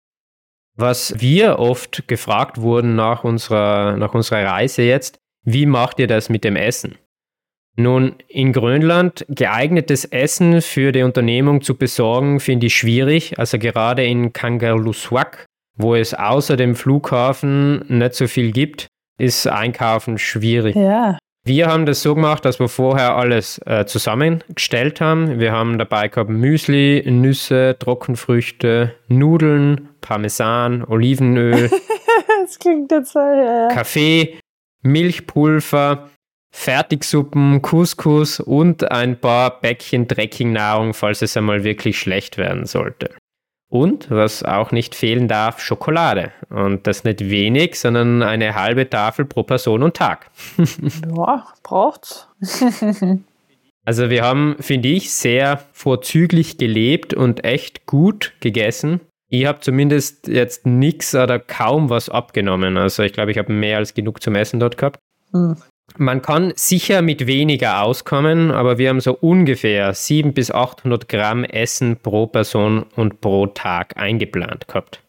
Was 0.75 1.21
wir 1.21 1.59
oft 1.59 2.07
gefragt 2.07 2.59
wurden 2.59 2.95
nach 2.95 3.23
unserer, 3.23 3.95
nach 3.97 4.13
unserer 4.13 4.43
Reise 4.45 4.83
jetzt, 4.83 5.19
wie 5.43 5.65
macht 5.65 5.99
ihr 5.99 6.07
das 6.07 6.29
mit 6.29 6.43
dem 6.43 6.55
Essen? 6.55 6.97
Nun, 7.77 8.15
in 8.27 8.53
Grönland 8.53 9.25
geeignetes 9.29 10.05
Essen 10.05 10.61
für 10.61 10.91
die 10.91 11.03
Unternehmung 11.03 11.61
zu 11.61 11.75
besorgen, 11.75 12.39
finde 12.39 12.67
ich 12.67 12.75
schwierig. 12.75 13.37
Also 13.37 13.59
gerade 13.59 14.05
in 14.05 14.31
Kangerlussuaq, 14.31 15.45
wo 15.77 15.95
es 15.95 16.13
außer 16.13 16.55
dem 16.55 16.75
Flughafen 16.75 17.85
nicht 17.87 18.13
so 18.13 18.27
viel 18.27 18.51
gibt, 18.51 18.87
ist 19.17 19.47
Einkaufen 19.47 20.17
schwierig. 20.17 20.75
Ja. 20.75 21.17
Wir 21.47 21.67
haben 21.67 21.85
das 21.85 22.01
so 22.01 22.15
gemacht, 22.15 22.43
dass 22.43 22.59
wir 22.59 22.67
vorher 22.67 23.15
alles 23.15 23.61
äh, 23.67 23.85
zusammengestellt 23.85 24.99
haben. 24.99 25.39
Wir 25.39 25.51
haben 25.51 25.77
dabei 25.77 26.07
gehabt 26.07 26.31
Müsli, 26.31 27.03
Nüsse, 27.05 27.75
Trockenfrüchte, 27.77 28.95
Nudeln, 29.09 29.89
Parmesan, 30.01 30.83
Olivenöl, 30.83 31.69
das 32.41 32.57
klingt 32.57 32.91
jetzt 32.91 33.13
so, 33.13 33.19
ja. 33.19 33.67
Kaffee, 33.67 34.39
Milchpulver, 34.81 36.09
Fertigsuppen, 36.51 37.61
Couscous 37.61 38.39
und 38.39 38.89
ein 38.89 39.19
paar 39.19 39.59
Päckchen 39.61 40.07
Trekkingnahrung, 40.07 40.95
falls 40.95 41.21
es 41.21 41.37
einmal 41.37 41.63
wirklich 41.63 41.99
schlecht 41.99 42.39
werden 42.39 42.65
sollte. 42.65 43.11
Und, 43.75 44.09
was 44.09 44.41
auch 44.41 44.71
nicht 44.71 44.95
fehlen 44.95 45.27
darf, 45.27 45.59
Schokolade. 45.59 46.31
Und 46.49 46.87
das 46.87 47.03
nicht 47.03 47.29
wenig, 47.29 47.77
sondern 47.77 48.23
eine 48.23 48.55
halbe 48.55 48.89
Tafel 48.89 49.25
pro 49.25 49.43
Person 49.43 49.83
und 49.83 49.97
Tag. 49.97 50.31
Ja, 51.15 51.45
braucht's. 51.61 52.29
Also 53.87 54.09
wir 54.09 54.23
haben, 54.23 54.55
finde 54.61 54.89
ich, 54.89 55.13
sehr 55.13 55.61
vorzüglich 55.71 56.57
gelebt 56.57 57.13
und 57.13 57.43
echt 57.43 57.85
gut 57.85 58.33
gegessen. 58.39 58.99
Ich 59.29 59.45
habe 59.45 59.59
zumindest 59.59 60.27
jetzt 60.27 60.65
nichts 60.65 61.13
oder 61.13 61.37
kaum 61.37 61.91
was 61.91 62.09
abgenommen. 62.09 62.77
Also 62.77 63.03
ich 63.03 63.13
glaube, 63.13 63.29
ich 63.29 63.37
habe 63.37 63.53
mehr 63.53 63.77
als 63.77 63.93
genug 63.93 64.23
zum 64.23 64.33
Essen 64.33 64.59
dort 64.59 64.79
gehabt. 64.79 64.97
Hm. 65.33 65.55
Man 65.97 66.21
kann 66.21 66.51
sicher 66.55 67.01
mit 67.01 67.25
weniger 67.25 67.81
auskommen, 67.81 68.51
aber 68.51 68.77
wir 68.77 68.89
haben 68.89 68.99
so 68.99 69.13
ungefähr 69.13 69.93
700 69.93 70.35
bis 70.35 70.51
800 70.51 71.07
Gramm 71.07 71.43
Essen 71.45 71.97
pro 71.97 72.27
Person 72.27 72.83
und 72.95 73.21
pro 73.21 73.47
Tag 73.47 73.95
eingeplant 73.95 74.67
gehabt. 74.67 75.01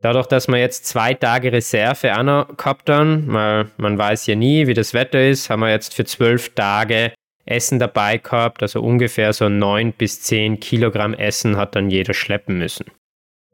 Dadurch, 0.00 0.26
dass 0.26 0.46
wir 0.46 0.58
jetzt 0.58 0.86
zwei 0.86 1.14
Tage 1.14 1.52
Reserve 1.52 2.16
auch 2.16 2.22
noch 2.22 2.56
gehabt 2.56 2.88
haben, 2.90 3.32
weil 3.32 3.70
man 3.78 3.98
weiß 3.98 4.26
ja 4.26 4.36
nie, 4.36 4.66
wie 4.66 4.74
das 4.74 4.94
Wetter 4.94 5.26
ist, 5.26 5.50
haben 5.50 5.60
wir 5.60 5.70
jetzt 5.70 5.94
für 5.94 6.04
zwölf 6.04 6.54
Tage 6.54 7.12
Essen 7.46 7.78
dabei 7.78 8.18
gehabt, 8.18 8.62
also 8.62 8.82
ungefähr 8.82 9.32
so 9.32 9.48
neun 9.48 9.92
bis 9.92 10.22
zehn 10.22 10.60
Kilogramm 10.60 11.14
Essen 11.14 11.56
hat 11.56 11.74
dann 11.74 11.90
jeder 11.90 12.14
schleppen 12.14 12.58
müssen. 12.58 12.86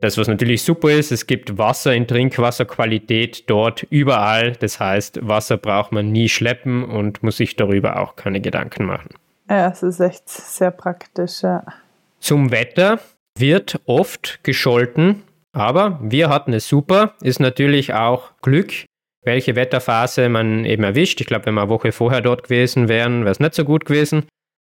Das, 0.00 0.18
was 0.18 0.28
natürlich 0.28 0.62
super 0.62 0.90
ist, 0.90 1.12
es 1.12 1.26
gibt 1.26 1.56
Wasser 1.56 1.94
in 1.94 2.06
Trinkwasserqualität 2.06 3.48
dort 3.48 3.84
überall. 3.84 4.52
Das 4.52 4.80
heißt, 4.80 5.26
Wasser 5.26 5.56
braucht 5.56 5.92
man 5.92 6.12
nie 6.12 6.28
schleppen 6.28 6.84
und 6.84 7.22
muss 7.22 7.36
sich 7.38 7.56
darüber 7.56 8.00
auch 8.00 8.16
keine 8.16 8.40
Gedanken 8.40 8.84
machen. 8.84 9.10
Ja, 9.48 9.70
es 9.70 9.82
ist 9.82 10.00
echt 10.00 10.28
sehr 10.28 10.70
praktisch, 10.70 11.42
ja. 11.42 11.64
Zum 12.18 12.50
Wetter 12.50 13.00
wird 13.38 13.80
oft 13.86 14.40
gescholten, 14.42 15.22
aber 15.52 15.98
wir 16.02 16.28
hatten 16.28 16.52
es 16.52 16.68
super. 16.68 17.14
Ist 17.20 17.40
natürlich 17.40 17.94
auch 17.94 18.32
Glück, 18.42 18.72
welche 19.22 19.56
Wetterphase 19.56 20.28
man 20.28 20.64
eben 20.64 20.84
erwischt. 20.84 21.20
Ich 21.20 21.26
glaube, 21.26 21.46
wenn 21.46 21.54
wir 21.54 21.62
eine 21.62 21.70
Woche 21.70 21.92
vorher 21.92 22.20
dort 22.20 22.44
gewesen 22.44 22.88
wären, 22.88 23.20
wäre 23.20 23.32
es 23.32 23.40
nicht 23.40 23.54
so 23.54 23.64
gut 23.64 23.84
gewesen. 23.84 24.26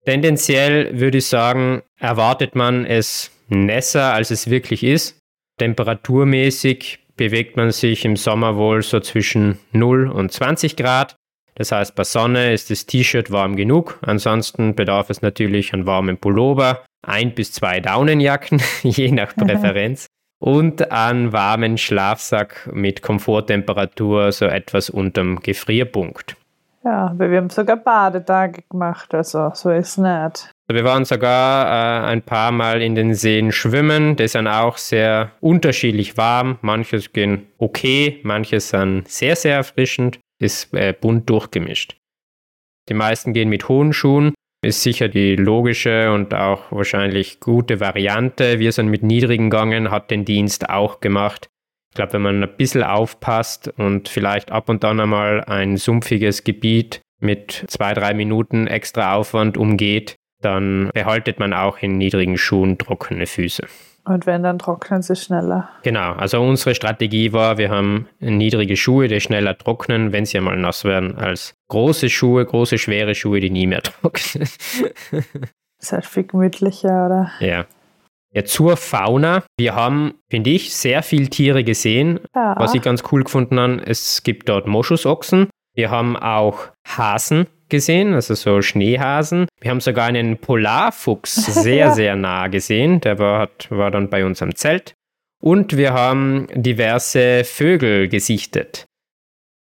Tendenziell 0.05 0.99
würde 0.99 1.19
ich 1.19 1.27
sagen, 1.27 1.83
erwartet 1.99 2.55
man 2.55 2.85
es 2.85 3.31
nässer, 3.51 4.13
als 4.13 4.31
es 4.31 4.49
wirklich 4.49 4.83
ist. 4.83 5.19
Temperaturmäßig 5.59 6.99
bewegt 7.17 7.57
man 7.57 7.71
sich 7.71 8.05
im 8.05 8.15
Sommer 8.15 8.55
wohl 8.55 8.81
so 8.81 8.99
zwischen 8.99 9.59
0 9.73 10.09
und 10.09 10.31
20 10.31 10.75
Grad. 10.75 11.15
Das 11.55 11.71
heißt, 11.71 11.93
bei 11.95 12.03
Sonne 12.03 12.53
ist 12.53 12.71
das 12.71 12.85
T-Shirt 12.85 13.29
warm 13.29 13.55
genug. 13.55 13.99
Ansonsten 14.01 14.73
bedarf 14.73 15.09
es 15.09 15.21
natürlich 15.21 15.73
an 15.73 15.85
warmen 15.85 16.17
Pullover, 16.17 16.83
ein 17.05 17.35
bis 17.35 17.51
zwei 17.51 17.79
Daunenjacken, 17.79 18.61
je 18.83 19.11
nach 19.11 19.35
Präferenz. 19.35 20.07
und 20.39 20.91
an 20.91 21.33
warmen 21.33 21.77
Schlafsack 21.77 22.69
mit 22.73 23.03
Komforttemperatur 23.03 24.31
so 24.31 24.45
etwas 24.45 24.89
unterm 24.89 25.39
Gefrierpunkt. 25.41 26.35
Ja, 26.83 27.13
wir 27.15 27.37
haben 27.37 27.51
sogar 27.51 27.77
Badetage 27.77 28.63
gemacht, 28.67 29.13
also 29.13 29.51
so 29.53 29.69
ist 29.69 29.89
es 29.89 29.97
nicht. 29.99 30.51
Wir 30.73 30.83
waren 30.83 31.05
sogar 31.05 31.67
äh, 31.67 32.05
ein 32.07 32.21
paar 32.21 32.51
Mal 32.51 32.81
in 32.81 32.95
den 32.95 33.13
Seen 33.13 33.51
schwimmen. 33.51 34.15
Die 34.15 34.27
sind 34.27 34.47
auch 34.47 34.77
sehr 34.77 35.31
unterschiedlich 35.39 36.17
warm. 36.17 36.57
Manches 36.61 37.13
gehen 37.13 37.47
okay, 37.57 38.19
manches 38.23 38.69
sind 38.69 39.07
sehr, 39.07 39.35
sehr 39.35 39.55
erfrischend. 39.55 40.19
Ist 40.39 40.73
äh, 40.73 40.93
bunt 40.99 41.29
durchgemischt. 41.29 41.97
Die 42.89 42.93
meisten 42.93 43.33
gehen 43.33 43.49
mit 43.49 43.69
hohen 43.69 43.93
Schuhen. 43.93 44.33
Ist 44.63 44.83
sicher 44.83 45.07
die 45.07 45.35
logische 45.35 46.11
und 46.11 46.33
auch 46.33 46.71
wahrscheinlich 46.71 47.39
gute 47.39 47.79
Variante. 47.79 48.59
Wir 48.59 48.71
sind 48.71 48.89
mit 48.89 49.01
niedrigen 49.01 49.49
gegangen, 49.49 49.89
hat 49.89 50.11
den 50.11 50.25
Dienst 50.25 50.69
auch 50.69 50.99
gemacht. 50.99 51.47
Ich 51.89 51.95
glaube, 51.95 52.13
wenn 52.13 52.21
man 52.21 52.43
ein 52.43 52.57
bisschen 52.57 52.83
aufpasst 52.83 53.67
und 53.77 54.07
vielleicht 54.07 54.51
ab 54.51 54.69
und 54.69 54.85
an 54.85 54.99
einmal 54.99 55.43
ein 55.43 55.77
sumpfiges 55.77 56.43
Gebiet 56.43 57.01
mit 57.19 57.65
zwei, 57.67 57.93
drei 57.93 58.13
Minuten 58.13 58.67
extra 58.67 59.15
Aufwand 59.15 59.57
umgeht, 59.57 60.15
dann 60.41 60.89
behaltet 60.93 61.39
man 61.39 61.53
auch 61.53 61.77
in 61.79 61.97
niedrigen 61.97 62.37
Schuhen 62.37 62.77
trockene 62.77 63.25
Füße. 63.25 63.65
Und 64.03 64.25
wenn, 64.25 64.41
dann 64.41 64.57
trocknen 64.57 65.03
sie 65.03 65.15
schneller. 65.15 65.69
Genau, 65.83 66.13
also 66.13 66.41
unsere 66.41 66.73
Strategie 66.73 67.33
war, 67.33 67.57
wir 67.59 67.69
haben 67.69 68.07
niedrige 68.19 68.75
Schuhe, 68.75 69.07
die 69.07 69.21
schneller 69.21 69.55
trocknen, 69.57 70.11
wenn 70.11 70.25
sie 70.25 70.37
einmal 70.39 70.57
nass 70.57 70.83
werden, 70.83 71.15
als 71.17 71.53
große 71.69 72.09
Schuhe, 72.09 72.43
große, 72.45 72.79
schwere 72.79 73.13
Schuhe, 73.13 73.39
die 73.39 73.51
nie 73.51 73.67
mehr 73.67 73.83
trocknen. 73.83 74.47
ist 75.79 75.91
halt 75.91 76.05
viel 76.05 76.23
gemütlicher, 76.23 77.05
oder? 77.05 77.31
Ja. 77.39 77.65
Ja, 78.33 78.45
zur 78.45 78.77
Fauna. 78.77 79.43
Wir 79.57 79.75
haben, 79.75 80.13
finde 80.29 80.51
ich, 80.51 80.73
sehr 80.73 81.03
viele 81.03 81.27
Tiere 81.27 81.63
gesehen. 81.65 82.21
Ja. 82.33 82.55
Was 82.57 82.73
ich 82.73 82.81
ganz 82.81 83.03
cool 83.11 83.23
gefunden 83.23 83.59
habe, 83.59 83.81
es 83.85 84.23
gibt 84.23 84.47
dort 84.47 84.67
Moschusochsen. 84.67 85.49
Wir 85.73 85.91
haben 85.91 86.15
auch 86.15 86.69
Hasen 86.87 87.47
gesehen, 87.71 88.13
also 88.13 88.35
so 88.35 88.61
Schneehasen. 88.61 89.47
Wir 89.59 89.71
haben 89.71 89.81
sogar 89.81 90.05
einen 90.05 90.37
Polarfuchs 90.37 91.33
sehr, 91.63 91.87
ja. 91.87 91.91
sehr 91.95 92.15
nah 92.15 92.47
gesehen. 92.47 93.01
Der 93.01 93.17
war, 93.17 93.39
hat, 93.39 93.71
war 93.71 93.89
dann 93.89 94.09
bei 94.09 94.23
uns 94.23 94.43
am 94.43 94.53
Zelt. 94.53 94.93
Und 95.41 95.75
wir 95.75 95.93
haben 95.93 96.47
diverse 96.53 97.43
Vögel 97.43 98.07
gesichtet. 98.07 98.85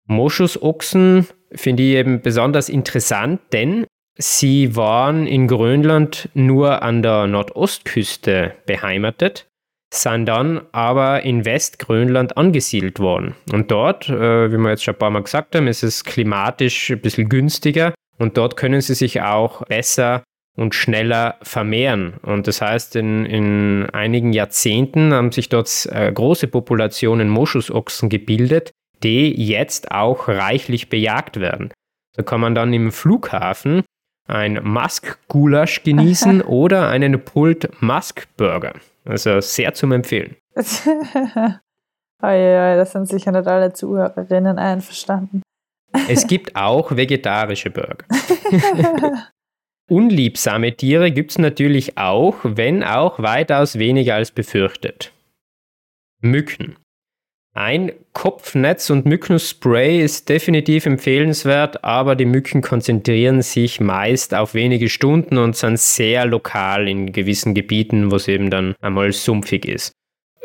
Moschusochsen 0.08 1.28
finde 1.53 1.84
ich 1.84 1.95
eben 1.95 2.22
besonders 2.22 2.70
interessant, 2.70 3.41
denn 3.51 3.86
Sie 4.18 4.78
waren 4.78 5.28
in 5.28 5.47
Grönland 5.47 6.30
nur 6.34 6.82
an 6.82 7.01
der 7.01 7.28
Nordostküste 7.28 8.53
beheimatet, 8.66 9.47
sind 9.93 10.25
dann 10.25 10.61
aber 10.71 11.23
in 11.23 11.45
Westgrönland 11.45 12.38
angesiedelt 12.38 12.99
worden. 12.99 13.36
Und 13.51 13.71
dort, 13.71 14.09
äh, 14.09 14.51
wie 14.51 14.57
wir 14.57 14.69
jetzt 14.71 14.83
schon 14.83 14.95
ein 14.95 14.99
paar 14.99 15.11
Mal 15.11 15.23
gesagt 15.23 15.55
haben, 15.55 15.67
ist 15.67 15.83
es 15.83 16.03
klimatisch 16.03 16.91
ein 16.91 17.01
bisschen 17.01 17.29
günstiger 17.29 17.93
und 18.17 18.38
dort 18.38 18.57
können 18.57 18.81
sie 18.81 18.95
sich 18.95 19.21
auch 19.21 19.65
besser 19.65 20.23
und 20.57 20.73
schneller 20.73 21.36
vermehren. 21.41 22.15
Und 22.21 22.47
das 22.47 22.61
heißt, 22.61 22.95
in, 22.95 23.25
in 23.25 23.89
einigen 23.91 24.33
Jahrzehnten 24.33 25.13
haben 25.13 25.31
sich 25.31 25.49
dort 25.49 25.88
äh, 25.91 26.11
große 26.11 26.47
Populationen 26.47 27.29
Moschusochsen 27.29 28.09
gebildet, 28.09 28.71
die 29.03 29.33
jetzt 29.33 29.91
auch 29.91 30.27
reichlich 30.27 30.89
bejagt 30.89 31.39
werden. 31.39 31.71
Da 32.15 32.23
kann 32.23 32.39
man 32.39 32.55
dann 32.55 32.73
im 32.73 32.91
Flughafen 32.91 33.83
ein 34.27 34.63
Musk-Gulasch 34.63 35.83
genießen 35.83 36.41
oder 36.41 36.88
einen 36.89 37.23
Pult 37.23 37.69
Musk-Burger. 37.81 38.73
Also 39.06 39.39
sehr 39.39 39.74
zum 39.74 39.91
Empfehlen. 39.91 40.36
oh 40.56 42.28
ja, 42.28 42.76
das 42.76 42.91
sind 42.91 43.08
sicher 43.08 43.32
nicht 43.32 43.47
alle 43.47 43.72
Zuhörerinnen 43.74 44.58
einverstanden. 44.58 45.41
Es 46.10 46.28
gibt 46.28 46.56
auch 46.56 46.95
vegetarische 46.95 47.70
Burger. 47.70 48.06
Unliebsame 49.89 50.76
Tiere 50.76 51.12
gibt 51.12 51.32
es 51.32 51.38
natürlich 51.38 51.97
auch, 51.97 52.38
wenn 52.43 52.84
auch 52.84 53.20
weitaus 53.20 53.78
weniger 53.78 54.16
als 54.16 54.32
befürchtet. 54.32 55.14
Mücken. 56.22 56.76
Ein 57.58 57.93
Kopfnetz 58.12 58.89
und 58.89 59.06
Mückenspray 59.06 60.01
ist 60.01 60.28
definitiv 60.28 60.86
empfehlenswert, 60.86 61.86
aber 61.86 62.18
die 62.18 62.26
Mücken 62.26 62.62
konzentrieren 62.62 63.41
sich 63.41 63.80
meist 63.80 64.36
auf 64.36 64.53
wenige 64.56 64.89
Stunden 64.89 65.38
und 65.38 65.56
sind 65.56 65.80
sehr 65.80 66.26
lokal 66.26 66.89
in 66.89 67.14
gewissen 67.14 67.53
Gebieten, 67.53 68.12
wo 68.12 68.18
es 68.18 68.28
eben 68.28 68.49
dann 68.49 68.76
einmal 68.82 69.14
sumpfig 69.14 69.66
ist. 69.70 69.93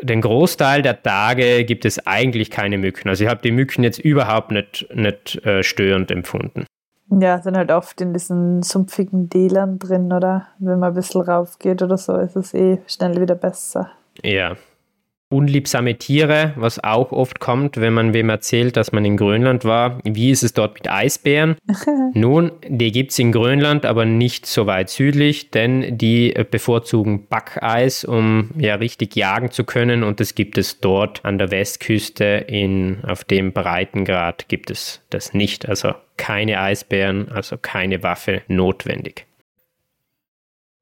Den 0.01 0.21
Großteil 0.21 0.83
der 0.83 1.03
Tage 1.03 1.65
gibt 1.65 1.83
es 1.83 2.07
eigentlich 2.07 2.49
keine 2.49 2.77
Mücken. 2.77 3.09
Also 3.09 3.25
ich 3.25 3.29
habe 3.29 3.41
die 3.43 3.51
Mücken 3.51 3.83
jetzt 3.83 3.99
überhaupt 3.99 4.51
nicht, 4.51 4.87
nicht 4.95 5.45
äh, 5.45 5.63
störend 5.63 6.11
empfunden. 6.11 6.65
Ja, 7.09 7.41
sind 7.41 7.57
halt 7.57 7.71
oft 7.71 7.99
in 7.99 8.13
diesen 8.13 8.63
sumpfigen 8.63 9.27
Dälern 9.27 9.79
drin, 9.79 10.13
oder? 10.13 10.47
Wenn 10.59 10.79
man 10.79 10.91
ein 10.91 10.95
bisschen 10.95 11.23
raufgeht 11.23 11.81
oder 11.81 11.97
so, 11.97 12.15
ist 12.15 12.37
es 12.37 12.53
eh 12.53 12.79
schnell 12.87 13.19
wieder 13.19 13.35
besser. 13.35 13.91
Ja, 14.23 14.55
unliebsame 15.31 15.97
Tiere, 15.97 16.53
was 16.55 16.83
auch 16.83 17.11
oft 17.11 17.39
kommt, 17.39 17.77
wenn 17.77 17.93
man 17.93 18.13
wem 18.13 18.29
erzählt, 18.29 18.77
dass 18.77 18.91
man 18.91 19.05
in 19.05 19.17
Grönland 19.17 19.65
war. 19.65 19.99
Wie 20.03 20.31
ist 20.31 20.43
es 20.43 20.53
dort 20.53 20.75
mit 20.75 20.89
Eisbären? 20.89 21.55
Nun, 22.13 22.51
die 22.67 22.91
gibt 22.91 23.11
es 23.11 23.19
in 23.19 23.31
Grönland, 23.31 23.85
aber 23.85 24.05
nicht 24.05 24.45
so 24.45 24.65
weit 24.65 24.89
südlich, 24.89 25.51
denn 25.51 25.97
die 25.97 26.33
bevorzugen 26.49 27.27
Backeis, 27.27 28.03
um 28.03 28.51
ja 28.57 28.75
richtig 28.75 29.15
jagen 29.15 29.51
zu 29.51 29.63
können 29.63 30.03
und 30.03 30.19
das 30.19 30.35
gibt 30.35 30.57
es 30.57 30.79
dort 30.79 31.23
an 31.23 31.37
der 31.37 31.51
Westküste 31.51 32.45
in, 32.47 33.03
auf 33.03 33.23
dem 33.23 33.53
Breitengrad 33.53 34.47
gibt 34.49 34.69
es 34.69 35.01
das 35.09 35.33
nicht. 35.33 35.67
Also 35.67 35.93
keine 36.17 36.59
Eisbären, 36.59 37.29
also 37.29 37.57
keine 37.57 38.03
Waffe 38.03 38.41
notwendig. 38.47 39.25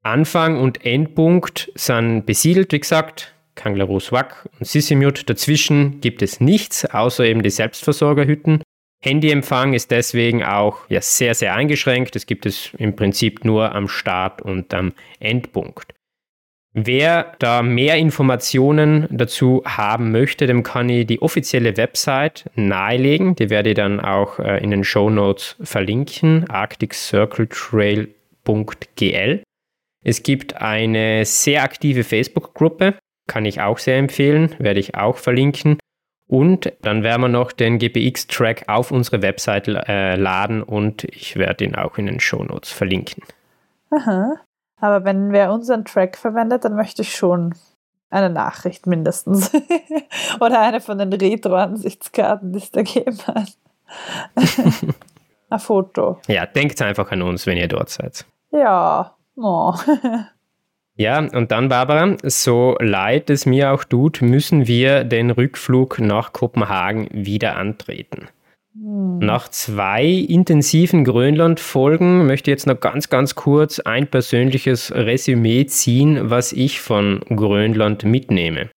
Anfang 0.02 0.58
und 0.58 0.84
Endpunkt 0.84 1.70
sind 1.74 2.24
besiedelt, 2.24 2.72
wie 2.72 2.80
gesagt, 2.80 3.34
Kanglerus 3.54 4.12
Wak 4.12 4.48
und 4.58 4.66
Sissimut. 4.66 5.28
Dazwischen 5.28 6.00
gibt 6.00 6.22
es 6.22 6.40
nichts, 6.40 6.84
außer 6.84 7.24
eben 7.24 7.42
die 7.42 7.50
Selbstversorgerhütten. 7.50 8.62
Handyempfang 9.02 9.72
ist 9.72 9.90
deswegen 9.90 10.44
auch 10.44 10.80
ja, 10.88 11.00
sehr, 11.00 11.34
sehr 11.34 11.54
eingeschränkt. 11.54 12.14
Das 12.14 12.26
gibt 12.26 12.46
es 12.46 12.70
im 12.76 12.96
Prinzip 12.96 13.44
nur 13.44 13.74
am 13.74 13.88
Start 13.88 14.42
und 14.42 14.74
am 14.74 14.92
Endpunkt. 15.18 15.94
Wer 16.72 17.34
da 17.40 17.62
mehr 17.62 17.96
Informationen 17.96 19.08
dazu 19.10 19.62
haben 19.64 20.12
möchte, 20.12 20.46
dem 20.46 20.62
kann 20.62 20.88
ich 20.88 21.04
die 21.06 21.20
offizielle 21.20 21.76
Website 21.76 22.48
nahelegen. 22.54 23.34
Die 23.34 23.50
werde 23.50 23.70
ich 23.70 23.74
dann 23.74 23.98
auch 23.98 24.38
äh, 24.38 24.62
in 24.62 24.70
den 24.70 24.84
Show 24.84 25.10
Notes 25.10 25.56
verlinken: 25.60 26.48
arcticcircletrail.gl. 26.48 29.42
Es 30.04 30.22
gibt 30.22 30.62
eine 30.62 31.24
sehr 31.24 31.64
aktive 31.64 32.04
Facebook-Gruppe, 32.04 32.94
kann 33.30 33.44
ich 33.44 33.60
auch 33.60 33.78
sehr 33.78 33.96
empfehlen, 33.96 34.56
werde 34.58 34.80
ich 34.80 34.96
auch 34.96 35.16
verlinken. 35.16 35.78
Und 36.26 36.72
dann 36.82 37.04
werden 37.04 37.22
wir 37.22 37.28
noch 37.28 37.52
den 37.52 37.78
GPX-Track 37.78 38.64
auf 38.66 38.90
unsere 38.90 39.22
Webseite 39.22 39.84
äh, 39.86 40.16
laden 40.16 40.64
und 40.64 41.04
ich 41.04 41.36
werde 41.36 41.64
ihn 41.64 41.76
auch 41.76 41.96
in 41.96 42.06
den 42.06 42.18
Show 42.18 42.42
Notes 42.42 42.72
verlinken. 42.72 43.22
Aha. 43.90 44.34
Aber 44.80 45.04
wenn 45.04 45.30
wer 45.30 45.52
unseren 45.52 45.84
Track 45.84 46.16
verwendet, 46.16 46.64
dann 46.64 46.74
möchte 46.74 47.02
ich 47.02 47.14
schon 47.14 47.54
eine 48.10 48.30
Nachricht 48.30 48.88
mindestens. 48.88 49.52
Oder 50.40 50.60
eine 50.60 50.80
von 50.80 50.98
den 50.98 51.12
Retro-Ansichtskarten, 51.12 52.52
die 52.52 52.58
es 52.58 52.72
da 52.72 52.82
geben 52.82 53.18
hat. 53.28 53.52
Ein 55.50 55.58
Foto. 55.60 56.18
Ja, 56.26 56.46
denkt 56.46 56.82
einfach 56.82 57.12
an 57.12 57.22
uns, 57.22 57.46
wenn 57.46 57.56
ihr 57.56 57.68
dort 57.68 57.90
seid. 57.90 58.24
Ja. 58.50 59.14
Oh. 59.36 59.74
Ja, 61.00 61.18
und 61.18 61.50
dann, 61.50 61.70
Barbara, 61.70 62.18
so 62.24 62.76
leid 62.78 63.30
es 63.30 63.46
mir 63.46 63.72
auch 63.72 63.84
tut, 63.84 64.20
müssen 64.20 64.66
wir 64.66 65.02
den 65.02 65.30
Rückflug 65.30 65.98
nach 65.98 66.34
Kopenhagen 66.34 67.08
wieder 67.10 67.56
antreten. 67.56 68.28
Hm. 68.74 69.16
Nach 69.18 69.48
zwei 69.48 70.04
intensiven 70.04 71.04
Grönland-Folgen 71.04 72.26
möchte 72.26 72.50
ich 72.50 72.56
jetzt 72.56 72.66
noch 72.66 72.80
ganz, 72.80 73.08
ganz 73.08 73.34
kurz 73.34 73.80
ein 73.80 74.08
persönliches 74.08 74.92
Resümee 74.94 75.64
ziehen, 75.64 76.28
was 76.28 76.52
ich 76.52 76.82
von 76.82 77.20
Grönland 77.30 78.04
mitnehme. 78.04 78.68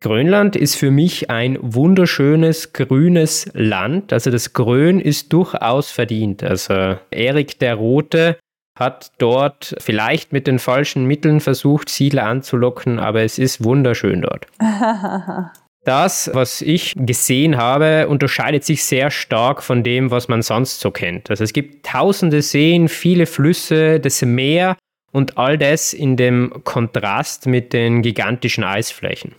Grönland 0.00 0.54
ist 0.54 0.76
für 0.76 0.92
mich 0.92 1.28
ein 1.28 1.58
wunderschönes 1.60 2.72
grünes 2.72 3.50
Land. 3.52 4.12
Also 4.12 4.30
das 4.30 4.52
Grün 4.52 5.00
ist 5.00 5.32
durchaus 5.32 5.90
verdient. 5.90 6.44
Also 6.44 6.98
Erik 7.10 7.58
der 7.58 7.74
Rote 7.74 8.36
hat 8.78 9.12
dort 9.18 9.74
vielleicht 9.80 10.32
mit 10.32 10.46
den 10.46 10.58
falschen 10.58 11.04
Mitteln 11.04 11.40
versucht, 11.40 11.88
Siedler 11.88 12.26
anzulocken, 12.26 12.98
aber 12.98 13.22
es 13.22 13.38
ist 13.38 13.64
wunderschön 13.64 14.22
dort. 14.22 14.46
das, 15.84 16.30
was 16.32 16.60
ich 16.62 16.94
gesehen 16.96 17.56
habe, 17.56 18.08
unterscheidet 18.08 18.64
sich 18.64 18.84
sehr 18.84 19.10
stark 19.10 19.62
von 19.62 19.82
dem, 19.82 20.10
was 20.10 20.28
man 20.28 20.42
sonst 20.42 20.80
so 20.80 20.90
kennt. 20.90 21.30
Also 21.30 21.44
es 21.44 21.52
gibt 21.52 21.86
tausende 21.86 22.42
Seen, 22.42 22.88
viele 22.88 23.26
Flüsse, 23.26 23.98
das 23.98 24.22
Meer 24.22 24.76
und 25.12 25.38
all 25.38 25.58
das 25.58 25.92
in 25.92 26.16
dem 26.16 26.62
Kontrast 26.64 27.46
mit 27.46 27.72
den 27.72 28.02
gigantischen 28.02 28.64
Eisflächen. 28.64 29.34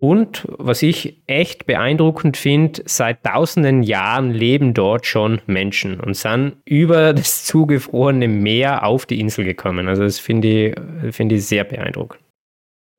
Und 0.00 0.46
was 0.58 0.82
ich 0.82 1.22
echt 1.26 1.66
beeindruckend 1.66 2.38
finde, 2.38 2.82
seit 2.86 3.22
tausenden 3.22 3.82
Jahren 3.82 4.30
leben 4.30 4.72
dort 4.72 5.04
schon 5.04 5.42
Menschen 5.46 6.00
und 6.00 6.16
sind 6.16 6.56
über 6.64 7.12
das 7.14 7.44
zugefrorene 7.44 8.26
Meer 8.26 8.84
auf 8.84 9.04
die 9.04 9.20
Insel 9.20 9.44
gekommen. 9.44 9.88
Also 9.88 10.02
das 10.02 10.18
finde 10.18 10.48
ich, 10.48 11.14
find 11.14 11.32
ich 11.32 11.46
sehr 11.46 11.64
beeindruckend. 11.64 12.22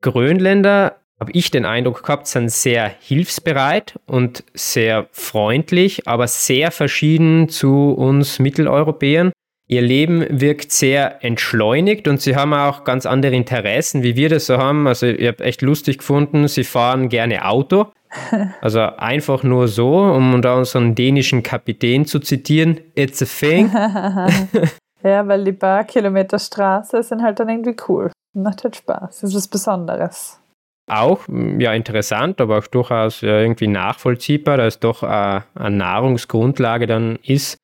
Grönländer, 0.03 0.97
habe 1.19 1.31
ich 1.33 1.51
den 1.51 1.65
Eindruck 1.65 2.03
gehabt, 2.03 2.27
sind 2.27 2.51
sehr 2.51 2.87
hilfsbereit 2.99 3.99
und 4.07 4.43
sehr 4.53 5.07
freundlich, 5.11 6.07
aber 6.07 6.27
sehr 6.27 6.71
verschieden 6.71 7.49
zu 7.49 7.91
uns 7.91 8.39
Mitteleuropäern. 8.39 9.31
Ihr 9.71 9.81
Leben 9.81 10.25
wirkt 10.29 10.73
sehr 10.73 11.23
entschleunigt 11.23 12.09
und 12.09 12.19
sie 12.19 12.35
haben 12.35 12.53
auch 12.53 12.83
ganz 12.83 13.05
andere 13.05 13.33
Interessen, 13.33 14.03
wie 14.03 14.17
wir 14.17 14.27
das 14.27 14.47
so 14.47 14.57
haben. 14.57 14.85
Also 14.85 15.05
ich 15.05 15.25
habe 15.25 15.41
echt 15.45 15.61
lustig 15.61 15.99
gefunden, 15.99 16.49
sie 16.49 16.65
fahren 16.65 17.07
gerne 17.07 17.45
Auto. 17.45 17.87
Also 18.59 18.81
einfach 18.81 19.41
nur 19.43 19.69
so, 19.69 19.95
um 20.01 20.41
da 20.41 20.57
unseren 20.57 20.95
dänischen 20.95 21.43
Kapitän 21.43 22.05
zu 22.05 22.19
zitieren, 22.19 22.81
it's 22.93 23.21
a 23.21 23.25
thing. 23.25 23.71
ja, 25.03 25.25
weil 25.25 25.45
die 25.45 25.53
paar 25.53 25.85
Kilometer 25.85 26.37
Straße 26.37 27.01
sind 27.03 27.21
halt 27.21 27.39
dann 27.39 27.47
irgendwie 27.47 27.77
cool. 27.87 28.11
Macht 28.33 28.65
halt 28.65 28.75
Spaß. 28.75 29.21
Das 29.21 29.29
ist 29.29 29.35
was 29.37 29.47
Besonderes. 29.47 30.41
Auch, 30.89 31.21
ja, 31.57 31.73
interessant, 31.73 32.41
aber 32.41 32.57
auch 32.57 32.67
durchaus 32.67 33.21
ja, 33.21 33.39
irgendwie 33.39 33.67
nachvollziehbar, 33.67 34.57
da 34.57 34.65
es 34.65 34.79
doch 34.79 35.03
äh, 35.03 35.39
eine 35.55 35.77
Nahrungsgrundlage 35.77 36.87
dann 36.87 37.17
ist. 37.23 37.55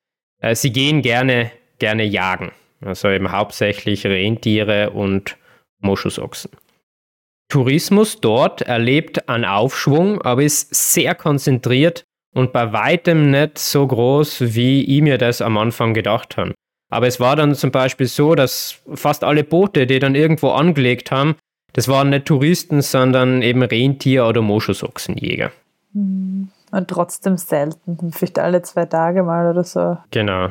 Äh, 0.41 0.55
sie 0.55 0.71
gehen 0.71 1.01
gerne 1.01 1.51
gerne 1.79 2.03
jagen. 2.03 2.51
Also 2.81 3.09
eben 3.09 3.31
hauptsächlich 3.31 4.05
Rentiere 4.05 4.91
und 4.91 5.37
Moschusochsen. 5.79 6.51
Tourismus 7.49 8.19
dort 8.19 8.61
erlebt 8.61 9.29
einen 9.29 9.45
Aufschwung, 9.45 10.21
aber 10.21 10.43
ist 10.43 10.73
sehr 10.75 11.15
konzentriert 11.15 12.03
und 12.35 12.51
bei 12.51 12.73
weitem 12.73 13.31
nicht 13.31 13.57
so 13.57 13.87
groß, 13.87 14.53
wie 14.53 14.83
ich 14.83 15.01
mir 15.01 15.17
das 15.17 15.41
am 15.41 15.57
Anfang 15.57 15.93
gedacht 15.93 16.37
habe. 16.37 16.53
Aber 16.89 17.07
es 17.07 17.19
war 17.19 17.35
dann 17.35 17.55
zum 17.55 17.71
Beispiel 17.71 18.07
so, 18.07 18.35
dass 18.35 18.81
fast 18.93 19.23
alle 19.23 19.43
Boote, 19.43 19.87
die 19.87 19.99
dann 19.99 20.15
irgendwo 20.15 20.49
angelegt 20.49 21.11
haben, 21.11 21.35
das 21.73 21.87
waren 21.87 22.09
nicht 22.09 22.25
Touristen, 22.25 22.81
sondern 22.81 23.41
eben 23.41 23.61
Rentier- 23.61 24.27
oder 24.27 24.41
Moschusochsenjäger. 24.41 25.51
Hm. 25.93 26.49
Und 26.71 26.87
trotzdem 26.89 27.37
selten, 27.37 28.11
vielleicht 28.11 28.39
alle 28.39 28.61
zwei 28.61 28.85
Tage 28.85 29.23
mal 29.23 29.49
oder 29.49 29.63
so. 29.63 29.97
Genau 30.11 30.49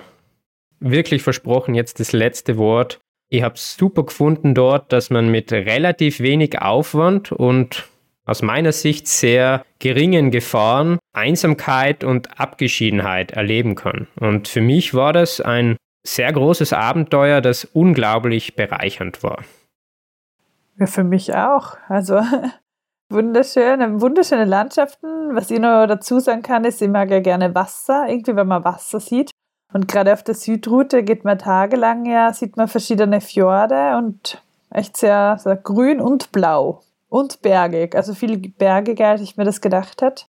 wirklich 0.80 1.22
versprochen, 1.22 1.74
jetzt 1.74 2.00
das 2.00 2.12
letzte 2.12 2.56
Wort. 2.56 3.00
Ich 3.28 3.42
habe 3.42 3.54
es 3.54 3.76
super 3.76 4.04
gefunden 4.04 4.54
dort, 4.54 4.92
dass 4.92 5.10
man 5.10 5.28
mit 5.28 5.52
relativ 5.52 6.20
wenig 6.20 6.60
Aufwand 6.60 7.32
und 7.32 7.88
aus 8.24 8.42
meiner 8.42 8.72
Sicht 8.72 9.06
sehr 9.08 9.64
geringen 9.78 10.30
Gefahren 10.30 10.98
Einsamkeit 11.12 12.04
und 12.04 12.40
Abgeschiedenheit 12.40 13.32
erleben 13.32 13.76
kann. 13.76 14.08
Und 14.20 14.48
für 14.48 14.60
mich 14.60 14.94
war 14.94 15.12
das 15.12 15.40
ein 15.40 15.76
sehr 16.04 16.32
großes 16.32 16.72
Abenteuer, 16.72 17.40
das 17.40 17.64
unglaublich 17.64 18.54
bereichernd 18.54 19.22
war. 19.22 19.42
Ja, 20.78 20.86
für 20.86 21.04
mich 21.04 21.34
auch. 21.34 21.76
Also 21.88 22.20
wunderschöne, 23.08 24.00
wunderschöne 24.00 24.44
Landschaften. 24.44 25.34
Was 25.34 25.50
ich 25.50 25.58
noch 25.58 25.86
dazu 25.86 26.20
sagen 26.20 26.42
kann, 26.42 26.64
ist, 26.64 26.82
ich 26.82 26.88
mag 26.88 27.10
ja 27.10 27.20
gerne 27.20 27.54
Wasser. 27.54 28.06
Irgendwie, 28.08 28.36
wenn 28.36 28.46
man 28.46 28.64
Wasser 28.64 29.00
sieht, 29.00 29.30
und 29.72 29.88
gerade 29.88 30.12
auf 30.12 30.22
der 30.22 30.34
Südroute 30.34 31.02
geht 31.02 31.24
man 31.24 31.38
tagelang 31.38 32.06
ja, 32.06 32.32
sieht 32.32 32.56
man 32.56 32.68
verschiedene 32.68 33.20
Fjorde 33.20 33.96
und 33.98 34.42
echt 34.70 34.96
sehr, 34.96 35.38
sehr 35.38 35.56
grün 35.56 36.00
und 36.00 36.32
blau 36.32 36.82
und 37.08 37.42
bergig. 37.42 37.94
Also 37.94 38.14
viel 38.14 38.36
bergiger, 38.38 39.08
als 39.08 39.20
ich 39.20 39.36
mir 39.36 39.44
das 39.44 39.60
gedacht 39.60 40.02
hätte. 40.02 40.24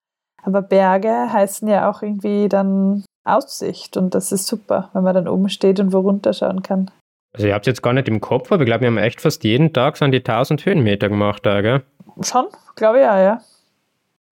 Aber 0.44 0.62
Berge 0.62 1.32
heißen 1.32 1.68
ja 1.68 1.90
auch 1.90 2.02
irgendwie 2.02 2.50
dann 2.50 3.06
Aussicht 3.24 3.96
und 3.96 4.14
das 4.14 4.32
ist 4.32 4.48
super, 4.48 4.90
wenn 4.94 5.04
man 5.04 5.16
dann 5.16 5.28
oben 5.28 5.50
steht 5.50 5.80
und 5.80 5.94
wo 5.94 6.00
runterschauen 6.00 6.62
kann. 6.62 6.92
Also 7.34 7.48
ihr 7.48 7.54
habt 7.54 7.66
es 7.66 7.72
jetzt 7.72 7.82
gar 7.82 7.94
nicht 7.94 8.08
im 8.08 8.22
Kopf, 8.22 8.52
aber 8.52 8.64
ich 8.64 8.68
glaube, 8.68 8.82
wir 8.82 8.88
haben 8.90 8.98
echt 8.98 9.22
fast 9.22 9.44
jeden 9.44 9.74
Tag 9.74 9.98
so 9.98 10.06
an 10.06 10.12
die 10.12 10.20
1000 10.20 10.66
Höhenmeter 10.66 11.10
gemacht 11.10 11.46
da, 11.46 11.62
gell? 11.62 11.84
Schon, 12.22 12.46
glaube 12.76 12.98
ich 12.98 13.04
ja, 13.04 13.20
ja. 13.20 13.42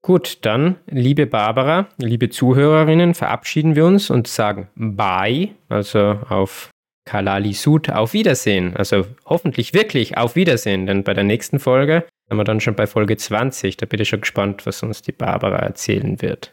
Gut, 0.03 0.39
dann, 0.41 0.77
liebe 0.87 1.27
Barbara, 1.27 1.87
liebe 1.97 2.29
Zuhörerinnen, 2.29 3.13
verabschieden 3.13 3.75
wir 3.75 3.85
uns 3.85 4.09
und 4.09 4.27
sagen 4.27 4.67
Bye, 4.75 5.49
also 5.69 6.17
auf 6.27 6.71
Kalali 7.05 7.53
Sud, 7.53 7.91
auf 7.91 8.13
Wiedersehen. 8.13 8.75
Also 8.75 9.05
hoffentlich 9.25 9.75
wirklich 9.75 10.17
auf 10.17 10.35
Wiedersehen, 10.35 10.87
denn 10.87 11.03
bei 11.03 11.13
der 11.13 11.23
nächsten 11.23 11.59
Folge 11.59 12.07
sind 12.27 12.37
wir 12.37 12.43
dann 12.43 12.61
schon 12.61 12.75
bei 12.75 12.87
Folge 12.87 13.15
20. 13.15 13.77
Da 13.77 13.85
bin 13.85 14.01
ich 14.01 14.09
schon 14.09 14.21
gespannt, 14.21 14.65
was 14.65 14.81
uns 14.81 15.03
die 15.03 15.11
Barbara 15.11 15.57
erzählen 15.57 16.19
wird. 16.21 16.51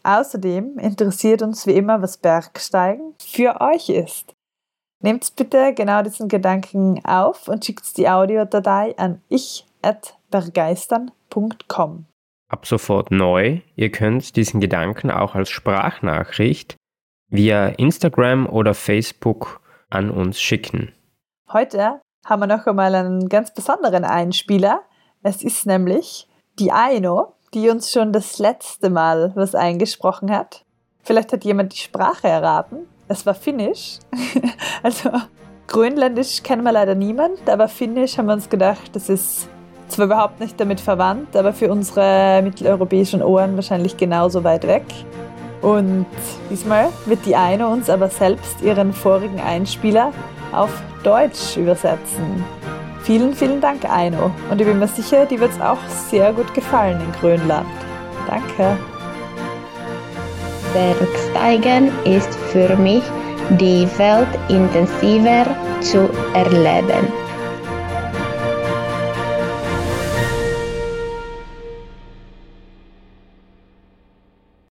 Außerdem 0.04 0.80
interessiert 0.80 1.42
uns 1.42 1.66
wie 1.66 1.76
immer, 1.76 2.02
was 2.02 2.18
Bergsteigen 2.18 3.16
für 3.22 3.62
euch 3.62 3.88
ist. 3.90 4.34
Nehmt 5.02 5.34
bitte 5.36 5.74
genau 5.74 6.02
diesen 6.02 6.28
Gedanken 6.30 7.04
auf 7.06 7.48
und 7.48 7.64
schickt 7.66 7.98
die 7.98 8.10
Audiodatei 8.10 8.98
an 8.98 9.22
ich@bergeistern.com. 9.30 12.06
Ab 12.50 12.66
sofort 12.66 13.12
neu. 13.12 13.62
Ihr 13.76 13.92
könnt 13.92 14.36
diesen 14.36 14.60
Gedanken 14.62 15.12
auch 15.12 15.36
als 15.36 15.50
Sprachnachricht 15.50 16.76
via 17.34 17.70
Instagram 17.70 18.46
oder 18.46 18.76
Facebook 18.76 19.60
an 19.90 20.12
uns 20.12 20.40
schicken. 20.40 20.94
Heute 21.52 22.00
haben 22.26 22.42
wir 22.42 22.48
noch 22.48 22.68
einmal 22.68 22.94
einen 22.94 23.28
ganz 23.28 23.52
besonderen 23.54 24.06
Einspieler. 24.06 24.82
Es 25.24 25.44
ist 25.44 25.66
nämlich 25.66 26.28
die 26.60 26.72
Aino, 26.72 27.34
die 27.56 27.70
uns 27.70 27.92
schon 27.92 28.14
das 28.14 28.38
letzte 28.38 28.92
Mal 28.92 29.32
was 29.36 29.56
eingesprochen 29.56 30.32
hat. 30.32 30.64
Vielleicht 31.02 31.34
hat 31.34 31.44
jemand 31.44 31.74
die 31.74 31.78
Sprache 31.78 32.28
erraten. 32.28 32.88
Es 33.08 33.26
war 33.26 33.34
Finnisch. 33.34 33.98
also 34.84 35.10
Grönländisch 35.68 36.44
kennen 36.44 36.64
wir 36.64 36.72
leider 36.72 36.94
niemand, 36.94 37.50
aber 37.50 37.68
Finnisch 37.68 38.18
haben 38.18 38.28
wir 38.28 38.34
uns 38.34 38.48
gedacht, 38.48 38.96
das 38.96 39.10
ist 39.10 39.50
zwar 39.88 40.06
überhaupt 40.06 40.40
nicht 40.40 40.60
damit 40.60 40.80
verwandt, 40.80 41.36
aber 41.36 41.52
für 41.52 41.72
unsere 41.72 42.42
mitteleuropäischen 42.44 43.24
Ohren 43.24 43.56
wahrscheinlich 43.56 43.98
genauso 43.98 44.44
weit 44.44 44.68
weg. 44.68 44.86
Und 45.64 46.06
diesmal 46.50 46.90
wird 47.06 47.26
die 47.26 47.36
eine 47.36 47.68
uns 47.68 47.90
aber 47.90 48.10
selbst 48.10 48.62
ihren 48.62 48.94
vorigen 48.94 49.40
Einspieler 49.40 50.12
auf 50.52 50.70
Deutsch 51.04 51.58
übersetzen. 51.58 52.44
Vielen, 53.04 53.34
vielen 53.34 53.62
Dank, 53.62 53.90
Aino. 53.90 54.30
Und 54.52 54.60
ich 54.60 54.68
bin 54.68 54.80
mir 54.80 54.88
sicher, 54.88 55.26
die 55.26 55.40
wird 55.40 55.52
es 55.52 55.62
auch 55.62 55.80
sehr 56.10 56.32
gut 56.34 56.54
gefallen 56.54 57.00
in 57.02 57.12
Grönland. 57.20 57.66
Danke. 58.28 58.78
Bergsteigen 60.74 61.92
ist 62.04 62.34
für 62.52 62.76
mich 62.76 63.04
die 63.52 63.88
Welt 63.98 64.28
intensiver 64.50 65.46
zu 65.82 66.10
erleben. 66.34 67.23